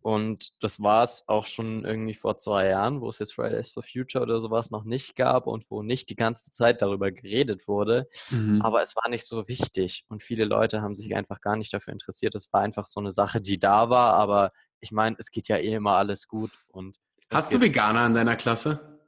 Und 0.07 0.53
das 0.63 0.81
war 0.81 1.03
es 1.03 1.25
auch 1.27 1.47
schon 1.47 1.85
irgendwie 1.85 2.15
vor 2.15 2.39
zwei 2.39 2.69
Jahren, 2.69 3.01
wo 3.01 3.09
es 3.09 3.19
jetzt 3.19 3.35
Fridays 3.35 3.73
for 3.73 3.83
Future 3.83 4.23
oder 4.23 4.39
sowas 4.39 4.71
noch 4.71 4.85
nicht 4.85 5.17
gab 5.17 5.49
und 5.49 5.69
wo 5.69 5.83
nicht 5.83 6.09
die 6.11 6.15
ganze 6.15 6.53
Zeit 6.53 6.81
darüber 6.81 7.11
geredet 7.11 7.67
wurde. 7.67 8.09
Mhm. 8.31 8.63
Aber 8.63 8.85
es 8.85 8.95
war 8.95 9.11
nicht 9.11 9.27
so 9.27 9.49
wichtig 9.49 10.05
und 10.07 10.23
viele 10.23 10.45
Leute 10.45 10.81
haben 10.81 10.95
sich 10.95 11.17
einfach 11.17 11.41
gar 11.41 11.57
nicht 11.57 11.75
dafür 11.75 11.93
interessiert. 11.93 12.37
Es 12.37 12.53
war 12.53 12.61
einfach 12.61 12.87
so 12.87 13.01
eine 13.01 13.11
Sache, 13.11 13.41
die 13.41 13.59
da 13.59 13.91
war, 13.91 14.15
aber 14.15 14.53
ich 14.79 14.93
meine, 14.93 15.17
es 15.19 15.33
geht 15.33 15.49
ja 15.49 15.57
eh 15.57 15.75
immer 15.75 15.97
alles 15.97 16.29
gut. 16.29 16.53
Und 16.69 17.01
Hast 17.29 17.53
du 17.53 17.61
Veganer 17.61 18.07
in 18.07 18.15
deiner 18.15 18.37
Klasse? 18.37 19.01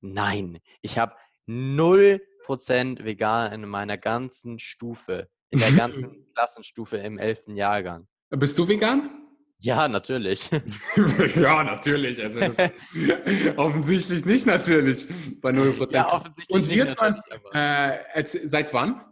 Nein, 0.00 0.58
ich 0.80 0.98
habe 0.98 1.14
0% 1.46 3.04
vegan 3.04 3.52
in 3.52 3.68
meiner 3.68 3.96
ganzen 3.96 4.58
Stufe, 4.58 5.28
in 5.50 5.60
der 5.60 5.70
ganzen 5.76 6.26
Klassenstufe 6.34 6.96
im 6.96 7.16
11. 7.16 7.44
Jahrgang. 7.54 8.08
Bist 8.30 8.58
du 8.58 8.66
vegan? 8.66 9.21
Ja, 9.62 9.86
natürlich. 9.86 10.50
ja, 11.36 11.62
natürlich. 11.62 12.20
Also 12.20 12.40
offensichtlich 13.56 14.24
nicht 14.24 14.44
natürlich 14.46 15.06
bei 15.40 15.50
0%. 15.50 15.92
Ja, 15.92 16.12
offensichtlich 16.12 16.68
Und 16.68 16.68
wird 16.68 17.00
man, 17.00 17.20
äh, 17.52 18.24
seit 18.24 18.74
wann? 18.74 19.04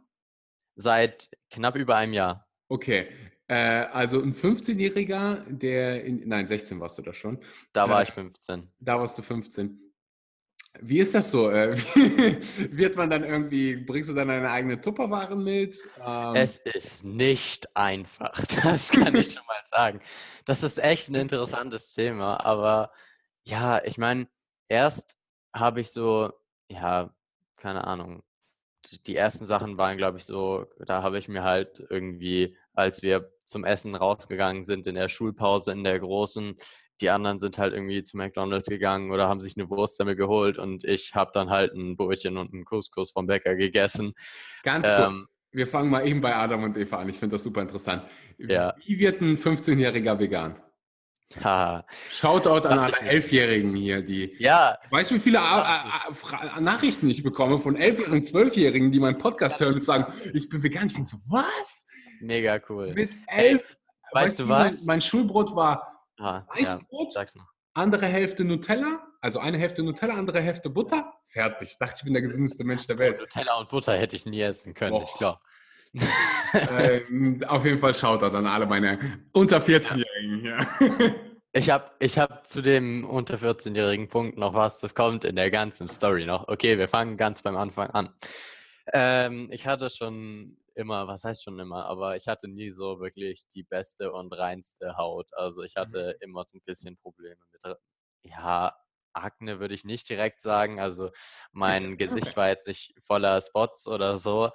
Seit 0.75 1.31
knapp 1.51 1.77
über 1.77 1.97
einem 1.97 2.15
Jahr. 2.15 2.49
Okay. 2.69 3.09
Äh, 3.47 3.87
also 3.93 4.21
ein 4.21 4.35
15-Jähriger, 4.35 5.45
der 5.49 6.05
in, 6.05 6.29
nein, 6.29 6.49
16 6.49 6.81
warst 6.81 6.99
du 6.99 7.03
da 7.03 7.13
schon. 7.13 7.39
Da 7.73 7.89
war 7.89 8.01
äh, 8.01 8.05
ich 8.05 8.11
15. 8.11 8.69
Da 8.81 8.99
warst 8.99 9.19
du 9.19 9.23
15. 9.23 9.90
Wie 10.83 10.99
ist 10.99 11.15
das 11.15 11.31
so? 11.31 11.51
Äh, 11.51 11.77
wird 12.71 12.97
man 12.97 13.11
dann 13.11 13.25
irgendwie, 13.25 13.77
bringst 13.77 14.11
du 14.11 14.15
dann 14.15 14.29
deine 14.29 14.51
eigene 14.51 14.81
Tupperware 14.81 15.37
mit? 15.37 15.77
Ähm 16.05 16.35
es 16.35 16.59
ist 16.59 17.05
nicht 17.05 17.75
einfach, 17.77 18.33
das 18.63 18.91
kann 18.91 19.15
ich 19.15 19.33
schon 19.33 19.47
mal 19.47 19.61
sagen. 19.65 20.01
Das 20.45 20.63
ist 20.63 20.79
echt 20.79 21.09
ein 21.09 21.15
interessantes 21.15 21.93
Thema, 21.95 22.45
aber 22.45 22.91
ja, 23.45 23.83
ich 23.85 23.99
meine, 23.99 24.29
erst 24.69 25.17
habe 25.55 25.81
ich 25.81 25.91
so, 25.91 26.33
ja, 26.71 27.13
keine 27.59 27.85
Ahnung, 27.85 28.23
die 29.07 29.17
ersten 29.17 29.47
Sachen 29.47 29.77
waren, 29.77 29.99
glaube 29.99 30.19
ich, 30.19 30.25
so, 30.25 30.67
da 30.79 31.03
habe 31.03 31.19
ich 31.19 31.29
mir 31.29 31.45
halt 31.45 31.85
irgendwie, 31.91 32.57
als 32.73 33.03
wir 33.03 33.31
zum 33.45 33.65
Essen 33.65 33.95
rausgegangen 33.95 34.65
sind 34.65 34.87
in 34.87 34.95
der 34.95 35.09
Schulpause, 35.09 35.73
in 35.73 35.85
der 35.85 35.99
großen, 35.99 36.57
die 37.01 37.11
anderen 37.11 37.39
sind 37.39 37.59
halt 37.59 37.73
irgendwie 37.73 38.03
zu 38.03 38.17
McDonalds 38.17 38.67
gegangen 38.67 39.11
oder 39.11 39.29
haben 39.29 39.41
sich 39.41 39.57
eine 39.57 39.69
Wurstsemmel 39.71 40.17
geholt 40.17 40.59
und 40.59 40.85
ich 40.85 41.15
habe 41.15 41.31
dann 41.35 41.51
halt 41.51 41.75
ein 41.75 41.97
Brötchen 41.97 42.37
und 42.37 42.53
einen 42.53 42.65
Couscous 42.65 43.13
vom 43.13 43.27
Bäcker 43.27 43.57
gegessen. 43.57 44.13
Ganz 44.63 44.87
kurz, 44.87 45.17
ähm, 45.17 45.27
wir 45.53 45.67
fangen 45.67 45.91
mal 45.91 46.07
eben 46.07 46.21
bei 46.21 46.35
Adam 46.35 46.65
und 46.65 46.77
Eva 46.77 46.99
an. 46.99 47.09
Ich 47.09 47.19
finde 47.19 47.35
das 47.35 47.43
super 47.43 47.63
interessant. 47.63 48.05
Ja. 48.39 48.75
Wie 48.85 48.99
wird 48.99 49.21
ein 49.21 49.37
15-Jähriger 49.37 50.19
vegan? 50.19 50.57
Ha. 51.43 51.87
Shoutout 52.11 52.67
an 52.67 52.81
alle 52.81 53.01
Elfjährigen 53.01 53.75
hier, 53.77 54.03
die. 54.03 54.35
Ja. 54.39 54.77
Weißt 54.91 55.11
du, 55.11 55.15
wie 55.15 55.21
viele 55.21 55.39
Nachrichten 56.61 57.09
ich 57.09 57.23
bekomme 57.23 57.59
von 57.61 57.77
Elfjährigen, 57.77 58.25
Zwölfjährigen, 58.25 58.91
die 58.91 58.99
meinen 58.99 59.19
Podcast 59.19 59.61
hören 59.61 59.75
und 59.75 59.85
sagen, 59.85 60.13
ich 60.35 60.49
bin 60.49 60.63
vegan. 60.63 60.87
Ich 60.87 60.95
denke 60.95 61.09
so, 61.09 61.19
was? 61.29 61.87
Mega 62.21 62.61
cool. 62.69 62.93
Mit 62.95 63.11
elf. 63.29 63.77
Weißt, 64.13 64.25
weißt 64.25 64.39
du 64.41 64.49
was? 64.49 64.79
Mein, 64.79 64.87
mein 64.87 65.01
Schulbrot 65.01 65.55
war 65.55 65.90
Ah, 66.21 66.45
Weißbrot, 66.55 67.15
ja, 67.15 67.25
andere 67.73 68.07
Hälfte 68.07 68.45
Nutella, 68.45 69.01
also 69.23 69.39
eine 69.39 69.57
Hälfte 69.57 69.83
Nutella, 69.83 70.15
andere 70.15 70.41
Hälfte 70.41 70.69
Butter. 70.69 71.15
Fertig. 71.29 71.71
Ich 71.71 71.79
dachte, 71.79 71.95
ich 71.99 72.05
bin 72.05 72.13
der 72.13 72.23
gesündeste 72.23 72.63
Mensch 72.65 72.87
der 72.87 72.99
Welt. 72.99 73.19
Nutella 73.19 73.59
und 73.59 73.71
Butter 73.71 73.95
hätte 73.95 74.17
ich 74.17 74.27
nie 74.27 74.43
essen 74.43 74.75
können, 74.75 74.93
oh. 74.95 75.05
ich 75.05 75.15
glaube. 75.15 75.39
ähm, 76.71 77.43
auf 77.49 77.65
jeden 77.65 77.79
Fall 77.79 77.95
schaut 77.95 78.23
er 78.23 78.31
dann 78.31 78.47
alle 78.47 78.67
meine 78.67 79.23
unter 79.33 79.59
14-Jährigen 79.59 80.41
hier. 80.41 81.17
ich 81.53 81.71
habe 81.71 81.91
ich 81.99 82.19
hab 82.19 82.47
zu 82.47 82.61
dem 82.61 83.05
unter 83.05 83.37
14-jährigen 83.37 84.09
Punkt 84.09 84.37
noch 84.37 84.55
was, 84.55 84.81
das 84.81 84.95
kommt 84.95 85.25
in 85.25 85.37
der 85.37 85.51
ganzen 85.51 85.89
Story 85.89 86.27
noch. 86.27 86.49
Okay, 86.49 86.79
wir 86.79 86.89
fangen 86.89 87.17
ganz 87.17 87.43
beim 87.43 87.57
Anfang 87.57 87.91
an. 87.91 88.11
Ähm, 88.93 89.49
ich 89.53 89.67
hatte 89.67 89.91
schon 89.91 90.57
immer, 90.81 91.07
was 91.07 91.25
heißt 91.25 91.45
schon 91.45 91.59
immer, 91.59 91.87
aber 91.87 92.17
ich 92.17 92.27
hatte 92.27 92.49
nie 92.49 92.71
so 92.71 93.01
wirklich 93.01 93.47
die 93.49 93.63
beste 93.63 94.13
und 94.13 94.33
reinste 94.33 94.97
Haut. 94.97 95.29
Also 95.35 95.63
ich 95.63 95.77
hatte 95.77 96.17
mhm. 96.21 96.29
immer 96.29 96.45
so 96.47 96.59
ein 96.59 96.63
bisschen 96.65 96.97
Probleme 96.99 97.41
mit, 97.53 97.77
ja, 98.23 98.75
Akne 99.13 99.61
würde 99.61 99.75
ich 99.75 99.85
nicht 99.85 100.09
direkt 100.09 100.41
sagen. 100.41 100.81
Also 100.81 101.11
mein 101.53 101.97
Gesicht 101.97 102.37
war 102.37 102.49
jetzt 102.49 102.67
nicht 102.67 102.95
voller 103.07 103.41
Spots 103.41 103.87
oder 103.87 104.17
so. 104.17 104.51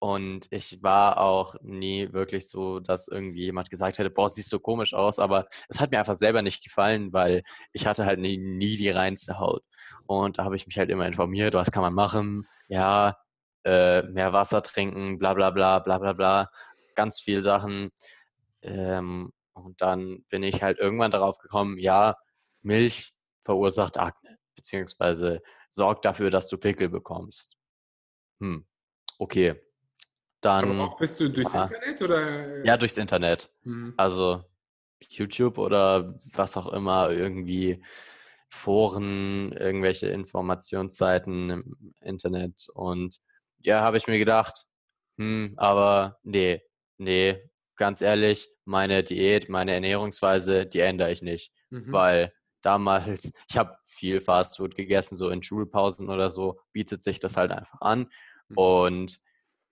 Und 0.00 0.46
ich 0.50 0.80
war 0.80 1.18
auch 1.18 1.56
nie 1.60 2.12
wirklich 2.12 2.48
so, 2.48 2.78
dass 2.78 3.08
irgendwie 3.08 3.42
jemand 3.42 3.68
gesagt 3.68 3.98
hätte, 3.98 4.10
boah, 4.10 4.28
siehst 4.28 4.48
so 4.48 4.60
komisch 4.60 4.94
aus. 4.94 5.18
Aber 5.18 5.48
es 5.68 5.80
hat 5.80 5.90
mir 5.90 5.98
einfach 5.98 6.14
selber 6.14 6.40
nicht 6.42 6.62
gefallen, 6.62 7.12
weil 7.12 7.42
ich 7.72 7.84
hatte 7.86 8.06
halt 8.06 8.20
nie, 8.20 8.38
nie 8.38 8.76
die 8.76 8.90
reinste 8.90 9.40
Haut. 9.40 9.64
Und 10.06 10.38
da 10.38 10.44
habe 10.44 10.54
ich 10.54 10.66
mich 10.66 10.78
halt 10.78 10.90
immer 10.90 11.06
informiert, 11.06 11.54
was 11.54 11.72
kann 11.72 11.82
man 11.82 11.94
machen. 11.94 12.46
Ja, 12.68 13.16
äh, 13.68 14.02
mehr 14.04 14.32
Wasser 14.32 14.62
trinken, 14.62 15.18
bla 15.18 15.34
bla 15.34 15.50
bla 15.50 15.78
bla 15.78 15.98
bla 15.98 16.12
bla, 16.14 16.50
ganz 16.94 17.20
viel 17.20 17.42
Sachen. 17.42 17.90
Ähm, 18.62 19.30
und 19.52 19.82
dann 19.82 20.24
bin 20.30 20.42
ich 20.42 20.62
halt 20.62 20.78
irgendwann 20.78 21.10
darauf 21.10 21.38
gekommen, 21.38 21.76
ja, 21.78 22.16
Milch 22.62 23.14
verursacht 23.42 23.98
Akne, 23.98 24.38
beziehungsweise 24.54 25.42
sorgt 25.68 26.06
dafür, 26.06 26.30
dass 26.30 26.48
du 26.48 26.56
Pickel 26.56 26.88
bekommst. 26.88 27.56
Hm, 28.40 28.66
okay. 29.18 29.60
Dann. 30.40 30.80
Aber 30.80 30.92
auch 30.92 30.98
bist 30.98 31.20
du 31.20 31.28
durchs 31.28 31.54
aha. 31.54 31.64
Internet 31.64 32.02
oder? 32.02 32.64
Ja, 32.64 32.76
durchs 32.76 32.96
Internet. 32.96 33.52
Hm. 33.64 33.92
Also 33.96 34.44
YouTube 35.10 35.58
oder 35.58 36.14
was 36.32 36.56
auch 36.56 36.72
immer, 36.72 37.10
irgendwie 37.10 37.82
Foren, 38.48 39.52
irgendwelche 39.52 40.06
Informationsseiten 40.06 41.50
im 41.50 41.94
Internet 42.00 42.68
und 42.72 43.20
ja, 43.60 43.82
habe 43.82 43.96
ich 43.96 44.06
mir 44.06 44.18
gedacht, 44.18 44.66
hm, 45.18 45.54
aber 45.56 46.18
nee, 46.22 46.62
nee, 46.98 47.42
ganz 47.76 48.00
ehrlich, 48.00 48.48
meine 48.64 49.02
Diät, 49.02 49.48
meine 49.48 49.72
Ernährungsweise, 49.72 50.66
die 50.66 50.80
ändere 50.80 51.12
ich 51.12 51.22
nicht, 51.22 51.52
mhm. 51.70 51.92
weil 51.92 52.32
damals, 52.62 53.32
ich 53.48 53.56
habe 53.56 53.76
viel 53.84 54.20
Fastfood 54.20 54.74
gegessen, 54.74 55.16
so 55.16 55.30
in 55.30 55.42
Schulpausen 55.42 56.08
oder 56.08 56.30
so, 56.30 56.60
bietet 56.72 57.02
sich 57.02 57.20
das 57.20 57.36
halt 57.36 57.52
einfach 57.52 57.80
an 57.80 58.10
mhm. 58.48 58.56
und 58.56 59.20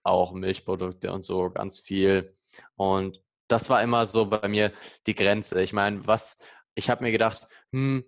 auch 0.03 0.33
Milchprodukte 0.33 1.11
und 1.11 1.23
so 1.23 1.49
ganz 1.49 1.79
viel 1.79 2.37
und 2.75 3.21
das 3.47 3.69
war 3.69 3.81
immer 3.81 4.05
so 4.05 4.25
bei 4.25 4.47
mir 4.47 4.73
die 5.05 5.15
Grenze. 5.15 5.61
Ich 5.61 5.73
meine, 5.73 6.05
was, 6.05 6.37
ich 6.75 6.89
habe 6.89 7.03
mir 7.03 7.11
gedacht, 7.11 7.47
hm, 7.71 8.03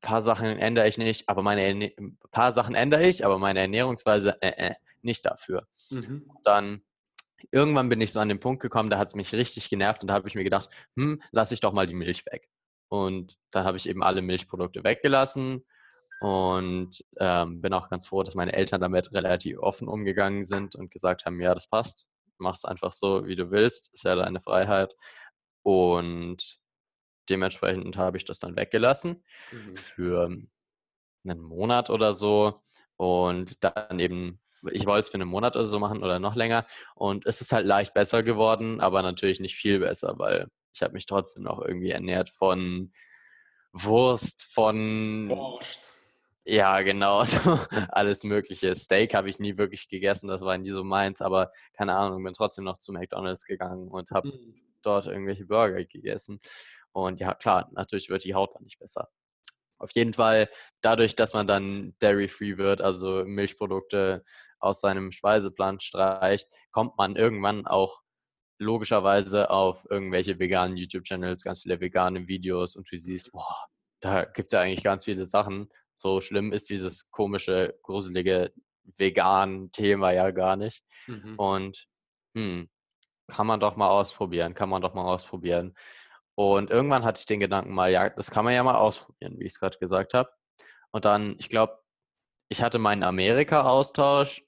paar 0.00 0.22
Sachen 0.22 0.46
ändere 0.46 0.88
ich 0.88 0.98
nicht, 0.98 1.28
aber 1.28 1.42
meine 1.42 1.92
paar 2.30 2.52
Sachen 2.52 2.74
ändere 2.74 3.06
ich, 3.06 3.24
aber 3.24 3.38
meine 3.38 3.60
Ernährungsweise 3.60 4.40
äh, 4.40 4.68
äh, 4.68 4.74
nicht 5.02 5.24
dafür. 5.26 5.66
Mhm. 5.90 6.30
Dann 6.44 6.82
irgendwann 7.50 7.88
bin 7.88 8.00
ich 8.00 8.12
so 8.12 8.20
an 8.20 8.28
den 8.28 8.40
Punkt 8.40 8.62
gekommen, 8.62 8.90
da 8.90 8.98
hat 8.98 9.08
es 9.08 9.14
mich 9.14 9.32
richtig 9.32 9.70
genervt 9.70 10.02
und 10.02 10.08
da 10.08 10.14
habe 10.14 10.28
ich 10.28 10.34
mir 10.34 10.44
gedacht, 10.44 10.68
hm, 10.96 11.22
lasse 11.30 11.54
ich 11.54 11.60
doch 11.60 11.72
mal 11.72 11.86
die 11.86 11.94
Milch 11.94 12.26
weg. 12.26 12.48
Und 12.88 13.36
dann 13.50 13.64
habe 13.64 13.76
ich 13.76 13.88
eben 13.88 14.02
alle 14.02 14.22
Milchprodukte 14.22 14.82
weggelassen 14.82 15.64
und 16.20 17.04
ähm, 17.18 17.60
bin 17.60 17.72
auch 17.72 17.90
ganz 17.90 18.08
froh, 18.08 18.22
dass 18.22 18.34
meine 18.34 18.54
Eltern 18.54 18.80
damit 18.80 19.12
relativ 19.12 19.58
offen 19.58 19.88
umgegangen 19.88 20.44
sind 20.44 20.74
und 20.74 20.90
gesagt 20.90 21.26
haben, 21.26 21.40
ja, 21.40 21.54
das 21.54 21.68
passt, 21.68 22.08
mach 22.38 22.54
es 22.54 22.64
einfach 22.64 22.92
so, 22.92 23.26
wie 23.26 23.36
du 23.36 23.50
willst, 23.50 23.92
ist 23.92 24.04
ja 24.04 24.14
deine 24.16 24.40
Freiheit. 24.40 24.94
Und 25.62 26.58
dementsprechend 27.28 27.96
habe 27.96 28.16
ich 28.16 28.24
das 28.24 28.38
dann 28.38 28.56
weggelassen 28.56 29.22
mhm. 29.52 29.76
für 29.76 30.30
einen 31.24 31.40
Monat 31.40 31.90
oder 31.90 32.12
so 32.12 32.62
und 32.96 33.62
dann 33.62 34.00
eben 34.00 34.40
ich 34.70 34.86
wollte 34.86 35.00
es 35.00 35.08
für 35.08 35.14
einen 35.14 35.28
Monat 35.28 35.56
oder 35.56 35.64
so 35.64 35.78
machen 35.78 36.02
oder 36.02 36.18
noch 36.18 36.34
länger. 36.34 36.66
Und 36.94 37.26
es 37.26 37.40
ist 37.40 37.52
halt 37.52 37.66
leicht 37.66 37.94
besser 37.94 38.22
geworden, 38.22 38.80
aber 38.80 39.02
natürlich 39.02 39.40
nicht 39.40 39.56
viel 39.56 39.80
besser, 39.80 40.14
weil 40.18 40.48
ich 40.72 40.82
habe 40.82 40.94
mich 40.94 41.06
trotzdem 41.06 41.42
noch 41.42 41.60
irgendwie 41.60 41.90
ernährt 41.90 42.30
von 42.30 42.92
Wurst, 43.72 44.44
von 44.44 45.28
Wurst. 45.30 45.88
Ja, 46.44 46.80
genau. 46.80 47.24
So 47.24 47.58
alles 47.90 48.24
Mögliche. 48.24 48.74
Steak 48.74 49.14
habe 49.14 49.28
ich 49.28 49.38
nie 49.38 49.58
wirklich 49.58 49.88
gegessen, 49.88 50.28
das 50.28 50.42
war 50.42 50.56
nie 50.56 50.70
so 50.70 50.82
meins, 50.82 51.20
aber 51.20 51.52
keine 51.74 51.94
Ahnung, 51.94 52.24
bin 52.24 52.32
trotzdem 52.32 52.64
noch 52.64 52.78
zu 52.78 52.92
McDonalds 52.92 53.44
gegangen 53.44 53.88
und 53.88 54.10
habe 54.12 54.28
mhm. 54.28 54.54
dort 54.82 55.06
irgendwelche 55.06 55.44
Burger 55.44 55.84
gegessen. 55.84 56.40
Und 56.92 57.20
ja, 57.20 57.34
klar, 57.34 57.68
natürlich 57.72 58.08
wird 58.08 58.24
die 58.24 58.34
Haut 58.34 58.54
dann 58.54 58.62
nicht 58.64 58.78
besser. 58.78 59.08
Auf 59.78 59.92
jeden 59.92 60.14
Fall, 60.14 60.48
dadurch, 60.80 61.14
dass 61.16 61.34
man 61.34 61.46
dann 61.46 61.94
dairy-free 62.00 62.56
wird, 62.56 62.80
also 62.80 63.24
Milchprodukte 63.26 64.24
aus 64.60 64.80
seinem 64.80 65.12
Speiseplan 65.12 65.80
streicht, 65.80 66.48
kommt 66.70 66.96
man 66.96 67.16
irgendwann 67.16 67.66
auch 67.66 68.02
logischerweise 68.58 69.50
auf 69.50 69.86
irgendwelche 69.88 70.38
veganen 70.38 70.76
YouTube-Channels, 70.76 71.44
ganz 71.44 71.62
viele 71.62 71.80
vegane 71.80 72.26
Videos 72.26 72.76
und 72.76 72.90
du 72.90 72.98
siehst, 72.98 73.30
boah, 73.32 73.66
da 74.00 74.24
gibt 74.24 74.48
es 74.48 74.52
ja 74.52 74.60
eigentlich 74.60 74.82
ganz 74.82 75.04
viele 75.04 75.26
Sachen. 75.26 75.68
So 75.94 76.20
schlimm 76.20 76.52
ist 76.52 76.70
dieses 76.70 77.10
komische, 77.10 77.78
gruselige 77.82 78.52
vegan-Thema 78.96 80.12
ja 80.12 80.30
gar 80.30 80.56
nicht. 80.56 80.82
Mhm. 81.06 81.34
Und 81.36 81.86
hm, 82.36 82.68
kann 83.28 83.46
man 83.46 83.60
doch 83.60 83.76
mal 83.76 83.88
ausprobieren, 83.88 84.54
kann 84.54 84.68
man 84.68 84.82
doch 84.82 84.94
mal 84.94 85.04
ausprobieren. 85.04 85.74
Und 86.34 86.70
irgendwann 86.70 87.04
hatte 87.04 87.20
ich 87.20 87.26
den 87.26 87.40
Gedanken 87.40 87.74
mal, 87.74 87.90
ja, 87.90 88.10
das 88.10 88.30
kann 88.30 88.44
man 88.44 88.54
ja 88.54 88.62
mal 88.62 88.76
ausprobieren, 88.76 89.38
wie 89.38 89.44
ich 89.44 89.52
es 89.52 89.60
gerade 89.60 89.78
gesagt 89.78 90.14
habe. 90.14 90.30
Und 90.90 91.04
dann, 91.04 91.36
ich 91.38 91.48
glaube, 91.48 91.78
ich 92.48 92.62
hatte 92.62 92.78
meinen 92.78 93.02
Amerika-Austausch. 93.02 94.44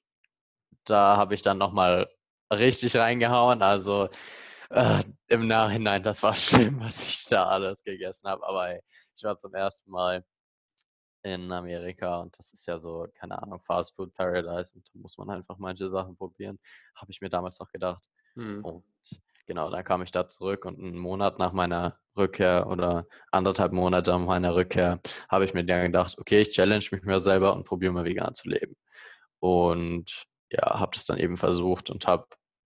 Da 0.84 1.16
habe 1.16 1.34
ich 1.34 1.42
dann 1.42 1.58
nochmal 1.58 2.08
richtig 2.52 2.96
reingehauen. 2.96 3.62
Also 3.62 4.08
äh, 4.70 5.02
im 5.28 5.46
Nachhinein, 5.46 6.02
das 6.02 6.22
war 6.22 6.34
schlimm, 6.36 6.80
was 6.80 7.02
ich 7.02 7.26
da 7.28 7.44
alles 7.46 7.82
gegessen 7.84 8.28
habe. 8.28 8.46
Aber 8.46 8.70
ey, 8.70 8.80
ich 9.16 9.24
war 9.24 9.36
zum 9.36 9.54
ersten 9.54 9.90
Mal 9.90 10.24
in 11.22 11.52
Amerika 11.52 12.20
und 12.20 12.38
das 12.38 12.52
ist 12.52 12.66
ja 12.66 12.78
so, 12.78 13.06
keine 13.14 13.40
Ahnung, 13.42 13.60
Fast 13.60 13.94
Food 13.94 14.14
Paradise 14.14 14.74
und 14.74 14.88
da 14.88 14.98
muss 14.98 15.18
man 15.18 15.30
einfach 15.30 15.58
manche 15.58 15.88
Sachen 15.88 16.16
probieren. 16.16 16.58
Habe 16.94 17.10
ich 17.10 17.20
mir 17.20 17.28
damals 17.28 17.58
noch 17.60 17.70
gedacht. 17.70 18.04
Mhm. 18.34 18.64
Und 18.64 18.84
genau, 19.46 19.70
dann 19.70 19.84
kam 19.84 20.02
ich 20.02 20.12
da 20.12 20.28
zurück 20.28 20.64
und 20.64 20.78
einen 20.78 20.96
Monat 20.98 21.38
nach 21.38 21.52
meiner 21.52 21.98
Rückkehr 22.16 22.66
oder 22.68 23.06
anderthalb 23.30 23.72
Monate 23.72 24.10
nach 24.12 24.18
meiner 24.20 24.54
Rückkehr 24.54 25.00
habe 25.28 25.44
ich 25.44 25.54
mir 25.54 25.64
dann 25.64 25.82
gedacht, 25.82 26.18
okay, 26.18 26.40
ich 26.40 26.52
challenge 26.52 26.86
mich 26.92 27.02
mir 27.02 27.20
selber 27.20 27.54
und 27.54 27.64
probiere 27.64 27.92
mal 27.92 28.04
vegan 28.04 28.34
zu 28.34 28.48
leben. 28.48 28.76
Und 29.40 30.26
ja, 30.50 30.78
habe 30.80 30.92
das 30.94 31.06
dann 31.06 31.18
eben 31.18 31.36
versucht 31.36 31.90
und 31.90 32.06
habe 32.06 32.26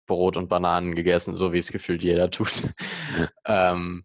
Brot 0.06 0.36
und 0.36 0.48
Bananen 0.48 0.94
gegessen, 0.94 1.36
so 1.36 1.52
wie 1.52 1.58
es 1.58 1.72
gefühlt 1.72 2.02
jeder 2.02 2.30
tut. 2.30 2.62
ähm, 3.46 4.04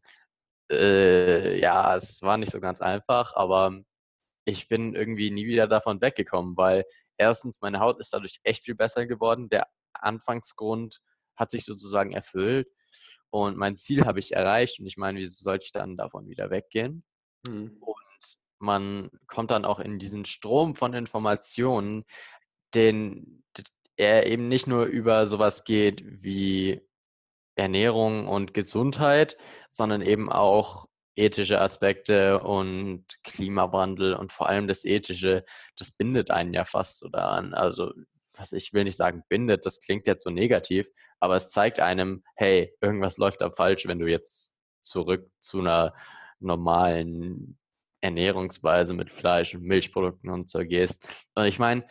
äh, 0.71 1.59
ja, 1.59 1.95
es 1.95 2.21
war 2.21 2.37
nicht 2.37 2.51
so 2.51 2.59
ganz 2.59 2.81
einfach, 2.81 3.35
aber 3.35 3.81
ich 4.45 4.67
bin 4.67 4.95
irgendwie 4.95 5.31
nie 5.31 5.47
wieder 5.47 5.67
davon 5.67 6.01
weggekommen, 6.01 6.55
weil 6.57 6.85
erstens 7.17 7.61
meine 7.61 7.79
Haut 7.79 7.99
ist 7.99 8.13
dadurch 8.13 8.39
echt 8.43 8.63
viel 8.63 8.75
besser 8.75 9.05
geworden. 9.05 9.49
Der 9.49 9.67
Anfangsgrund 9.93 11.01
hat 11.35 11.51
sich 11.51 11.65
sozusagen 11.65 12.11
erfüllt 12.11 12.67
und 13.29 13.57
mein 13.57 13.75
Ziel 13.75 14.05
habe 14.05 14.19
ich 14.19 14.33
erreicht 14.33 14.79
und 14.79 14.87
ich 14.87 14.97
meine, 14.97 15.19
wieso 15.19 15.43
sollte 15.43 15.65
ich 15.65 15.71
dann 15.71 15.97
davon 15.97 16.27
wieder 16.27 16.49
weggehen? 16.49 17.03
Mhm. 17.47 17.77
Und 17.81 18.37
man 18.59 19.09
kommt 19.27 19.51
dann 19.51 19.65
auch 19.65 19.79
in 19.79 19.99
diesen 19.99 20.25
Strom 20.25 20.75
von 20.75 20.93
Informationen, 20.93 22.05
den 22.75 23.43
er 23.97 24.25
eben 24.27 24.47
nicht 24.47 24.67
nur 24.67 24.85
über 24.85 25.25
sowas 25.25 25.65
geht 25.65 26.03
wie 26.05 26.81
Ernährung 27.55 28.27
und 28.27 28.53
Gesundheit, 28.53 29.37
sondern 29.69 30.01
eben 30.01 30.31
auch 30.31 30.87
ethische 31.15 31.59
Aspekte 31.59 32.39
und 32.39 33.05
Klimawandel 33.23 34.13
und 34.15 34.31
vor 34.31 34.47
allem 34.47 34.67
das 34.67 34.85
Ethische, 34.85 35.43
das 35.77 35.91
bindet 35.91 36.31
einen 36.31 36.53
ja 36.53 36.63
fast 36.63 36.99
so 36.99 37.09
daran. 37.09 37.53
Also, 37.53 37.91
was 38.37 38.53
ich 38.53 38.73
will 38.73 38.85
nicht 38.85 38.95
sagen 38.95 39.23
bindet, 39.27 39.65
das 39.65 39.81
klingt 39.81 40.07
jetzt 40.07 40.23
so 40.23 40.29
negativ, 40.29 40.87
aber 41.19 41.35
es 41.35 41.49
zeigt 41.49 41.81
einem, 41.81 42.23
hey, 42.35 42.73
irgendwas 42.79 43.17
läuft 43.17 43.41
da 43.41 43.51
falsch, 43.51 43.85
wenn 43.85 43.99
du 43.99 44.07
jetzt 44.07 44.55
zurück 44.81 45.29
zu 45.41 45.59
einer 45.59 45.93
normalen 46.39 47.59
Ernährungsweise 48.01 48.93
mit 48.93 49.11
Fleisch 49.11 49.53
und 49.55 49.63
Milchprodukten 49.63 50.29
und 50.29 50.49
so 50.49 50.59
gehst. 50.59 51.27
Und 51.35 51.45
ich 51.45 51.59
meine, 51.59 51.85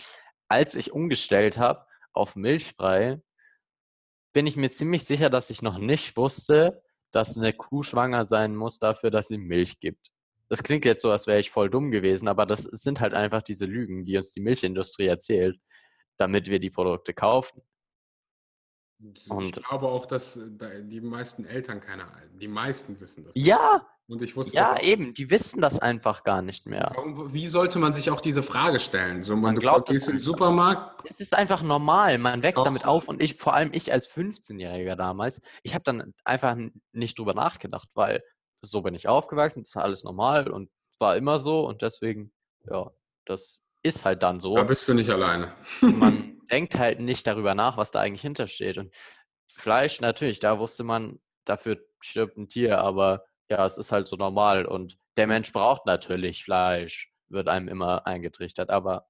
als 0.49 0.75
ich 0.75 0.93
umgestellt 0.93 1.59
habe 1.59 1.87
auf 2.13 2.37
milchfrei, 2.37 3.21
bin 4.33 4.47
ich 4.47 4.57
mir 4.57 4.71
ziemlich 4.71 5.05
sicher, 5.05 5.31
dass 5.31 5.51
ich 5.51 5.63
noch 5.63 5.79
nicht 5.79 6.17
wusste, 6.17 6.83
dass 7.13 7.37
eine 7.37 7.53
Kuh 7.53 7.83
schwanger 7.83 8.25
sein 8.25 8.55
muss 8.55 8.79
dafür, 8.79 9.11
dass 9.11 9.29
sie 9.29 9.39
Milch 9.39 9.81
gibt. 9.81 10.11
Das 10.49 10.63
klingt 10.63 10.85
jetzt 10.85 11.03
so, 11.03 11.11
als 11.11 11.27
wäre 11.27 11.41
ich 11.41 11.51
voll 11.51 11.71
dumm 11.71 11.91
gewesen, 11.91 12.29
aber 12.29 12.47
das 12.47 12.63
sind 12.63 13.01
halt 13.01 13.15
einfach 13.15 13.43
diese 13.43 13.67
Lügen, 13.67 14.05
die 14.05 14.17
uns 14.17 14.31
die 14.31 14.41
Milchindustrie 14.41 15.07
erzählt, 15.07 15.59
damit 16.17 16.49
wir 16.49 16.59
die 16.59 16.71
Produkte 16.71 17.13
kaufen. 17.13 17.63
Und 19.29 19.57
ich 19.57 19.65
glaube 19.65 19.89
auch, 19.89 20.07
dass 20.07 20.37
äh, 20.37 20.85
die 20.85 21.01
meisten 21.01 21.45
Eltern 21.45 21.81
keine, 21.81 22.07
die 22.41 22.49
meisten 22.49 22.99
wissen 23.01 23.25
das. 23.25 23.35
Ja, 23.37 23.87
und 24.09 24.23
ich 24.23 24.37
wusste 24.37 24.57
ja, 24.57 24.81
eben, 24.81 25.13
die 25.13 25.31
wissen 25.31 25.61
das 25.61 25.79
einfach 25.79 26.25
gar 26.25 26.41
nicht 26.41 26.67
mehr. 26.67 26.93
Warum, 26.95 27.33
wie 27.35 27.47
sollte 27.47 27.79
man 27.79 27.93
sich 27.93 28.11
auch 28.11 28.23
diese 28.23 28.43
Frage 28.43 28.81
stellen? 28.81 29.23
So, 29.23 29.35
man, 29.35 29.43
man 29.43 29.57
glaubt, 29.57 29.91
gehst 29.91 30.09
in 30.09 30.15
den 30.15 30.21
Supermarkt. 30.21 31.03
Es 31.09 31.21
ist 31.21 31.37
einfach 31.37 31.63
normal, 31.63 32.17
man 32.17 32.43
wächst 32.43 32.65
damit 32.65 32.87
auf 32.87 33.07
und 33.07 33.23
ich, 33.23 33.35
vor 33.35 33.55
allem 33.55 33.71
ich 33.73 33.93
als 33.93 34.09
15-Jähriger 34.09 34.97
damals, 34.97 35.43
ich 35.63 35.75
habe 35.75 35.85
dann 35.85 36.15
einfach 36.25 36.57
nicht 36.93 37.19
drüber 37.19 37.35
nachgedacht, 37.35 37.91
weil 37.95 38.23
so 38.63 38.81
bin 38.81 38.95
ich 38.95 39.09
aufgewachsen, 39.09 39.63
das 39.63 39.71
ist 39.71 39.77
alles 39.77 40.05
normal 40.05 40.49
und 40.51 40.71
war 40.99 41.15
immer 41.17 41.39
so 41.39 41.67
und 41.67 41.83
deswegen, 41.83 42.33
ja, 42.69 42.91
das 43.27 43.63
ist 43.83 44.07
halt 44.07 44.23
dann 44.23 44.41
so. 44.41 44.57
Da 44.57 44.65
bist 44.65 44.89
du 44.89 44.95
nicht 44.95 45.11
alleine. 45.11 45.55
man 45.83 46.41
denkt 46.51 46.79
halt 46.79 47.01
nicht 47.01 47.27
darüber 47.27 47.55
nach, 47.55 47.77
was 47.77 47.91
da 47.91 48.01
eigentlich 48.01 48.23
hintersteht. 48.23 48.79
Und 48.79 48.95
Fleisch, 49.55 50.01
natürlich, 50.01 50.41
da 50.41 50.59
wusste 50.59 50.83
man, 50.83 51.21
dafür 51.45 51.79
stirbt 52.01 52.39
ein 52.39 52.49
Tier, 52.49 52.79
aber 52.79 53.28
ja, 53.49 53.65
es 53.65 53.79
ist 53.79 53.93
halt 53.93 54.09
so 54.09 54.17
normal 54.17 54.67
und 54.67 54.99
der. 55.17 55.27
Mensch 55.27 55.53
braucht 55.53 55.87
natürlich 55.87 56.45
Fleisch, 56.45 57.13
wird 57.29 57.49
einem 57.49 57.69
immer 57.69 58.07
eingetrichtert, 58.07 58.71
aber 58.71 59.07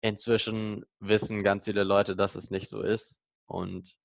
inzwischen 0.00 0.84
wissen 1.00 1.42
ganz 1.42 1.64
viele 1.64 1.84
Leute, 1.84 2.16
dass 2.16 2.36
es 2.36 2.50
nicht 2.50 2.68
so 2.68 2.82
ist 2.82 3.20
und 3.46 3.96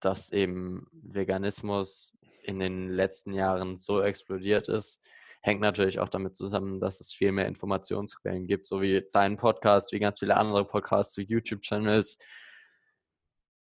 dass 0.00 0.32
eben 0.32 0.86
Veganismus 0.92 2.16
in 2.42 2.58
den 2.58 2.88
letzten 2.88 3.32
Jahren 3.34 3.76
so 3.76 4.02
explodiert 4.02 4.68
ist, 4.68 5.00
hängt 5.42 5.60
natürlich 5.60 6.00
auch 6.00 6.08
damit 6.08 6.36
zusammen, 6.36 6.80
dass 6.80 7.00
es 7.00 7.12
viel 7.12 7.32
mehr 7.32 7.46
Informationsquellen 7.46 8.46
gibt, 8.46 8.66
so 8.66 8.80
wie 8.80 9.04
deinen 9.12 9.36
Podcast, 9.36 9.92
wie 9.92 9.98
ganz 9.98 10.20
viele 10.20 10.36
andere 10.36 10.64
Podcasts, 10.64 11.16
wie 11.18 11.24
YouTube-Channels, 11.24 12.18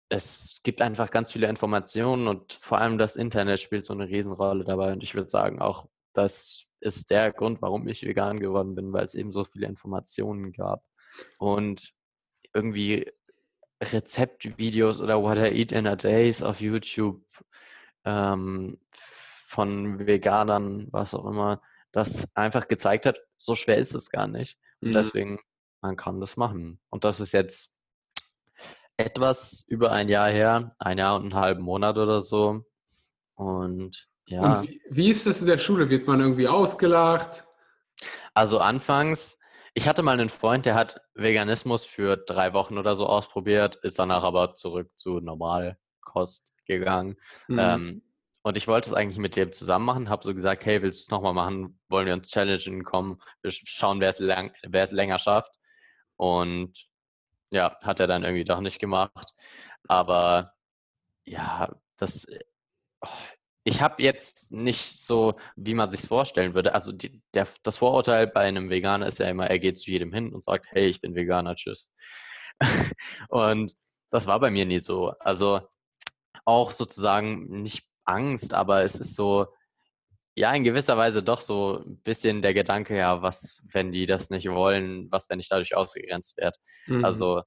es 0.08 0.60
gibt 0.62 0.80
einfach 0.80 1.10
ganz 1.10 1.32
viele 1.32 1.48
Informationen 1.48 2.28
und 2.28 2.54
vor 2.54 2.78
allem 2.78 2.98
das 2.98 3.16
Internet 3.16 3.60
spielt 3.60 3.84
so 3.84 3.92
eine 3.92 4.08
Riesenrolle 4.08 4.64
dabei. 4.64 4.92
Und 4.92 5.02
ich 5.02 5.14
würde 5.14 5.28
sagen, 5.28 5.60
auch 5.60 5.86
das 6.14 6.64
ist 6.80 7.10
der 7.10 7.32
Grund, 7.32 7.60
warum 7.60 7.86
ich 7.88 8.02
vegan 8.02 8.40
geworden 8.40 8.74
bin, 8.74 8.92
weil 8.92 9.04
es 9.04 9.14
eben 9.14 9.32
so 9.32 9.44
viele 9.44 9.66
Informationen 9.66 10.52
gab. 10.52 10.82
Und 11.38 11.92
irgendwie 12.54 13.10
Rezeptvideos 13.82 15.00
oder 15.00 15.22
What 15.22 15.38
I 15.38 15.60
Eat 15.60 15.72
in 15.72 15.86
a 15.86 15.96
Days 15.96 16.42
auf 16.42 16.60
YouTube 16.60 17.22
ähm, 18.04 18.78
von 18.90 20.06
Veganern, 20.06 20.88
was 20.90 21.14
auch 21.14 21.26
immer, 21.26 21.60
das 21.92 22.34
einfach 22.34 22.68
gezeigt 22.68 23.06
hat, 23.06 23.20
so 23.36 23.54
schwer 23.54 23.76
ist 23.76 23.94
es 23.94 24.10
gar 24.10 24.26
nicht. 24.26 24.58
Und 24.80 24.90
mhm. 24.90 24.92
deswegen, 24.92 25.40
man 25.80 25.96
kann 25.96 26.20
das 26.20 26.36
machen. 26.36 26.80
Und 26.90 27.04
das 27.04 27.20
ist 27.20 27.32
jetzt 27.32 27.72
etwas 28.98 29.64
über 29.68 29.92
ein 29.92 30.08
Jahr 30.08 30.28
her, 30.28 30.68
ein 30.78 30.98
Jahr 30.98 31.16
und 31.16 31.22
einen 31.22 31.34
halben 31.34 31.62
Monat 31.62 31.96
oder 31.96 32.20
so. 32.20 32.64
Und 33.34 34.08
ja. 34.26 34.58
Und 34.58 34.68
wie, 34.68 34.80
wie 34.90 35.08
ist 35.08 35.26
es 35.26 35.40
in 35.40 35.46
der 35.46 35.58
Schule? 35.58 35.88
Wird 35.88 36.06
man 36.06 36.20
irgendwie 36.20 36.48
ausgelacht? 36.48 37.44
Also 38.34 38.58
anfangs, 38.58 39.38
ich 39.72 39.88
hatte 39.88 40.02
mal 40.02 40.12
einen 40.12 40.28
Freund, 40.28 40.66
der 40.66 40.74
hat 40.74 41.00
Veganismus 41.14 41.84
für 41.84 42.16
drei 42.16 42.52
Wochen 42.52 42.76
oder 42.76 42.94
so 42.94 43.06
ausprobiert, 43.06 43.76
ist 43.82 43.98
danach 43.98 44.24
aber 44.24 44.54
zurück 44.56 44.90
zu 44.96 45.20
Normalkost 45.20 46.52
gegangen. 46.66 47.16
Mhm. 47.46 47.58
Ähm, 47.58 48.02
und 48.42 48.56
ich 48.56 48.66
wollte 48.66 48.88
es 48.88 48.94
eigentlich 48.94 49.18
mit 49.18 49.36
dem 49.36 49.52
zusammen 49.52 49.84
machen, 49.84 50.08
habe 50.08 50.24
so 50.24 50.34
gesagt, 50.34 50.64
hey, 50.66 50.82
willst 50.82 51.00
du 51.00 51.02
es 51.04 51.10
nochmal 51.10 51.34
machen? 51.34 51.78
Wollen 51.88 52.06
wir 52.06 52.14
uns 52.14 52.30
challengen, 52.30 52.82
kommen, 52.82 53.20
wir 53.42 53.52
schauen, 53.52 54.00
wer 54.00 54.08
es, 54.08 54.18
lang, 54.18 54.52
wer 54.66 54.82
es 54.82 54.90
länger 54.90 55.18
schafft. 55.18 55.58
Und 56.16 56.87
ja, 57.50 57.76
hat 57.82 58.00
er 58.00 58.06
dann 58.06 58.24
irgendwie 58.24 58.44
doch 58.44 58.60
nicht 58.60 58.78
gemacht. 58.80 59.34
Aber 59.88 60.54
ja, 61.24 61.70
das. 61.96 62.26
Oh, 63.00 63.08
ich 63.64 63.82
habe 63.82 64.02
jetzt 64.02 64.52
nicht 64.52 64.98
so, 64.98 65.34
wie 65.56 65.74
man 65.74 65.90
sich 65.90 66.00
vorstellen 66.02 66.54
würde. 66.54 66.74
Also 66.74 66.92
die, 66.92 67.22
der, 67.34 67.46
das 67.62 67.76
Vorurteil 67.78 68.26
bei 68.26 68.40
einem 68.40 68.70
Veganer 68.70 69.06
ist 69.06 69.18
ja 69.18 69.28
immer, 69.28 69.48
er 69.48 69.58
geht 69.58 69.78
zu 69.78 69.90
jedem 69.90 70.12
hin 70.12 70.32
und 70.32 70.42
sagt, 70.44 70.68
hey, 70.70 70.86
ich 70.88 71.00
bin 71.02 71.14
Veganer, 71.14 71.54
tschüss. 71.54 71.90
und 73.28 73.74
das 74.10 74.26
war 74.26 74.40
bei 74.40 74.50
mir 74.50 74.64
nie 74.66 74.78
so. 74.80 75.10
Also 75.20 75.60
auch 76.46 76.72
sozusagen 76.72 77.62
nicht 77.62 77.86
Angst, 78.04 78.54
aber 78.54 78.82
es 78.84 78.96
ist 78.96 79.14
so, 79.14 79.48
ja, 80.38 80.52
in 80.52 80.62
gewisser 80.62 80.96
Weise 80.96 81.22
doch 81.22 81.40
so 81.40 81.82
ein 81.84 81.98
bisschen 81.98 82.42
der 82.42 82.54
Gedanke, 82.54 82.96
ja, 82.96 83.22
was, 83.22 83.60
wenn 83.72 83.90
die 83.90 84.06
das 84.06 84.30
nicht 84.30 84.48
wollen, 84.48 85.10
was, 85.10 85.28
wenn 85.28 85.40
ich 85.40 85.48
dadurch 85.48 85.74
ausgegrenzt 85.74 86.36
werde. 86.36 86.56
Mhm. 86.86 87.04
Also 87.04 87.42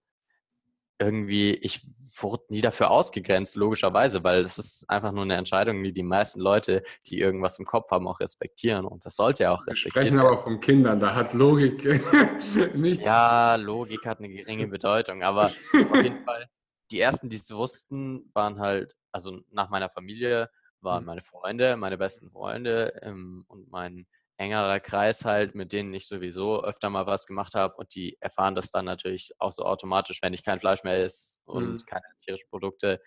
irgendwie, 1.00 1.52
ich 1.54 1.88
wurde 2.18 2.44
nie 2.50 2.60
dafür 2.60 2.92
ausgegrenzt, 2.92 3.56
logischerweise, 3.56 4.24
weil 4.26 4.42
es 4.42 4.58
ist 4.58 4.90
einfach 4.90 5.14
nur 5.14 5.24
eine 5.24 5.36
Entscheidung, 5.36 5.82
die 5.82 5.94
die 5.94 6.04
meisten 6.04 6.42
Leute, 6.42 6.84
die 7.08 7.20
irgendwas 7.20 7.58
im 7.60 7.66
Kopf 7.66 7.90
haben, 7.92 8.08
auch 8.08 8.20
respektieren. 8.20 8.86
Und 8.86 9.06
das 9.06 9.16
sollte 9.16 9.44
ja 9.44 9.54
auch 9.54 9.66
respektieren. 9.66 10.06
Wir 10.06 10.08
sprechen 10.10 10.20
aber 10.20 10.38
von 10.38 10.60
Kindern, 10.60 11.00
da 11.00 11.16
hat 11.16 11.34
Logik 11.34 11.84
nichts. 12.76 13.06
Ja, 13.06 13.56
Logik 13.56 14.06
hat 14.06 14.20
eine 14.20 14.30
geringe 14.30 14.68
Bedeutung, 14.68 15.24
aber 15.24 15.46
auf 15.46 16.04
jeden 16.04 16.24
Fall, 16.26 16.48
die 16.92 17.00
ersten, 17.00 17.30
die 17.30 17.38
es 17.38 17.50
wussten, 17.52 18.30
waren 18.34 18.60
halt, 18.60 18.98
also 19.14 19.40
nach 19.50 19.70
meiner 19.70 19.90
Familie 19.90 20.50
waren 20.84 21.04
mhm. 21.04 21.08
meine 21.08 21.22
Freunde, 21.22 21.78
meine 21.78 21.98
besten 21.98 22.30
Freunde 22.32 23.00
ähm, 23.02 23.46
und 23.48 23.70
mein 23.72 24.08
engerer 24.38 24.80
Kreis 24.80 25.24
halt, 25.24 25.54
mit 25.54 25.72
denen 25.72 25.94
ich 25.94 26.08
sowieso 26.08 26.64
öfter 26.64 26.90
mal 26.90 27.06
was 27.06 27.28
gemacht 27.28 27.54
habe 27.54 27.76
und 27.76 27.94
die 27.94 28.18
erfahren 28.20 28.56
das 28.56 28.72
dann 28.72 28.86
natürlich 28.86 29.32
auch 29.38 29.52
so 29.52 29.66
automatisch, 29.66 30.22
wenn 30.22 30.34
ich 30.34 30.44
kein 30.44 30.60
Fleisch 30.60 30.84
mehr 30.84 31.04
esse 31.04 31.40
und 31.46 31.74
mhm. 31.74 31.86
keine 31.86 32.06
tierischen 32.18 32.50
Produkte, 32.50 33.02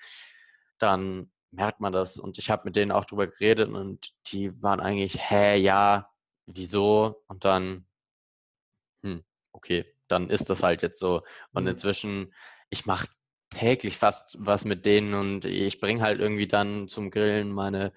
dann 0.79 1.33
merkt 1.51 1.81
man 1.81 1.93
das. 1.93 2.19
Und 2.19 2.39
ich 2.39 2.51
habe 2.51 2.63
mit 2.65 2.77
denen 2.77 2.93
auch 2.93 3.05
drüber 3.05 3.27
geredet 3.27 3.69
und 3.69 4.15
die 4.27 4.63
waren 4.63 4.81
eigentlich, 4.81 5.31
hä, 5.31 5.57
ja, 5.57 6.09
wieso? 6.47 7.23
Und 7.27 7.45
dann, 7.45 7.87
hm, 9.03 9.25
okay, 9.53 9.93
dann 10.09 10.31
ist 10.31 10.51
das 10.51 10.63
halt 10.63 10.83
jetzt 10.83 10.99
so. 10.99 11.23
Und 11.53 11.65
mhm. 11.65 11.71
inzwischen, 11.71 12.35
ich 12.71 12.87
mache 12.87 13.09
täglich 13.55 13.97
fast 13.97 14.37
was 14.39 14.65
mit 14.65 14.87
denen 14.87 15.15
und 15.15 15.45
ich 15.45 15.81
bringe 15.81 16.03
halt 16.03 16.21
irgendwie 16.21 16.47
dann 16.47 16.89
zum 16.89 17.11
Grillen 17.11 17.53
meine 17.53 17.93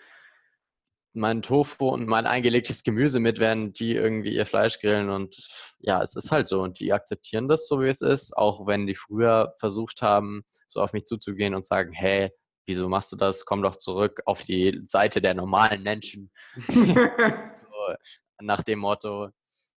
meinen 1.17 1.41
Tofu 1.41 1.89
und 1.89 2.07
mein 2.07 2.25
eingelegtes 2.25 2.83
Gemüse 2.83 3.19
mit, 3.19 3.39
während 3.39 3.79
die 3.79 3.95
irgendwie 3.95 4.33
ihr 4.35 4.45
Fleisch 4.45 4.79
grillen. 4.79 5.09
Und 5.09 5.35
ja, 5.79 6.01
es 6.01 6.15
ist 6.15 6.31
halt 6.31 6.47
so. 6.47 6.61
Und 6.61 6.79
die 6.79 6.93
akzeptieren 6.93 7.47
das 7.47 7.67
so, 7.67 7.81
wie 7.81 7.89
es 7.89 8.01
ist, 8.01 8.37
auch 8.37 8.67
wenn 8.67 8.87
die 8.87 8.95
früher 8.95 9.53
versucht 9.57 10.01
haben, 10.01 10.45
so 10.67 10.81
auf 10.81 10.93
mich 10.93 11.05
zuzugehen 11.05 11.55
und 11.55 11.65
sagen, 11.65 11.91
hey, 11.91 12.31
wieso 12.65 12.87
machst 12.87 13.11
du 13.11 13.15
das? 13.17 13.45
Komm 13.45 13.61
doch 13.61 13.75
zurück 13.75 14.21
auf 14.25 14.43
die 14.43 14.79
Seite 14.83 15.21
der 15.21 15.33
normalen 15.33 15.83
Menschen. 15.83 16.31
so, 16.67 17.95
nach 18.39 18.63
dem 18.63 18.79
Motto. 18.79 19.29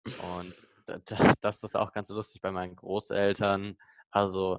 Und 0.04 0.54
das 1.40 1.62
ist 1.62 1.76
auch 1.76 1.92
ganz 1.92 2.08
lustig 2.08 2.42
bei 2.42 2.50
meinen 2.50 2.76
Großeltern. 2.76 3.76
Also, 4.10 4.58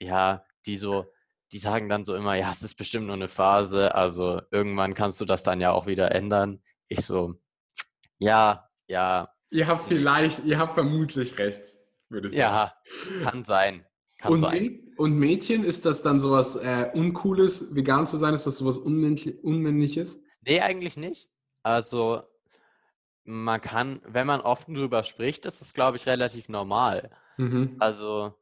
ja, 0.00 0.44
die 0.66 0.76
so, 0.76 1.06
die 1.52 1.58
sagen 1.58 1.88
dann 1.88 2.04
so 2.04 2.14
immer, 2.14 2.34
ja, 2.34 2.50
es 2.50 2.62
ist 2.62 2.76
bestimmt 2.76 3.06
nur 3.06 3.16
eine 3.16 3.28
Phase, 3.28 3.94
also 3.94 4.40
irgendwann 4.50 4.94
kannst 4.94 5.20
du 5.20 5.24
das 5.24 5.42
dann 5.42 5.60
ja 5.60 5.72
auch 5.72 5.86
wieder 5.86 6.12
ändern. 6.12 6.62
Ich 6.88 7.04
so, 7.04 7.34
ja, 8.18 8.68
ja. 8.86 9.28
Ihr 9.50 9.66
habt 9.66 9.88
vielleicht, 9.88 10.44
ihr 10.44 10.58
habt 10.58 10.74
vermutlich 10.74 11.38
recht, 11.38 11.62
würde 12.08 12.28
ich 12.28 12.34
sagen. 12.34 12.42
Ja, 12.42 12.74
kann 13.24 13.44
sein. 13.44 13.84
Kann 14.18 14.32
und, 14.32 14.40
sein. 14.42 14.92
und 14.98 15.18
Mädchen, 15.18 15.64
ist 15.64 15.86
das 15.86 16.02
dann 16.02 16.20
sowas 16.20 16.56
äh, 16.56 16.90
Uncooles, 16.92 17.74
vegan 17.74 18.06
zu 18.06 18.18
sein? 18.18 18.34
Ist 18.34 18.46
das 18.46 18.58
sowas 18.58 18.76
Unmännlich 18.76 19.42
Unmännliches? 19.42 20.22
Nee, 20.42 20.60
eigentlich 20.60 20.96
nicht. 20.96 21.30
Also, 21.62 22.22
man 23.24 23.60
kann, 23.60 24.00
wenn 24.04 24.26
man 24.26 24.40
offen 24.40 24.74
drüber 24.74 25.04
spricht, 25.04 25.46
ist 25.46 25.62
es, 25.62 25.72
glaube 25.72 25.96
ich, 25.96 26.06
relativ 26.06 26.48
normal. 26.48 27.10
Mhm. 27.38 27.76
Also, 27.78 28.34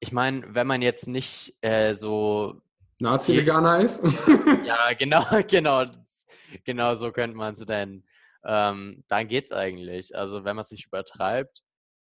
ich 0.00 0.12
meine, 0.12 0.54
wenn 0.54 0.66
man 0.66 0.82
jetzt 0.82 1.08
nicht 1.08 1.56
äh, 1.60 1.94
so 1.94 2.60
Nazi-Veganer 2.98 3.80
ist? 3.80 4.02
ja, 4.64 4.92
genau, 4.98 5.24
genau, 5.48 5.84
genau 6.64 6.94
so 6.94 7.12
könnte 7.12 7.36
man 7.36 7.54
es 7.54 7.66
nennen. 7.66 8.04
Ähm, 8.44 9.04
dann 9.08 9.28
es 9.28 9.52
eigentlich. 9.52 10.16
Also 10.16 10.44
wenn 10.44 10.56
man 10.56 10.64
es 10.64 10.70
nicht 10.70 10.86
übertreibt, 10.86 11.62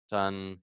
dann 0.09 0.61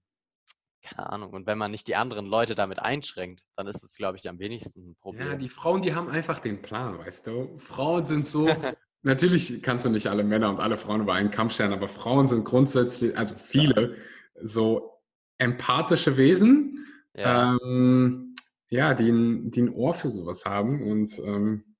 keine 0.83 1.09
Ahnung. 1.11 1.31
Und 1.31 1.47
wenn 1.47 1.57
man 1.57 1.71
nicht 1.71 1.87
die 1.87 1.95
anderen 1.95 2.25
Leute 2.25 2.55
damit 2.55 2.79
einschränkt, 2.79 3.45
dann 3.55 3.67
ist 3.67 3.83
es, 3.83 3.95
glaube 3.95 4.17
ich, 4.17 4.27
am 4.27 4.39
wenigsten 4.39 4.91
ein 4.91 4.95
Problem. 4.95 5.27
Ja, 5.27 5.35
die 5.35 5.49
Frauen, 5.49 5.81
die 5.81 5.95
haben 5.95 6.09
einfach 6.09 6.39
den 6.39 6.61
Plan, 6.61 6.99
weißt 6.99 7.27
du. 7.27 7.57
Frauen 7.57 8.05
sind 8.05 8.25
so. 8.25 8.47
natürlich 9.01 9.63
kannst 9.63 9.85
du 9.85 9.89
nicht 9.89 10.07
alle 10.07 10.23
Männer 10.23 10.49
und 10.49 10.59
alle 10.59 10.77
Frauen 10.77 11.01
über 11.01 11.13
einen 11.13 11.31
Kamm 11.31 11.49
stellen, 11.49 11.73
aber 11.73 11.87
Frauen 11.87 12.27
sind 12.27 12.43
grundsätzlich, 12.43 13.17
also 13.17 13.35
viele, 13.35 13.91
ja. 13.91 13.97
so 14.43 15.01
empathische 15.37 16.17
Wesen 16.17 16.85
ja, 17.15 17.57
ähm, 17.63 18.35
ja 18.67 18.93
die, 18.93 19.09
ein, 19.09 19.51
die 19.51 19.61
ein 19.61 19.73
Ohr 19.73 19.93
für 19.93 20.09
sowas 20.09 20.45
haben. 20.45 20.81
Und 20.83 21.19
ähm, 21.19 21.75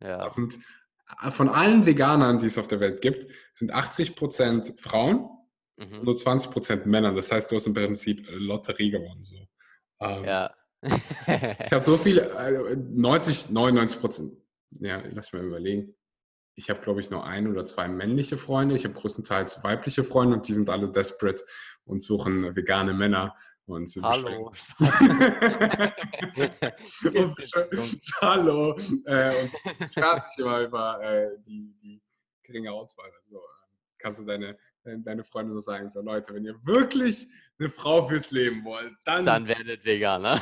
ja. 0.00 0.28
sind 0.30 0.58
äh, 1.22 1.30
von 1.30 1.48
allen 1.48 1.86
Veganern, 1.86 2.38
die 2.38 2.46
es 2.46 2.58
auf 2.58 2.68
der 2.68 2.80
Welt 2.80 3.00
gibt, 3.00 3.30
sind 3.52 3.72
80 3.72 4.16
Prozent 4.16 4.78
Frauen 4.78 5.28
mhm. 5.76 5.98
und 5.98 6.04
nur 6.04 6.14
20 6.14 6.50
Prozent 6.50 6.86
Männer. 6.86 7.14
Das 7.14 7.30
heißt, 7.30 7.50
du 7.50 7.56
hast 7.56 7.66
im 7.66 7.74
Prinzip 7.74 8.28
äh, 8.28 8.34
Lotterie 8.34 8.90
gewonnen. 8.90 9.24
So. 9.24 9.46
Ähm, 10.00 10.24
ja. 10.24 10.54
ich 10.82 11.72
habe 11.72 11.80
so 11.80 11.96
viel, 11.96 12.18
äh, 12.18 12.76
90, 12.76 13.50
99 13.50 14.00
Prozent, 14.00 14.32
ja, 14.80 15.02
lass 15.12 15.32
mich 15.32 15.42
mal 15.42 15.48
überlegen. 15.48 15.94
Ich 16.54 16.68
habe, 16.68 16.80
glaube 16.80 17.00
ich, 17.00 17.10
nur 17.10 17.24
ein 17.24 17.48
oder 17.48 17.64
zwei 17.64 17.88
männliche 17.88 18.36
Freunde. 18.36 18.74
Ich 18.74 18.84
habe 18.84 18.94
größtenteils 18.94 19.64
weibliche 19.64 20.02
Freunde 20.02 20.36
und 20.36 20.48
die 20.48 20.52
sind 20.52 20.68
alle 20.68 20.90
desperate 20.90 21.42
und 21.84 22.02
suchen 22.02 22.54
vegane 22.54 22.92
Männer. 22.92 23.34
Und 23.66 23.88
Hallo. 24.02 24.52
Hallo. 28.20 28.76
Äh, 29.06 29.42
und 29.42 29.52
beschwert 29.78 30.24
sich 30.24 30.38
immer 30.38 30.60
über 30.60 31.00
äh, 31.02 31.30
die, 31.46 31.72
die 31.82 32.02
geringe 32.42 32.72
Auswahl. 32.72 33.10
Also 33.24 33.36
äh, 33.36 33.40
kannst 33.98 34.20
du 34.20 34.24
deine, 34.24 34.58
deine 34.84 35.24
Freunde 35.24 35.52
so 35.52 35.60
sagen, 35.60 35.88
so 35.88 36.00
Leute, 36.00 36.34
wenn 36.34 36.44
ihr 36.44 36.58
wirklich 36.64 37.28
eine 37.58 37.70
Frau 37.70 38.04
fürs 38.06 38.32
Leben 38.32 38.64
wollt, 38.64 38.94
dann... 39.04 39.24
Dann 39.24 39.46
werdet 39.46 39.84
Veganer. 39.84 40.40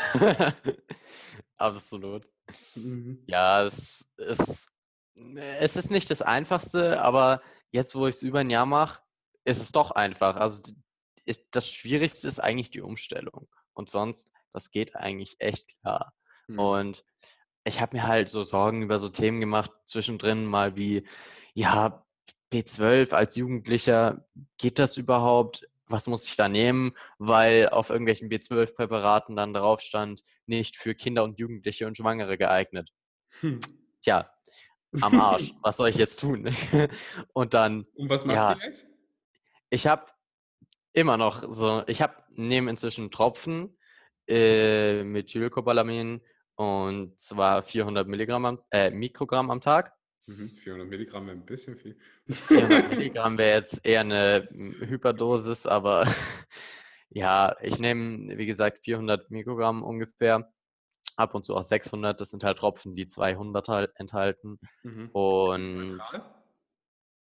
Absolut. 1.58 2.26
Mhm. 2.74 3.22
Ja, 3.26 3.64
es 3.64 4.08
ist, 4.16 4.72
es 5.36 5.76
ist 5.76 5.90
nicht 5.90 6.10
das 6.10 6.22
Einfachste, 6.22 7.02
aber 7.02 7.42
jetzt, 7.70 7.94
wo 7.94 8.06
ich 8.06 8.16
es 8.16 8.22
über 8.22 8.40
ein 8.40 8.50
Jahr 8.50 8.66
mache, 8.66 9.00
ist 9.44 9.60
es 9.60 9.72
doch 9.72 9.90
einfach. 9.90 10.36
Also 10.36 10.62
ist 11.30 11.46
das 11.52 11.68
Schwierigste 11.68 12.28
ist 12.28 12.40
eigentlich 12.40 12.70
die 12.70 12.82
Umstellung. 12.82 13.48
Und 13.72 13.88
sonst, 13.88 14.32
das 14.52 14.70
geht 14.70 14.96
eigentlich 14.96 15.36
echt 15.38 15.80
klar. 15.80 16.12
Mhm. 16.48 16.58
Und 16.58 17.04
ich 17.64 17.80
habe 17.80 17.96
mir 17.96 18.06
halt 18.06 18.28
so 18.28 18.42
Sorgen 18.42 18.82
über 18.82 18.98
so 18.98 19.08
Themen 19.08 19.40
gemacht, 19.40 19.70
zwischendrin 19.86 20.44
mal 20.44 20.76
wie, 20.76 21.06
ja, 21.54 22.04
B12 22.52 23.12
als 23.12 23.36
Jugendlicher, 23.36 24.26
geht 24.58 24.78
das 24.78 24.96
überhaupt? 24.96 25.68
Was 25.86 26.06
muss 26.06 26.24
ich 26.24 26.36
da 26.36 26.48
nehmen? 26.48 26.92
Weil 27.18 27.68
auf 27.68 27.90
irgendwelchen 27.90 28.28
B12-Präparaten 28.28 29.36
dann 29.36 29.54
drauf 29.54 29.80
stand, 29.80 30.22
nicht 30.46 30.76
für 30.76 30.94
Kinder 30.94 31.22
und 31.24 31.38
Jugendliche 31.38 31.86
und 31.86 31.96
Schwangere 31.96 32.38
geeignet. 32.38 32.90
Hm. 33.40 33.60
Tja, 34.00 34.30
am 35.00 35.20
Arsch. 35.20 35.52
was 35.62 35.76
soll 35.76 35.88
ich 35.88 35.96
jetzt 35.96 36.20
tun? 36.20 36.54
und 37.32 37.54
dann. 37.54 37.86
Und 37.94 38.08
was 38.08 38.24
machst 38.24 38.38
ja, 38.38 38.54
du 38.54 38.60
jetzt? 38.60 38.86
Ich 39.70 39.86
habe 39.86 40.06
Immer 40.92 41.16
noch 41.16 41.44
so. 41.48 41.82
Ich 41.86 42.02
habe 42.02 42.14
nehme 42.30 42.70
inzwischen 42.70 43.10
Tropfen 43.10 43.76
äh, 44.30 45.02
Methylcobalamin 45.02 46.20
und 46.54 47.18
zwar 47.18 47.62
400 47.62 48.06
Milligramm 48.06 48.44
am, 48.44 48.58
äh, 48.70 48.90
Mikrogramm 48.90 49.50
am 49.50 49.60
Tag. 49.60 49.92
400 50.24 50.84
mhm, 50.84 50.90
Milligramm 50.90 51.26
wäre 51.26 51.36
ein 51.36 51.46
bisschen 51.46 51.76
viel. 51.76 51.98
400 52.28 52.88
Milligramm 52.90 53.38
wäre 53.38 53.58
jetzt 53.58 53.84
eher 53.84 54.00
eine 54.00 54.48
hm, 54.50 54.76
Hyperdosis, 54.80 55.66
aber 55.66 56.06
ja, 57.08 57.56
ich 57.62 57.78
nehme, 57.78 58.36
wie 58.38 58.46
gesagt, 58.46 58.84
400 58.84 59.30
Mikrogramm 59.30 59.82
ungefähr. 59.82 60.52
Ab 61.16 61.34
und 61.34 61.44
zu 61.44 61.56
auch 61.56 61.64
600. 61.64 62.20
Das 62.20 62.30
sind 62.30 62.44
halt 62.44 62.58
Tropfen, 62.58 62.94
die 62.94 63.06
200 63.06 63.68
halt 63.68 63.92
enthalten. 63.96 64.60
Mhm. 64.82 65.08
Und 65.12 65.86
neutral? 65.96 66.34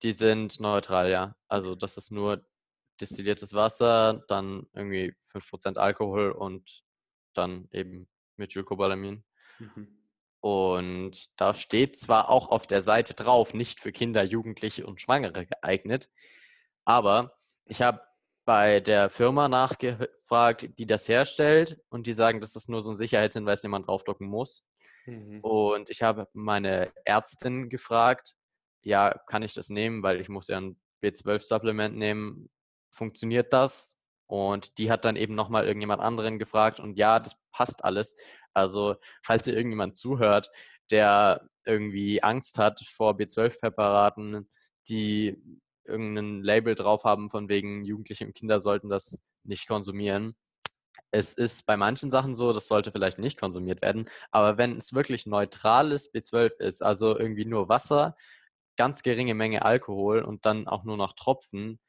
die 0.03 0.13
sind 0.13 0.59
neutral, 0.59 1.11
ja. 1.11 1.35
Also 1.47 1.75
das 1.75 1.97
ist 1.97 2.11
nur 2.11 2.45
destilliertes 3.01 3.53
Wasser, 3.53 4.23
dann 4.27 4.67
irgendwie 4.73 5.15
5% 5.33 5.77
Alkohol 5.77 6.31
und 6.31 6.83
dann 7.33 7.67
eben 7.71 8.09
Methylcobalamin. 8.37 9.23
Mhm. 9.59 9.87
Und 10.39 11.39
da 11.39 11.53
steht 11.53 11.97
zwar 11.97 12.29
auch 12.29 12.49
auf 12.49 12.67
der 12.67 12.81
Seite 12.81 13.15
drauf, 13.15 13.53
nicht 13.53 13.79
für 13.79 13.91
Kinder, 13.91 14.23
Jugendliche 14.23 14.85
und 14.85 15.01
Schwangere 15.01 15.45
geeignet, 15.45 16.09
aber 16.85 17.37
ich 17.65 17.81
habe 17.81 18.01
bei 18.45 18.79
der 18.79 19.09
Firma 19.09 19.49
nachgefragt, 19.49 20.69
die 20.79 20.85
das 20.85 21.09
herstellt 21.09 21.81
und 21.89 22.07
die 22.07 22.13
sagen, 22.13 22.39
das 22.39 22.55
ist 22.55 22.69
nur 22.69 22.81
so 22.81 22.91
ein 22.91 22.95
Sicherheitshinweis, 22.95 23.61
den 23.61 23.71
man 23.71 23.83
draufdrucken 23.83 24.25
muss. 24.25 24.65
Mhm. 25.05 25.41
Und 25.41 25.89
ich 25.89 26.01
habe 26.01 26.29
meine 26.31 26.93
Ärztin 27.03 27.67
gefragt, 27.67 28.35
ja, 28.83 29.13
kann 29.27 29.43
ich 29.43 29.53
das 29.53 29.67
nehmen, 29.69 30.01
weil 30.01 30.21
ich 30.21 30.29
muss 30.29 30.47
ja 30.47 30.61
ein 30.61 30.79
B12-Supplement 31.03 31.97
nehmen, 31.97 32.49
funktioniert 32.91 33.53
das? 33.53 33.99
Und 34.27 34.77
die 34.77 34.91
hat 34.91 35.05
dann 35.05 35.15
eben 35.15 35.35
nochmal 35.35 35.65
irgendjemand 35.65 36.01
anderen 36.01 36.37
gefragt 36.37 36.79
und 36.79 36.97
ja, 36.97 37.19
das 37.19 37.37
passt 37.51 37.85
alles. 37.85 38.15
Also, 38.53 38.95
falls 39.23 39.47
ihr 39.47 39.55
irgendjemand 39.55 39.97
zuhört, 39.97 40.51
der 40.91 41.47
irgendwie 41.65 42.23
Angst 42.23 42.59
hat 42.59 42.81
vor 42.85 43.13
B12-Präparaten, 43.13 44.49
die 44.89 45.41
irgendein 45.85 46.41
Label 46.43 46.75
drauf 46.75 47.03
haben, 47.03 47.29
von 47.29 47.49
wegen 47.49 47.85
Jugendliche 47.85 48.25
und 48.25 48.33
Kinder 48.33 48.59
sollten 48.59 48.89
das 48.89 49.21
nicht 49.43 49.67
konsumieren. 49.67 50.35
Es 51.11 51.33
ist 51.33 51.65
bei 51.65 51.77
manchen 51.77 52.11
Sachen 52.11 52.35
so, 52.35 52.51
das 52.51 52.67
sollte 52.67 52.91
vielleicht 52.91 53.19
nicht 53.19 53.39
konsumiert 53.39 53.81
werden, 53.81 54.09
aber 54.31 54.57
wenn 54.57 54.75
es 54.75 54.93
wirklich 54.93 55.25
neutrales 55.25 56.13
B12 56.13 56.59
ist, 56.59 56.83
also 56.83 57.17
irgendwie 57.17 57.45
nur 57.45 57.69
Wasser, 57.69 58.15
ganz 58.75 59.03
geringe 59.03 59.33
Menge 59.33 59.63
Alkohol 59.63 60.21
und 60.21 60.45
dann 60.45 60.67
auch 60.67 60.83
nur 60.83 60.97
noch 60.97 61.13
Tropfen, 61.13 61.79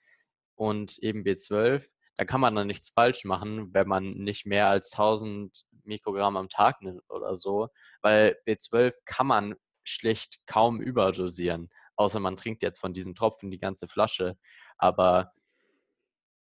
und 0.59 0.99
eben 0.99 1.23
B12, 1.23 1.89
da 2.17 2.25
kann 2.25 2.41
man 2.41 2.57
dann 2.57 2.67
nichts 2.67 2.89
falsch 2.89 3.25
machen, 3.25 3.73
wenn 3.73 3.87
man 3.87 4.11
nicht 4.11 4.45
mehr 4.45 4.69
als 4.69 4.93
1000 4.93 5.65
Mikrogramm 5.85 6.37
am 6.37 6.49
Tag 6.49 6.83
nimmt 6.83 7.09
oder 7.09 7.37
so, 7.37 7.69
weil 8.03 8.37
B12 8.45 8.93
kann 9.05 9.29
man 9.29 9.55
schlicht 9.85 10.41
kaum 10.47 10.81
überdosieren, 10.81 11.71
außer 11.95 12.19
man 12.19 12.37
trinkt 12.37 12.63
jetzt 12.65 12.81
von 12.81 12.93
diesen 12.93 13.15
Tropfen 13.15 13.53
die 13.53 13.59
ganze 13.59 13.87
Flasche. 13.87 14.37
Aber 14.79 15.33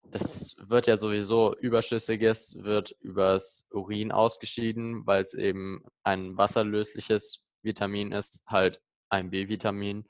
das 0.04 0.56
wird 0.58 0.86
ja 0.88 0.96
sowieso 0.96 1.56
überschüssiges, 1.56 2.62
wird 2.62 2.90
übers 3.00 3.66
Urin 3.70 4.12
ausgeschieden, 4.12 5.06
weil 5.06 5.24
es 5.24 5.32
eben 5.32 5.84
ein 6.02 6.36
wasserlösliches 6.36 7.48
Vitamin 7.62 8.12
ist 8.12 8.42
halt 8.46 8.82
ein 9.08 9.30
B-Vitamin 9.30 10.06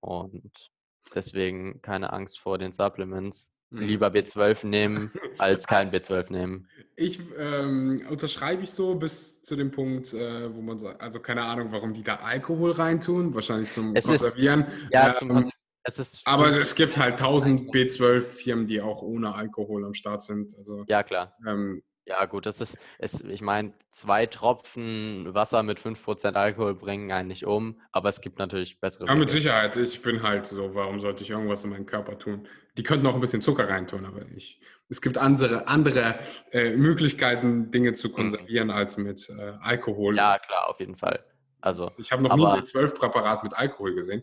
und 0.00 0.72
deswegen 1.14 1.80
keine 1.82 2.12
Angst 2.12 2.40
vor 2.40 2.58
den 2.58 2.72
Supplements. 2.72 3.52
Mhm. 3.70 3.80
Lieber 3.82 4.08
B12 4.08 4.66
nehmen 4.66 5.12
als 5.36 5.66
kein 5.66 5.90
B12 5.90 6.32
nehmen. 6.32 6.68
Ich 6.96 7.20
ähm, 7.38 8.02
unterschreibe 8.08 8.64
ich 8.64 8.70
so 8.70 8.94
bis 8.94 9.42
zu 9.42 9.56
dem 9.56 9.70
Punkt, 9.70 10.14
äh, 10.14 10.54
wo 10.54 10.62
man 10.62 10.78
sagt, 10.78 11.00
also 11.00 11.20
keine 11.20 11.42
Ahnung, 11.42 11.70
warum 11.70 11.92
die 11.92 12.02
da 12.02 12.16
Alkohol 12.16 12.72
reintun, 12.72 13.34
wahrscheinlich 13.34 13.70
zum 13.70 13.94
es 13.94 14.06
Konservieren. 14.06 14.62
Ist, 14.62 14.92
ja, 14.92 15.08
ähm, 15.08 15.16
zum 15.18 15.50
es 15.84 15.98
ist 15.98 16.26
aber 16.26 16.60
es 16.60 16.74
gibt 16.74 16.98
halt 16.98 17.12
1000 17.12 17.72
B12-Firmen, 17.72 18.66
die 18.66 18.80
auch 18.80 19.00
ohne 19.00 19.34
Alkohol 19.34 19.86
am 19.86 19.94
Start 19.94 20.20
sind. 20.20 20.54
Also, 20.56 20.84
ja, 20.86 21.02
klar. 21.02 21.34
Ähm, 21.46 21.82
ja, 22.08 22.24
gut, 22.24 22.46
das 22.46 22.60
ist, 22.62 22.78
ist 22.98 23.22
ich 23.22 23.42
meine, 23.42 23.74
zwei 23.90 24.24
Tropfen 24.24 25.34
Wasser 25.34 25.62
mit 25.62 25.78
5% 25.78 26.34
Alkohol 26.34 26.74
bringen 26.74 27.12
einen 27.12 27.28
nicht 27.28 27.44
um, 27.44 27.80
aber 27.92 28.08
es 28.08 28.22
gibt 28.22 28.38
natürlich 28.38 28.80
bessere. 28.80 29.06
Ja, 29.06 29.14
mit 29.14 29.28
Sicherheit. 29.28 29.76
Ich 29.76 30.00
bin 30.00 30.22
halt 30.22 30.46
so, 30.46 30.74
warum 30.74 31.00
sollte 31.00 31.22
ich 31.22 31.30
irgendwas 31.30 31.64
in 31.64 31.70
meinen 31.70 31.84
Körper 31.84 32.18
tun? 32.18 32.48
Die 32.78 32.82
könnten 32.82 33.06
auch 33.06 33.14
ein 33.14 33.20
bisschen 33.20 33.42
Zucker 33.42 33.68
reintun, 33.68 34.06
aber 34.06 34.22
ich, 34.34 34.60
es 34.88 35.02
gibt 35.02 35.18
andere, 35.18 35.68
andere 35.68 36.18
äh, 36.50 36.74
Möglichkeiten, 36.76 37.70
Dinge 37.70 37.92
zu 37.92 38.08
mhm. 38.08 38.12
konservieren 38.14 38.68
mhm. 38.68 38.74
als 38.74 38.96
mit 38.96 39.28
äh, 39.28 39.52
Alkohol. 39.60 40.16
Ja, 40.16 40.38
klar, 40.38 40.70
auf 40.70 40.80
jeden 40.80 40.96
Fall. 40.96 41.22
Also, 41.60 41.90
ich 41.98 42.10
habe 42.10 42.22
noch 42.22 42.30
aber, 42.30 42.52
nie 42.52 42.58
ein 42.58 42.64
12 42.64 42.94
Präparat 42.94 43.42
mit 43.42 43.52
Alkohol 43.52 43.94
gesehen. 43.94 44.22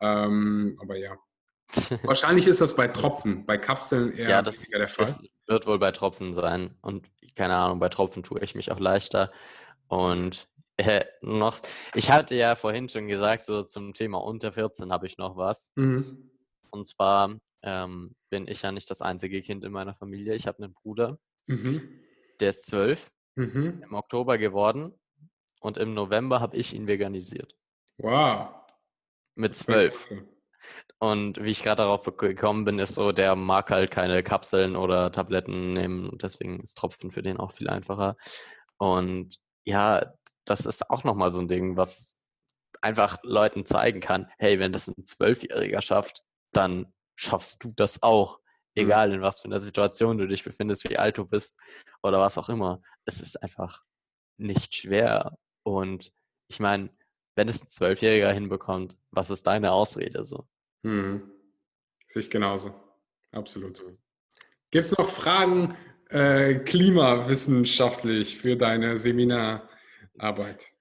Ähm, 0.00 0.78
aber 0.82 0.96
ja. 0.96 1.16
Wahrscheinlich 2.02 2.46
ist 2.46 2.60
das 2.60 2.76
bei 2.76 2.88
Tropfen, 2.88 3.46
bei 3.46 3.56
Kapseln 3.56 4.12
eher 4.12 4.28
ja, 4.28 4.42
das, 4.42 4.68
der 4.68 4.88
Fall. 4.88 5.06
Das 5.06 5.22
wird 5.46 5.66
wohl 5.66 5.78
bei 5.78 5.92
Tropfen 5.92 6.34
sein. 6.34 6.76
Und 6.82 7.06
keine 7.34 7.56
Ahnung, 7.56 7.78
bei 7.78 7.88
Tropfen 7.88 8.22
tue 8.22 8.40
ich 8.40 8.54
mich 8.54 8.70
auch 8.70 8.80
leichter. 8.80 9.30
Und 9.88 10.48
äh, 10.76 11.04
noch, 11.20 11.58
ich 11.94 12.10
hatte 12.10 12.34
ja 12.34 12.56
vorhin 12.56 12.88
schon 12.88 13.08
gesagt, 13.08 13.44
so 13.44 13.62
zum 13.62 13.94
Thema 13.94 14.18
unter 14.18 14.52
14 14.52 14.92
habe 14.92 15.06
ich 15.06 15.18
noch 15.18 15.36
was. 15.36 15.70
Mhm. 15.76 16.30
Und 16.70 16.86
zwar 16.86 17.36
ähm, 17.62 18.14
bin 18.30 18.48
ich 18.48 18.62
ja 18.62 18.72
nicht 18.72 18.90
das 18.90 19.02
einzige 19.02 19.42
Kind 19.42 19.64
in 19.64 19.72
meiner 19.72 19.94
Familie. 19.94 20.34
Ich 20.34 20.46
habe 20.46 20.62
einen 20.62 20.72
Bruder, 20.72 21.18
mhm. 21.46 22.00
der 22.40 22.50
ist 22.50 22.66
zwölf, 22.66 23.10
mhm. 23.36 23.82
im 23.84 23.94
Oktober 23.94 24.38
geworden. 24.38 24.94
Und 25.60 25.78
im 25.78 25.94
November 25.94 26.40
habe 26.40 26.56
ich 26.56 26.74
ihn 26.74 26.88
veganisiert. 26.88 27.54
Wow. 27.98 28.48
Mit 29.36 29.54
zwölf. 29.54 30.08
Und 30.98 31.42
wie 31.42 31.50
ich 31.50 31.62
gerade 31.62 31.82
darauf 31.82 32.04
gekommen 32.16 32.64
bin, 32.64 32.78
ist 32.78 32.94
so, 32.94 33.12
der 33.12 33.34
mag 33.34 33.70
halt 33.70 33.90
keine 33.90 34.22
Kapseln 34.22 34.76
oder 34.76 35.10
Tabletten 35.10 35.72
nehmen. 35.72 36.16
Deswegen 36.20 36.60
ist 36.60 36.78
Tropfen 36.78 37.10
für 37.10 37.22
den 37.22 37.38
auch 37.38 37.52
viel 37.52 37.68
einfacher. 37.68 38.16
Und 38.78 39.38
ja, 39.64 40.12
das 40.44 40.66
ist 40.66 40.90
auch 40.90 41.04
nochmal 41.04 41.30
so 41.30 41.40
ein 41.40 41.48
Ding, 41.48 41.76
was 41.76 42.22
einfach 42.80 43.18
Leuten 43.22 43.64
zeigen 43.64 44.00
kann, 44.00 44.28
hey, 44.38 44.58
wenn 44.58 44.72
das 44.72 44.88
ein 44.88 45.04
Zwölfjähriger 45.04 45.82
schafft, 45.82 46.24
dann 46.52 46.92
schaffst 47.16 47.64
du 47.64 47.72
das 47.74 48.02
auch. 48.02 48.38
Mhm. 48.74 48.82
Egal 48.82 49.12
in 49.12 49.22
was 49.22 49.40
für 49.40 49.46
einer 49.46 49.60
Situation 49.60 50.18
du 50.18 50.26
dich 50.26 50.44
befindest, 50.44 50.88
wie 50.88 50.98
alt 50.98 51.18
du 51.18 51.24
bist 51.24 51.58
oder 52.02 52.18
was 52.20 52.38
auch 52.38 52.48
immer. 52.48 52.82
Es 53.04 53.20
ist 53.20 53.42
einfach 53.42 53.82
nicht 54.36 54.74
schwer. 54.74 55.36
Und 55.62 56.12
ich 56.48 56.60
meine, 56.60 56.90
wenn 57.36 57.48
es 57.48 57.62
ein 57.62 57.68
Zwölfjähriger 57.68 58.32
hinbekommt, 58.32 58.96
was 59.10 59.30
ist 59.30 59.46
deine 59.46 59.72
Ausrede 59.72 60.24
so? 60.24 60.46
Hm. 60.82 61.30
Sehe 62.08 62.22
ich 62.22 62.30
genauso. 62.30 62.74
Absolut. 63.30 63.82
Gibt 64.70 64.84
es 64.84 64.96
noch 64.96 65.10
Fragen 65.10 65.76
äh, 66.10 66.54
klimawissenschaftlich 66.54 68.36
für 68.36 68.56
deine 68.56 68.96
Seminararbeit? 68.96 70.72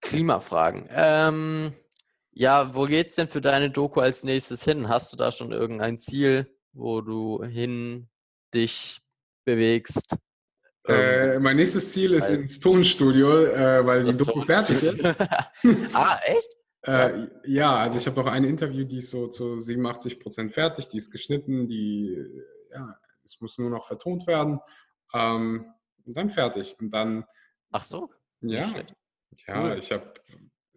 Klimafragen. 0.00 0.88
Ähm, 0.90 1.74
ja, 2.30 2.74
wo 2.74 2.84
geht's 2.84 3.14
denn 3.16 3.28
für 3.28 3.40
deine 3.40 3.70
Doku 3.70 4.00
als 4.00 4.22
nächstes 4.22 4.64
hin? 4.64 4.88
Hast 4.88 5.12
du 5.12 5.16
da 5.16 5.32
schon 5.32 5.52
irgendein 5.52 5.98
Ziel, 5.98 6.54
wo 6.72 7.00
du 7.00 7.42
hin 7.42 8.08
dich 8.54 9.00
bewegst? 9.44 10.16
Äh, 10.86 11.38
mein 11.38 11.56
nächstes 11.56 11.92
Ziel 11.92 12.12
ist 12.14 12.28
ins 12.28 12.60
Tonstudio, 12.60 13.44
äh, 13.46 13.84
weil 13.84 14.04
die 14.04 14.16
Doku 14.16 14.40
fertig 14.42 14.82
ist. 14.82 15.04
ah, 15.92 16.18
echt? 16.24 16.48
Äh, 16.86 17.28
ja, 17.44 17.76
also 17.76 17.98
ich 17.98 18.06
habe 18.06 18.20
noch 18.20 18.26
ein 18.26 18.44
Interview, 18.44 18.84
die 18.84 18.98
ist 18.98 19.10
so 19.10 19.26
zu 19.28 19.58
87 19.58 20.20
Prozent 20.20 20.52
fertig, 20.52 20.88
die 20.88 20.98
ist 20.98 21.10
geschnitten, 21.10 21.66
die, 21.66 22.24
ja, 22.70 22.96
es 23.24 23.40
muss 23.40 23.58
nur 23.58 23.70
noch 23.70 23.86
vertont 23.86 24.26
werden. 24.26 24.60
Ähm, 25.12 25.72
und 26.04 26.16
dann 26.16 26.30
fertig. 26.30 26.76
Und 26.80 26.90
dann. 26.90 27.24
Ach 27.72 27.82
so? 27.82 28.10
Ja. 28.40 28.72
Ja, 29.46 29.62
cool. 29.62 29.76
ich 29.78 29.92
habe, 29.92 30.14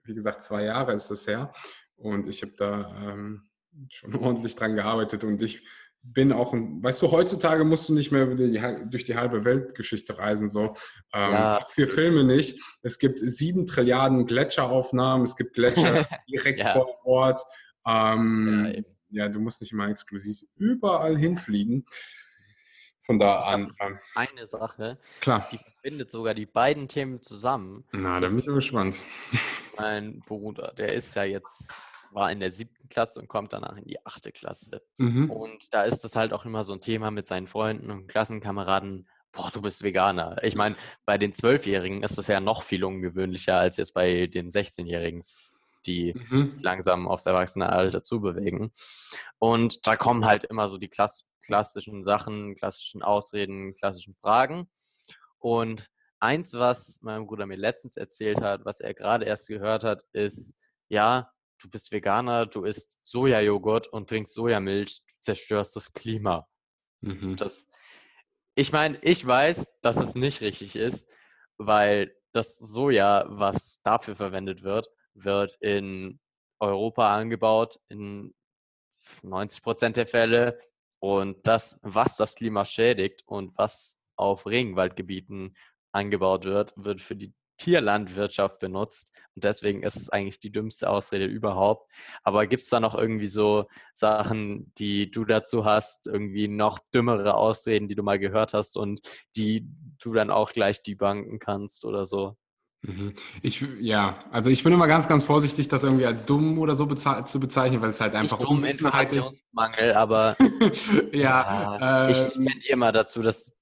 wie 0.04 0.14
gesagt, 0.14 0.42
zwei 0.42 0.64
Jahre 0.64 0.94
ist 0.94 1.12
es 1.12 1.28
her. 1.28 1.54
Und 1.96 2.28
ich 2.28 2.42
habe 2.42 2.54
da 2.58 2.92
ähm, 3.04 3.50
schon 3.90 4.16
ordentlich 4.16 4.56
dran 4.56 4.76
gearbeitet 4.76 5.24
und 5.24 5.42
ich 5.42 5.66
bin 6.02 6.32
auch, 6.32 6.54
ein, 6.54 6.82
weißt 6.82 7.02
du, 7.02 7.12
heutzutage 7.12 7.64
musst 7.64 7.90
du 7.90 7.94
nicht 7.94 8.12
mehr 8.12 8.26
durch 8.26 9.06
die 9.06 9.16
halbe 9.16 9.44
Weltgeschichte 9.46 10.18
reisen, 10.18 10.50
so. 10.50 10.74
Ähm, 11.14 11.32
ja. 11.32 11.66
Für 11.70 11.88
Filme 11.88 12.24
nicht. 12.24 12.60
Es 12.82 13.00
gibt 13.00 13.20
sieben 13.20 13.66
Trilliarden 13.66 14.26
Gletscheraufnahmen, 14.26 15.24
es 15.24 15.36
gibt 15.36 15.54
Gletscher 15.54 16.08
direkt 16.30 16.60
ja. 16.60 16.74
vor 16.74 17.06
Ort. 17.06 17.42
Ähm, 17.86 18.74
ja, 18.76 18.84
ja, 19.12 19.30
du 19.30 19.40
musst 19.40 19.62
nicht 19.62 19.72
immer 19.72 19.90
exklusiv 19.90 20.48
überall 20.56 21.18
hinfliegen. 21.18 21.86
Von 23.02 23.18
da 23.18 23.40
an. 23.40 23.74
Ähm, 23.80 23.98
eine 24.14 24.46
Sache, 24.46 25.00
klar. 25.20 25.48
die 25.52 25.58
verbindet 25.58 26.12
sogar 26.12 26.36
die 26.36 26.46
beiden 26.46 26.88
Themen 26.88 27.24
zusammen. 27.24 27.84
Na, 27.92 28.20
da 28.20 28.28
bin 28.28 28.38
ich 28.38 28.46
gespannt. 28.46 28.98
Mein 29.78 30.20
Bruder, 30.20 30.74
der 30.78 30.94
ist 30.94 31.16
ja 31.16 31.24
jetzt 31.24 31.74
war 32.12 32.32
in 32.32 32.40
der 32.40 32.52
siebten 32.52 32.90
Klasse 32.90 33.20
und 33.20 33.28
kommt 33.28 33.54
danach 33.54 33.78
in 33.78 33.86
die 33.86 34.06
achte 34.06 34.32
Klasse. 34.32 34.82
Mhm. 34.98 35.30
Und 35.30 35.74
da 35.74 35.84
ist 35.84 36.04
das 36.04 36.16
halt 36.16 36.34
auch 36.34 36.46
immer 36.46 36.64
so 36.64 36.74
ein 36.74 36.82
Thema 36.82 37.12
mit 37.12 37.28
seinen 37.28 37.48
Freunden 37.48 37.92
und 37.92 38.08
Klassenkameraden. 38.08 39.08
Boah, 39.32 39.52
du 39.52 39.62
bist 39.62 39.84
Veganer. 39.84 40.38
Ich 40.44 40.56
meine, 40.56 40.76
bei 41.06 41.18
den 41.18 41.34
Zwölfjährigen 41.34 42.04
ist 42.04 42.18
das 42.18 42.28
ja 42.28 42.40
noch 42.40 42.64
viel 42.64 42.84
ungewöhnlicher 42.84 43.58
als 43.58 43.78
jetzt 43.78 43.94
bei 43.94 44.28
den 44.28 44.50
16-Jährigen, 44.50 45.24
die 45.86 46.16
mhm. 46.30 46.50
sich 46.50 46.64
langsam 46.64 47.08
aufs 47.08 47.28
Erwachsenenalter 47.28 48.02
zubewegen. 48.02 48.72
Und 49.38 49.86
da 49.86 49.96
kommen 49.96 50.26
halt 50.26 50.46
immer 50.46 50.68
so 50.68 50.78
die 50.78 50.90
klass 50.90 51.26
klassischen 51.46 52.04
Sachen, 52.04 52.56
klassischen 52.56 53.02
Ausreden, 53.02 53.74
klassischen 53.74 54.16
Fragen. 54.16 54.70
Und 55.40 55.90
eins, 56.20 56.54
was 56.54 57.00
mein 57.02 57.26
Bruder 57.26 57.46
mir 57.46 57.58
letztens 57.58 57.98
erzählt 57.98 58.42
hat, 58.42 58.66
was 58.66 58.80
er 58.80 58.94
gerade 58.94 59.26
erst 59.26 59.48
gehört 59.48 59.84
hat, 59.84 60.04
ist, 60.12 60.56
ja, 60.90 61.32
du 61.60 61.70
bist 61.70 61.92
Veganer, 61.92 62.46
du 62.46 62.64
isst 62.64 63.00
Sojajoghurt 63.04 63.88
und 63.88 64.10
trinkst 64.10 64.34
Sojamilch, 64.34 65.02
du 65.08 65.16
zerstörst 65.20 65.76
das 65.76 65.94
Klima. 65.94 66.48
Mhm. 67.02 67.36
Das, 67.36 67.70
ich 68.56 68.72
meine, 68.72 68.98
ich 69.02 69.26
weiß, 69.26 69.80
dass 69.82 69.98
es 69.98 70.16
nicht 70.16 70.42
richtig 70.42 70.76
ist, 70.76 71.10
weil 71.58 72.16
das 72.32 72.58
Soja, 72.58 73.26
was 73.28 73.82
dafür 73.82 74.16
verwendet 74.16 74.64
wird, 74.64 74.90
wird 75.14 75.58
in 75.62 76.20
Europa 76.60 77.16
angebaut, 77.16 77.80
in 77.90 78.34
90 79.24 79.62
Prozent 79.62 79.98
der 79.98 80.08
Fälle. 80.08 80.60
Und 81.00 81.48
das, 81.48 81.80
was 81.82 82.18
das 82.18 82.36
Klima 82.36 82.66
schädigt 82.66 83.24
und 83.26 83.58
was 83.58 83.98
auf 84.18 84.46
Regenwaldgebieten 84.46 85.56
angebaut 85.94 86.44
wird, 86.44 86.74
wird 86.76 87.02
für 87.02 87.16
die 87.16 87.34
Tierlandwirtschaft 87.60 88.60
benutzt. 88.60 89.12
Und 89.36 89.44
deswegen 89.44 89.84
ist 89.84 89.96
es 89.96 90.10
eigentlich 90.10 90.40
die 90.40 90.52
dümmste 90.52 90.90
Ausrede 90.90 91.26
überhaupt. 91.26 91.90
Aber 92.24 92.48
gibt 92.48 92.64
es 92.64 92.70
da 92.70 92.80
noch 92.80 92.96
irgendwie 92.96 93.28
so 93.28 93.68
Sachen, 93.94 94.74
die 94.80 95.12
du 95.12 95.26
dazu 95.26 95.66
hast, 95.66 96.08
irgendwie 96.08 96.48
noch 96.48 96.80
dümmere 96.94 97.36
Ausreden, 97.36 97.88
die 97.88 97.96
du 97.96 98.04
mal 98.04 98.20
gehört 98.20 98.54
hast 98.54 98.76
und 98.76 99.02
die 99.36 99.68
du 100.02 100.14
dann 100.14 100.32
auch 100.32 100.52
gleich 100.52 100.82
debunken 100.82 101.40
kannst 101.40 101.86
oder 101.86 102.06
so? 102.06 102.36
Mhm. 102.82 103.14
Ich, 103.42 103.64
ja, 103.82 104.24
also 104.32 104.50
ich 104.50 104.64
bin 104.64 104.72
immer 104.72 104.88
ganz, 104.88 105.08
ganz 105.08 105.26
vorsichtig, 105.26 105.68
das 105.68 105.84
irgendwie 105.84 106.06
als 106.06 106.26
dumm 106.26 106.58
oder 106.60 106.76
so 106.76 106.86
beze 106.86 107.24
zu 107.26 107.40
bezeichnen, 107.40 107.82
weil 107.82 107.90
es 107.90 108.00
halt 108.00 108.16
einfach 108.16 108.40
dumm 108.40 108.64
Informationsmangel, 108.64 109.94
aber 109.94 110.38
ja, 111.12 111.78
ja 111.82 112.08
äh, 112.08 112.12
ich, 112.12 112.18
ich 112.18 112.34
tendiere 112.34 112.74
immer 112.74 112.92
dazu, 112.94 113.22
dass 113.22 113.58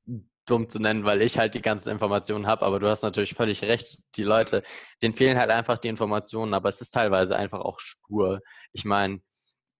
dumm 0.48 0.70
zu 0.70 0.80
nennen, 0.80 1.06
weil 1.06 1.22
ich 1.22 1.38
halt 1.38 1.54
die 1.54 1.62
ganzen 1.62 1.90
Informationen 1.90 2.48
habe, 2.48 2.66
aber 2.66 2.80
du 2.80 2.88
hast 2.88 3.04
natürlich 3.04 3.36
völlig 3.36 3.62
recht. 3.64 4.02
Die 4.16 4.24
Leute, 4.24 4.64
denen 5.02 5.14
fehlen 5.14 5.38
halt 5.38 5.52
einfach 5.52 5.78
die 5.78 5.90
Informationen, 5.90 6.54
aber 6.54 6.70
es 6.70 6.82
ist 6.82 6.92
teilweise 6.92 7.36
einfach 7.36 7.60
auch 7.60 7.80
stur. 7.80 8.42
Ich 8.74 8.86
meine, 8.86 9.22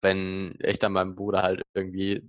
wenn 0.02 0.58
ich 0.62 0.80
dann 0.80 0.94
meinem 0.94 1.16
Bruder 1.16 1.42
halt 1.42 1.64
irgendwie 1.74 2.22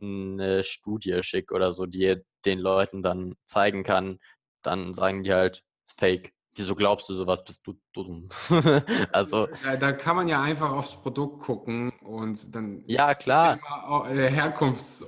eine 0.00 0.62
Studie 0.64 1.22
schicke 1.22 1.54
oder 1.54 1.72
so, 1.72 1.86
die 1.86 2.16
den 2.44 2.60
Leuten 2.60 3.02
dann 3.02 3.34
zeigen 3.44 3.82
kann, 3.82 4.18
dann 4.62 4.94
sagen 4.94 5.24
die 5.24 5.32
halt, 5.32 5.62
ist 5.84 5.98
fake. 5.98 6.32
Wieso 6.54 6.74
glaubst 6.74 7.08
du 7.08 7.14
sowas? 7.14 7.44
Bist 7.44 7.66
du 7.66 7.78
dumm? 7.92 8.28
also. 9.12 9.48
Da, 9.62 9.76
da, 9.76 9.92
kann 9.92 10.16
man 10.16 10.28
ja 10.28 10.42
einfach 10.42 10.70
aufs 10.72 10.96
Produkt 10.96 11.42
gucken 11.42 11.92
und 12.00 12.54
dann. 12.54 12.82
Ja, 12.86 13.14
klar. 13.14 13.58
Äh, 14.08 14.28
Herkunfts- 14.30 15.04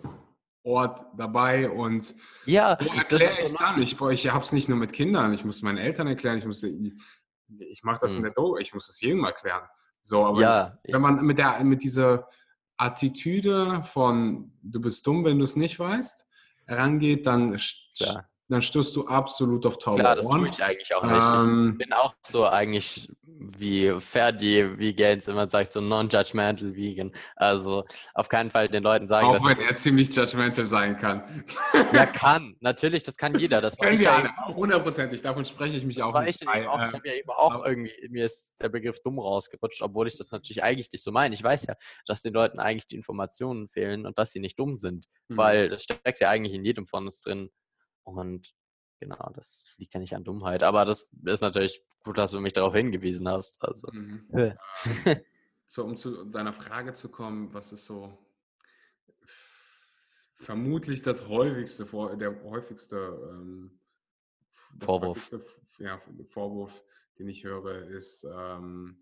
Ort 0.70 1.04
dabei 1.16 1.70
und 1.70 2.14
ja, 2.46 2.72
erkläre 2.72 3.30
ich 3.42 3.48
so 3.48 3.58
dann. 3.58 3.84
Boah, 3.98 4.10
ich 4.10 4.28
habe 4.30 4.44
es 4.44 4.52
nicht 4.52 4.68
nur 4.68 4.78
mit 4.78 4.92
Kindern, 4.92 5.32
ich 5.32 5.44
muss 5.44 5.62
meinen 5.62 5.78
Eltern 5.78 6.06
erklären, 6.06 6.38
ich 6.38 6.46
muss 6.46 6.62
ich 6.62 7.82
mache 7.82 7.98
das 8.00 8.12
mhm. 8.12 8.18
in 8.18 8.22
der 8.24 8.32
Doku, 8.32 8.58
ich 8.58 8.72
muss 8.72 8.86
das 8.86 9.00
jedem 9.00 9.24
erklären. 9.24 9.62
So, 10.02 10.24
aber 10.24 10.40
ja, 10.40 10.78
wenn 10.84 11.02
man 11.02 11.24
mit 11.24 11.38
der 11.38 11.62
mit 11.64 11.82
dieser 11.82 12.28
Attitüde 12.76 13.82
von 13.82 14.52
du 14.62 14.80
bist 14.80 15.06
dumm, 15.06 15.24
wenn 15.24 15.38
du 15.38 15.44
es 15.44 15.56
nicht 15.56 15.78
weißt, 15.78 16.26
rangeht, 16.68 17.26
dann 17.26 17.56
ja 17.94 18.24
dann 18.50 18.62
stößt 18.62 18.94
du 18.96 19.06
absolut 19.06 19.64
auf 19.64 19.78
taube 19.78 20.00
Klar, 20.00 20.16
das 20.16 20.28
tue 20.28 20.48
ich 20.48 20.62
eigentlich 20.62 20.94
auch 20.94 21.04
nicht. 21.04 21.12
Ähm, 21.14 21.70
ich 21.72 21.86
bin 21.86 21.92
auch 21.92 22.14
so 22.26 22.46
eigentlich 22.46 23.08
wie 23.22 23.92
Ferdi, 24.00 24.78
wie 24.78 24.92
Gaines 24.92 25.28
immer 25.28 25.46
sagt, 25.46 25.72
so 25.72 25.80
non-judgmental 25.80 26.74
vegan. 26.74 27.12
Also 27.36 27.84
auf 28.14 28.28
keinen 28.28 28.50
Fall 28.50 28.68
den 28.68 28.82
Leuten 28.82 29.06
sagen, 29.06 29.28
auch 29.28 29.34
dass 29.34 29.44
wenn 29.44 29.60
er 29.60 29.74
ziemlich 29.76 30.14
judgmental 30.14 30.66
sein 30.66 30.96
kann. 30.96 31.44
Ja, 31.92 32.06
kann. 32.06 32.56
Natürlich, 32.60 33.02
das 33.02 33.16
kann 33.16 33.38
jeder. 33.38 33.60
Das 33.60 33.76
Können 33.78 33.98
wir 33.98 34.12
alle. 34.12 34.30
Hundertprozentig. 34.46 35.22
Davon 35.22 35.44
spreche 35.44 35.76
ich 35.76 35.84
mich 35.84 35.96
das 35.96 36.06
auch 36.06 36.12
war 36.12 36.22
nicht. 36.22 36.40
Ich, 36.40 36.46
bei, 36.46 36.68
auch, 36.68 36.80
ich 36.80 36.92
habe 36.92 37.08
ja 37.08 37.14
eben 37.14 37.30
auch 37.30 37.64
irgendwie, 37.64 38.08
mir 38.10 38.26
ist 38.26 38.54
der 38.60 38.68
Begriff 38.68 39.00
dumm 39.02 39.18
rausgerutscht, 39.18 39.82
obwohl 39.82 40.06
ich 40.06 40.16
das 40.18 40.30
natürlich 40.30 40.62
eigentlich 40.62 40.90
nicht 40.92 41.02
so 41.02 41.10
meine. 41.10 41.34
Ich 41.34 41.42
weiß 41.42 41.66
ja, 41.66 41.74
dass 42.06 42.22
den 42.22 42.32
Leuten 42.32 42.58
eigentlich 42.58 42.86
die 42.86 42.96
Informationen 42.96 43.68
fehlen 43.68 44.06
und 44.06 44.18
dass 44.18 44.32
sie 44.32 44.40
nicht 44.40 44.58
dumm 44.58 44.76
sind, 44.76 45.06
mhm. 45.28 45.36
weil 45.36 45.68
das 45.68 45.82
steckt 45.84 46.20
ja 46.20 46.28
eigentlich 46.28 46.54
in 46.54 46.64
jedem 46.64 46.86
von 46.86 47.04
uns 47.04 47.20
drin. 47.20 47.50
Und 48.04 48.54
genau, 48.98 49.30
das 49.34 49.64
liegt 49.76 49.94
ja 49.94 50.00
nicht 50.00 50.14
an 50.14 50.24
Dummheit. 50.24 50.62
Aber 50.62 50.84
das 50.84 51.10
ist 51.24 51.40
natürlich 51.42 51.82
gut, 52.02 52.18
dass 52.18 52.30
du 52.30 52.40
mich 52.40 52.52
darauf 52.52 52.74
hingewiesen 52.74 53.28
hast. 53.28 53.64
Also. 53.64 53.88
Mhm. 53.92 54.26
so, 55.66 55.84
um 55.84 55.96
zu 55.96 56.24
deiner 56.24 56.52
Frage 56.52 56.92
zu 56.92 57.08
kommen, 57.08 57.52
was 57.52 57.72
ist 57.72 57.86
so 57.86 58.16
vermutlich 60.40 61.02
das 61.02 61.28
häufigste, 61.28 61.86
der 62.16 62.42
häufigste 62.42 62.96
ähm, 63.30 63.78
Vorwurf. 64.78 65.32
Häufigste, 65.32 65.60
ja, 65.78 66.00
Vorwurf, 66.24 66.82
den 67.18 67.28
ich 67.28 67.44
höre, 67.44 67.88
ist 67.88 68.24
ähm, 68.24 68.96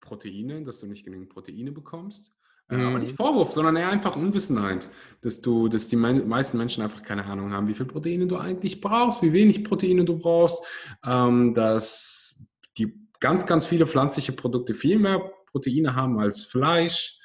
Proteine, 0.00 0.64
dass 0.64 0.80
du 0.80 0.86
nicht 0.86 1.04
genügend 1.04 1.30
Proteine 1.30 1.72
bekommst. 1.72 2.32
Äh, 2.70 2.76
mhm. 2.76 2.86
Aber 2.86 2.98
nicht 2.98 3.16
Vorwurf, 3.16 3.52
sondern 3.52 3.76
eher 3.76 3.90
einfach 3.90 4.16
Unwissenheit, 4.16 4.88
dass 5.20 5.40
du, 5.40 5.68
dass 5.68 5.88
die 5.88 5.96
meisten 5.96 6.58
Menschen 6.58 6.82
einfach 6.82 7.02
keine 7.02 7.24
Ahnung 7.24 7.52
haben, 7.52 7.68
wie 7.68 7.74
viel 7.74 7.86
Proteine 7.86 8.26
du 8.26 8.36
eigentlich 8.38 8.80
brauchst, 8.80 9.22
wie 9.22 9.32
wenig 9.32 9.64
Proteine 9.64 10.04
du 10.04 10.18
brauchst, 10.18 10.62
ähm, 11.04 11.54
dass 11.54 12.46
die 12.78 12.94
ganz, 13.20 13.46
ganz 13.46 13.66
viele 13.66 13.86
pflanzliche 13.86 14.32
Produkte 14.32 14.74
viel 14.74 14.98
mehr 14.98 15.30
Proteine 15.50 15.94
haben 15.94 16.18
als 16.18 16.42
Fleisch. 16.42 17.18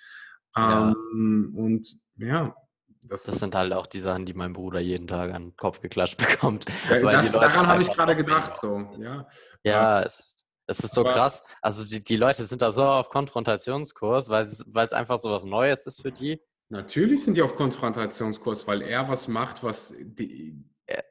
Ähm, 0.57 1.53
ja. 1.55 1.61
Und 1.61 1.87
ja, 2.17 2.55
das, 3.03 3.23
das 3.23 3.39
sind 3.39 3.55
halt 3.55 3.73
auch 3.73 3.87
die 3.87 4.01
Sachen, 4.01 4.25
die 4.25 4.33
mein 4.33 4.53
Bruder 4.53 4.79
jeden 4.79 5.07
Tag 5.07 5.33
an 5.33 5.47
den 5.47 5.55
Kopf 5.55 5.81
geklatscht 5.81 6.17
bekommt. 6.29 6.65
Ja, 6.89 6.99
das, 6.99 7.31
daran 7.31 7.67
habe 7.67 7.81
ich 7.81 7.91
gerade 7.91 8.15
gedacht, 8.15 8.55
so, 8.55 8.87
ja. 8.99 9.27
Ja, 9.63 10.01
es 10.01 10.19
ist 10.19 10.38
es 10.69 10.79
ist 10.81 10.93
so 10.93 11.01
Aber 11.01 11.13
krass. 11.13 11.43
Also 11.61 11.83
die, 11.83 12.03
die 12.03 12.15
Leute 12.15 12.45
sind 12.45 12.61
da 12.61 12.71
so 12.71 12.83
auf 12.83 13.09
Konfrontationskurs, 13.09 14.29
weil 14.29 14.43
es, 14.43 14.63
weil 14.67 14.85
es 14.85 14.93
einfach 14.93 15.19
so 15.19 15.31
was 15.31 15.43
Neues 15.43 15.87
ist 15.87 16.01
für 16.01 16.11
die. 16.11 16.39
Natürlich 16.69 17.23
sind 17.23 17.35
die 17.35 17.41
auf 17.41 17.55
Konfrontationskurs, 17.55 18.67
weil 18.67 18.83
er 18.83 19.09
was 19.09 19.27
macht, 19.27 19.63
was 19.63 19.95
die, 19.97 20.63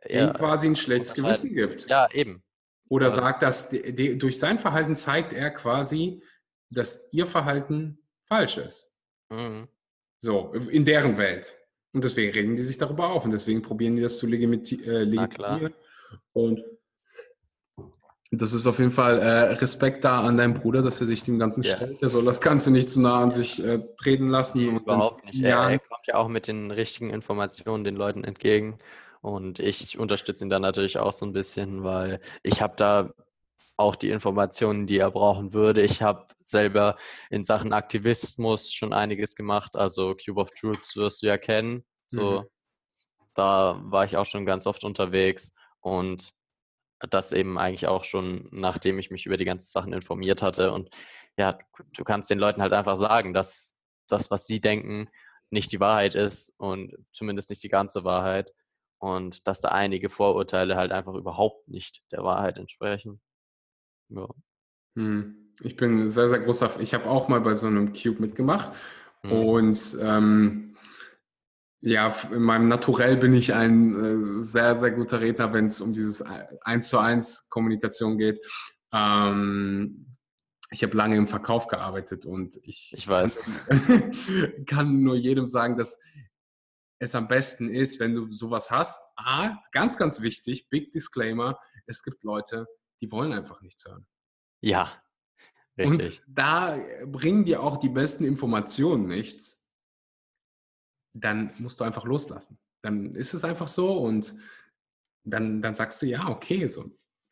ja, 0.08 0.32
quasi 0.32 0.68
ein 0.68 0.76
schlechtes 0.76 1.14
Gewissen 1.14 1.52
gibt. 1.52 1.88
Ja, 1.88 2.08
eben. 2.12 2.44
Oder 2.88 3.06
Aber 3.06 3.16
sagt, 3.16 3.42
dass 3.42 3.68
die, 3.70 3.92
die, 3.92 4.16
durch 4.16 4.38
sein 4.38 4.58
Verhalten 4.58 4.94
zeigt 4.94 5.32
er 5.32 5.50
quasi, 5.50 6.22
dass 6.70 7.08
ihr 7.12 7.26
Verhalten 7.26 7.98
falsch 8.26 8.58
ist. 8.58 8.94
Mhm. 9.30 9.66
So, 10.20 10.52
in 10.52 10.84
deren 10.84 11.18
Welt. 11.18 11.56
Und 11.92 12.04
deswegen 12.04 12.32
reden 12.32 12.54
die 12.54 12.62
sich 12.62 12.78
darüber 12.78 13.10
auf 13.10 13.24
und 13.24 13.32
deswegen 13.32 13.62
probieren 13.62 13.96
die 13.96 14.02
das 14.02 14.18
zu 14.18 14.26
äh, 14.26 15.04
legitimieren. 15.04 15.74
Und 16.32 16.62
das 18.30 18.52
ist 18.52 18.66
auf 18.66 18.78
jeden 18.78 18.90
Fall 18.90 19.18
äh, 19.20 19.52
Respekt 19.54 20.04
da 20.04 20.20
an 20.20 20.36
deinen 20.36 20.54
Bruder, 20.54 20.82
dass 20.82 21.00
er 21.00 21.06
sich 21.06 21.22
dem 21.22 21.38
Ganzen 21.38 21.62
ja. 21.62 21.76
stellt. 21.76 22.02
Er 22.02 22.10
soll 22.10 22.24
das 22.24 22.40
Ganze 22.40 22.70
nicht 22.70 22.90
zu 22.90 23.00
nah 23.00 23.22
an 23.22 23.30
sich 23.30 23.64
äh, 23.64 23.80
treten 23.96 24.28
lassen. 24.28 24.58
Nee, 24.58 24.76
überhaupt 24.76 25.24
nicht. 25.24 25.42
Er, 25.42 25.58
er, 25.58 25.78
kommt 25.78 26.06
ja 26.06 26.16
auch 26.16 26.28
mit 26.28 26.46
den 26.46 26.70
richtigen 26.70 27.10
Informationen 27.10 27.84
den 27.84 27.96
Leuten 27.96 28.24
entgegen. 28.24 28.78
Und 29.22 29.60
ich 29.60 29.98
unterstütze 29.98 30.44
ihn 30.44 30.50
da 30.50 30.58
natürlich 30.58 30.98
auch 30.98 31.12
so 31.12 31.24
ein 31.24 31.32
bisschen, 31.32 31.84
weil 31.84 32.20
ich 32.42 32.60
habe 32.60 32.74
da 32.76 33.10
auch 33.78 33.96
die 33.96 34.10
Informationen, 34.10 34.86
die 34.86 34.98
er 34.98 35.10
brauchen 35.10 35.54
würde. 35.54 35.82
Ich 35.82 36.02
habe 36.02 36.26
selber 36.42 36.96
in 37.30 37.44
Sachen 37.44 37.72
Aktivismus 37.72 38.72
schon 38.72 38.92
einiges 38.92 39.36
gemacht. 39.36 39.74
Also 39.74 40.14
Cube 40.14 40.40
of 40.40 40.50
Truth 40.50 40.96
wirst 40.96 41.22
du 41.22 41.26
ja 41.26 41.38
kennen. 41.38 41.84
So, 42.06 42.42
mhm. 42.42 42.46
da 43.34 43.80
war 43.84 44.04
ich 44.04 44.18
auch 44.18 44.26
schon 44.26 44.44
ganz 44.44 44.66
oft 44.66 44.84
unterwegs. 44.84 45.54
Und 45.80 46.32
das 47.10 47.32
eben 47.32 47.58
eigentlich 47.58 47.86
auch 47.86 48.04
schon, 48.04 48.48
nachdem 48.50 48.98
ich 48.98 49.10
mich 49.10 49.26
über 49.26 49.36
die 49.36 49.44
ganzen 49.44 49.70
Sachen 49.70 49.92
informiert 49.92 50.42
hatte. 50.42 50.72
Und 50.72 50.90
ja, 51.36 51.58
du 51.96 52.04
kannst 52.04 52.30
den 52.30 52.38
Leuten 52.38 52.62
halt 52.62 52.72
einfach 52.72 52.96
sagen, 52.96 53.32
dass 53.32 53.76
das, 54.08 54.30
was 54.30 54.46
sie 54.46 54.60
denken, 54.60 55.08
nicht 55.50 55.72
die 55.72 55.80
Wahrheit 55.80 56.14
ist 56.14 56.54
und 56.58 56.94
zumindest 57.12 57.50
nicht 57.50 57.62
die 57.62 57.68
ganze 57.68 58.04
Wahrheit. 58.04 58.52
Und 58.98 59.46
dass 59.46 59.60
da 59.60 59.68
einige 59.68 60.10
Vorurteile 60.10 60.76
halt 60.76 60.90
einfach 60.90 61.14
überhaupt 61.14 61.68
nicht 61.68 62.02
der 62.10 62.24
Wahrheit 62.24 62.58
entsprechen. 62.58 63.20
Ja. 64.08 64.28
Hm. 64.96 65.54
Ich 65.60 65.76
bin 65.76 66.08
sehr, 66.08 66.28
sehr 66.28 66.40
großer, 66.40 66.80
ich 66.80 66.94
habe 66.94 67.06
auch 67.06 67.28
mal 67.28 67.40
bei 67.40 67.54
so 67.54 67.66
einem 67.66 67.92
Cube 67.92 68.20
mitgemacht. 68.20 68.76
Hm. 69.22 69.32
Und 69.32 69.98
ähm, 70.02 70.67
ja, 71.80 72.14
in 72.32 72.42
meinem 72.42 72.68
Naturell 72.68 73.16
bin 73.16 73.32
ich 73.32 73.54
ein 73.54 74.40
äh, 74.40 74.42
sehr, 74.42 74.76
sehr 74.76 74.90
guter 74.90 75.20
Redner, 75.20 75.52
wenn 75.52 75.66
es 75.66 75.80
um 75.80 75.92
dieses 75.92 76.22
eins 76.22 76.88
zu 76.88 76.98
eins 76.98 77.48
Kommunikation 77.48 78.18
geht. 78.18 78.40
Ähm, 78.92 80.16
ich 80.70 80.82
habe 80.82 80.96
lange 80.96 81.16
im 81.16 81.28
Verkauf 81.28 81.68
gearbeitet 81.68 82.26
und 82.26 82.58
ich, 82.62 82.92
ich 82.96 83.06
weiß. 83.06 83.40
Kann, 83.68 84.12
kann 84.66 85.02
nur 85.02 85.16
jedem 85.16 85.48
sagen, 85.48 85.76
dass 85.76 86.00
es 86.98 87.14
am 87.14 87.28
besten 87.28 87.70
ist, 87.70 88.00
wenn 88.00 88.14
du 88.14 88.30
sowas 88.32 88.70
hast. 88.70 89.00
A, 89.16 89.56
ganz, 89.72 89.96
ganz 89.96 90.20
wichtig, 90.20 90.68
Big 90.68 90.92
Disclaimer, 90.92 91.58
es 91.86 92.02
gibt 92.02 92.24
Leute, 92.24 92.66
die 93.00 93.10
wollen 93.12 93.32
einfach 93.32 93.62
nichts 93.62 93.84
hören. 93.86 94.06
Ja, 94.60 95.00
richtig. 95.78 96.20
Und 96.20 96.22
da 96.26 96.76
bringen 97.06 97.44
dir 97.44 97.62
auch 97.62 97.76
die 97.76 97.88
besten 97.88 98.24
Informationen 98.24 99.06
nichts 99.06 99.57
dann 101.20 101.52
musst 101.58 101.80
du 101.80 101.84
einfach 101.84 102.04
loslassen. 102.04 102.58
Dann 102.82 103.14
ist 103.14 103.34
es 103.34 103.44
einfach 103.44 103.68
so 103.68 103.98
und 103.98 104.34
dann, 105.24 105.60
dann 105.60 105.74
sagst 105.74 106.00
du, 106.00 106.06
ja, 106.06 106.28
okay, 106.28 106.66
so, 106.66 106.84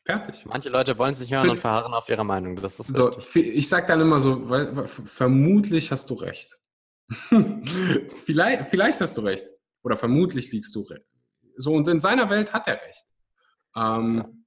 fertig. 0.05 0.45
Manche 0.47 0.69
Leute 0.69 0.97
wollen 0.99 1.15
sich 1.15 1.33
hören 1.33 1.51
und 1.51 1.61
verharren 1.61 1.95
auf 1.95 2.09
ihrer 2.09 2.25
Meinung. 2.25 2.57
Das 2.57 2.81
ist 2.81 2.89
so, 2.95 3.11
Ich 3.35 3.69
sage 3.69 3.87
dann 3.87 4.01
immer 4.01 4.21
so, 4.21 4.49
weil, 4.49 4.87
vermutlich 4.87 5.91
hast 5.91 6.11
du 6.11 6.15
recht. 6.15 6.59
vielleicht, 8.25 8.69
vielleicht 8.69 9.01
hast 9.01 9.17
du 9.17 9.21
recht. 9.23 9.45
Oder 9.83 9.97
vermutlich 9.97 10.51
liegst 10.53 10.75
du 10.75 10.83
recht. 10.83 11.07
So, 11.57 11.73
und 11.73 11.87
in 11.89 12.01
seiner 12.01 12.29
Welt 12.29 12.53
hat 12.53 12.67
er 12.67 12.81
recht. 12.83 13.05
Ähm, 13.77 14.47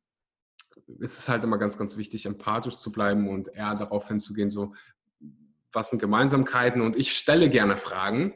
es 1.02 1.18
ist 1.18 1.30
halt 1.30 1.44
immer 1.44 1.58
ganz, 1.58 1.78
ganz 1.78 1.98
wichtig, 1.98 2.26
empathisch 2.26 2.76
zu 2.76 2.92
bleiben 2.92 3.30
und 3.30 3.48
eher 3.50 3.76
darauf 3.76 4.08
hinzugehen, 4.08 4.50
so, 4.50 4.74
was 5.72 5.92
sind 5.92 6.00
Gemeinsamkeiten? 6.00 6.82
Und 6.82 6.96
ich 6.96 7.14
stelle 7.16 7.50
gerne 7.50 7.78
Fragen, 7.78 8.34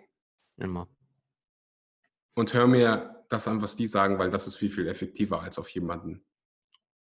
Immer. 0.64 0.88
Und 2.36 2.54
hör 2.54 2.68
mir 2.68 3.26
das 3.30 3.48
an, 3.48 3.62
was 3.62 3.76
die 3.76 3.86
sagen, 3.86 4.18
weil 4.18 4.30
das 4.30 4.48
ist 4.48 4.56
viel, 4.56 4.70
viel 4.70 4.88
effektiver, 4.88 5.42
als 5.42 5.60
auf 5.60 5.70
jemanden 5.70 6.26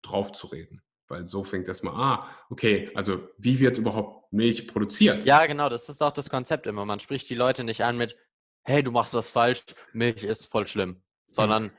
drauf 0.02 0.32
zu 0.32 0.46
reden. 0.46 0.82
Weil 1.08 1.26
so 1.26 1.42
fängt 1.42 1.68
das 1.68 1.82
mal, 1.82 1.92
ah, 1.92 2.28
okay, 2.50 2.90
also 2.94 3.28
wie 3.38 3.58
wird 3.58 3.78
überhaupt 3.78 4.32
Milch 4.32 4.68
produziert? 4.68 5.24
Ja, 5.24 5.44
genau, 5.46 5.68
das 5.68 5.88
ist 5.88 6.02
auch 6.02 6.12
das 6.12 6.30
Konzept 6.30 6.66
immer. 6.66 6.84
Man 6.84 7.00
spricht 7.00 7.28
die 7.30 7.34
Leute 7.34 7.64
nicht 7.64 7.82
an 7.82 7.96
mit, 7.96 8.16
hey, 8.62 8.82
du 8.82 8.92
machst 8.92 9.14
was 9.14 9.30
falsch, 9.30 9.64
Milch 9.92 10.22
ist 10.22 10.46
voll 10.46 10.66
schlimm. 10.66 11.02
Sondern, 11.28 11.64
mhm. 11.64 11.70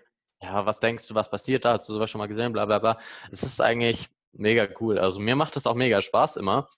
ja, 0.41 0.65
was 0.65 0.79
denkst 0.79 1.07
du, 1.07 1.15
was 1.15 1.29
passiert 1.29 1.63
da? 1.63 1.73
Hast 1.73 1.87
du 1.87 1.93
sowas 1.93 2.09
schon 2.09 2.19
mal 2.19 2.27
gesehen? 2.27 2.51
Bla 2.51 2.65
bla 2.65 2.79
bla. 2.79 2.99
Es 3.31 3.43
ist 3.43 3.61
eigentlich 3.61 4.09
mega 4.33 4.67
cool. 4.81 4.99
Also 4.99 5.19
mir 5.21 5.35
macht 5.35 5.55
es 5.55 5.65
auch 5.65 5.75
mega 5.75 6.01
Spaß 6.01 6.37
immer. 6.37 6.69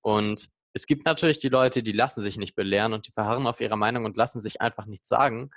Und 0.00 0.50
es 0.78 0.86
gibt 0.86 1.06
natürlich 1.06 1.40
die 1.40 1.48
Leute, 1.48 1.82
die 1.82 1.90
lassen 1.90 2.22
sich 2.22 2.36
nicht 2.36 2.54
belehren 2.54 2.92
und 2.92 3.08
die 3.08 3.10
verharren 3.10 3.48
auf 3.48 3.60
ihrer 3.60 3.74
Meinung 3.74 4.04
und 4.04 4.16
lassen 4.16 4.40
sich 4.40 4.60
einfach 4.60 4.86
nichts 4.86 5.08
sagen. 5.08 5.50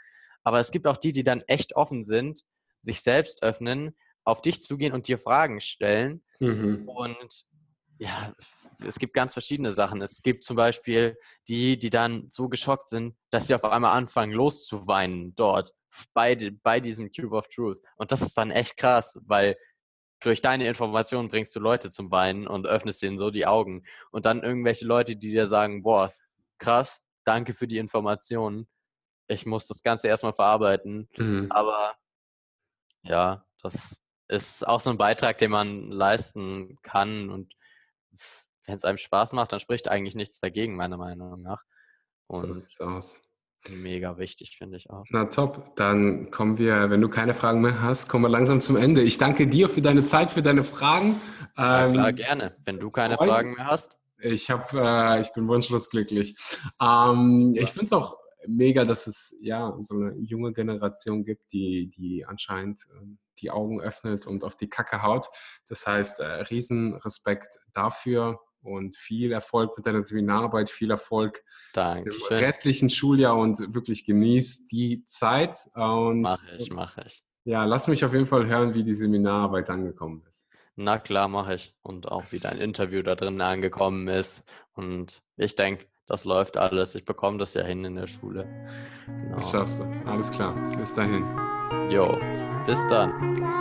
Aber 0.43 0.59
es 0.59 0.71
gibt 0.71 0.87
auch 0.87 0.97
die, 0.97 1.11
die 1.11 1.23
dann 1.23 1.41
echt 1.41 1.75
offen 1.75 2.03
sind, 2.03 2.41
sich 2.81 3.01
selbst 3.01 3.43
öffnen, 3.43 3.95
auf 4.23 4.41
dich 4.41 4.63
zugehen 4.63 4.93
und 4.93 5.07
dir 5.07 5.19
Fragen 5.19 5.61
stellen. 5.61 6.23
Mhm. 6.39 6.89
Und 6.89 7.45
ja, 7.99 8.33
es 8.83 8.97
gibt 8.97 9.13
ganz 9.13 9.33
verschiedene 9.33 9.73
Sachen. 9.73 10.01
Es 10.01 10.23
gibt 10.23 10.43
zum 10.43 10.55
Beispiel 10.55 11.19
die, 11.47 11.77
die 11.77 11.91
dann 11.91 12.27
so 12.31 12.49
geschockt 12.49 12.87
sind, 12.87 13.15
dass 13.29 13.45
sie 13.45 13.53
auf 13.53 13.63
einmal 13.63 13.95
anfangen 13.95 14.31
loszuweinen 14.31 15.35
dort 15.35 15.75
bei, 16.15 16.51
bei 16.63 16.79
diesem 16.79 17.11
Cube 17.11 17.35
of 17.35 17.47
Truth. 17.47 17.79
Und 17.97 18.11
das 18.11 18.23
ist 18.23 18.35
dann 18.35 18.49
echt 18.49 18.75
krass, 18.75 19.19
weil 19.27 19.55
durch 20.21 20.41
deine 20.41 20.67
Informationen 20.67 21.29
bringst 21.29 21.55
du 21.55 21.59
Leute 21.59 21.91
zum 21.91 22.11
Weinen 22.11 22.47
und 22.47 22.67
öffnest 22.67 23.01
denen 23.01 23.17
so 23.17 23.31
die 23.31 23.47
Augen. 23.47 23.83
Und 24.11 24.25
dann 24.25 24.43
irgendwelche 24.43 24.85
Leute, 24.85 25.15
die 25.15 25.31
dir 25.31 25.47
sagen, 25.47 25.83
boah, 25.83 26.13
krass, 26.59 27.01
danke 27.23 27.53
für 27.53 27.67
die 27.67 27.77
Informationen. 27.77 28.67
Ich 29.27 29.45
muss 29.45 29.67
das 29.67 29.83
Ganze 29.83 30.07
erstmal 30.07 30.33
verarbeiten. 30.33 31.09
Mhm. 31.17 31.51
Aber 31.51 31.95
ja, 33.01 33.45
das 33.61 33.99
ist 34.27 34.67
auch 34.67 34.79
so 34.79 34.91
ein 34.91 34.97
Beitrag, 34.97 35.39
den 35.39 35.51
man 35.51 35.91
leisten 35.91 36.77
kann. 36.83 37.29
Und 37.29 37.55
wenn 38.65 38.75
es 38.75 38.85
einem 38.85 38.99
Spaß 38.99 39.33
macht, 39.33 39.51
dann 39.51 39.59
spricht 39.59 39.87
eigentlich 39.87 40.15
nichts 40.15 40.39
dagegen, 40.39 40.75
meiner 40.75 40.97
Meinung 40.97 41.41
nach. 41.41 41.63
Und 42.27 42.47
so 42.47 42.53
sieht's 42.53 42.79
aus. 42.79 43.21
Mega 43.69 44.17
wichtig, 44.17 44.57
finde 44.57 44.77
ich 44.77 44.89
auch. 44.89 45.05
Na 45.09 45.25
top, 45.25 45.75
dann 45.75 46.31
kommen 46.31 46.57
wir, 46.57 46.89
wenn 46.89 46.99
du 46.99 47.09
keine 47.09 47.33
Fragen 47.33 47.61
mehr 47.61 47.81
hast, 47.81 48.09
kommen 48.09 48.23
wir 48.23 48.29
langsam 48.29 48.59
zum 48.59 48.75
Ende. 48.75 49.01
Ich 49.01 49.19
danke 49.19 49.47
dir 49.47 49.69
für 49.69 49.81
deine 49.81 50.03
Zeit, 50.03 50.31
für 50.31 50.41
deine 50.41 50.63
Fragen. 50.63 51.15
Ja, 51.57 51.87
klar, 51.87 52.09
ähm, 52.09 52.15
gerne. 52.15 52.55
Wenn 52.65 52.79
du 52.79 52.89
keine 52.89 53.17
Freund, 53.17 53.29
Fragen 53.29 53.53
mehr 53.53 53.67
hast. 53.67 53.99
Ich, 54.19 54.49
hab, 54.49 54.73
äh, 54.73 55.21
ich 55.21 55.31
bin 55.33 55.47
wunschlos 55.47 55.89
glücklich. 55.89 56.35
Ähm, 56.81 57.53
ja. 57.55 57.63
Ich 57.63 57.69
finde 57.69 57.85
es 57.85 57.93
auch 57.93 58.17
mega, 58.47 58.83
dass 58.83 59.05
es 59.05 59.37
ja 59.41 59.75
so 59.79 59.95
eine 59.95 60.15
junge 60.17 60.53
Generation 60.53 61.23
gibt, 61.23 61.51
die, 61.53 61.91
die 61.95 62.25
anscheinend 62.25 62.87
äh, 62.95 63.05
die 63.41 63.51
Augen 63.51 63.79
öffnet 63.79 64.25
und 64.25 64.43
auf 64.43 64.55
die 64.55 64.69
Kacke 64.69 65.03
haut. 65.03 65.27
Das 65.67 65.85
heißt, 65.85 66.19
äh, 66.19 66.25
Riesenrespekt 66.25 67.59
dafür 67.73 68.39
und 68.63 68.95
viel 68.97 69.31
Erfolg 69.31 69.75
mit 69.77 69.85
deiner 69.85 70.03
Seminararbeit, 70.03 70.69
viel 70.69 70.91
Erfolg 70.91 71.43
Dankeschön. 71.73 72.21
im 72.29 72.37
restlichen 72.37 72.89
Schuljahr 72.89 73.37
und 73.37 73.73
wirklich 73.73 74.05
genieß 74.05 74.67
die 74.67 75.03
Zeit. 75.05 75.57
Und, 75.75 76.21
mach 76.21 76.43
ich, 76.57 76.71
mach 76.71 76.97
ich. 76.97 77.23
Ja, 77.43 77.65
lass 77.65 77.87
mich 77.87 78.05
auf 78.05 78.13
jeden 78.13 78.27
Fall 78.27 78.45
hören, 78.47 78.73
wie 78.73 78.83
die 78.83 78.93
Seminararbeit 78.93 79.69
angekommen 79.69 80.23
ist. 80.29 80.49
Na 80.75 80.97
klar, 80.97 81.27
mache 81.27 81.55
ich. 81.55 81.75
Und 81.81 82.11
auch 82.11 82.23
wie 82.31 82.39
dein 82.39 82.57
Interview 82.57 83.01
da 83.01 83.15
drin 83.15 83.41
angekommen 83.41 84.07
ist. 84.07 84.45
Und 84.73 85.21
ich 85.37 85.55
denke, 85.55 85.85
das 86.05 86.25
läuft 86.25 86.57
alles. 86.57 86.95
Ich 86.95 87.05
bekomme 87.05 87.37
das 87.37 87.53
ja 87.53 87.63
hin 87.63 87.83
in 87.85 87.95
der 87.95 88.07
Schule. 88.07 88.47
Genau. 89.05 89.35
Das 89.35 89.49
schaffst 89.51 89.79
du. 89.79 89.83
Alles 90.05 90.31
klar. 90.31 90.55
Bis 90.77 90.93
dahin. 90.93 91.25
Jo, 91.89 92.17
bis 92.65 92.85
dann. 92.87 93.60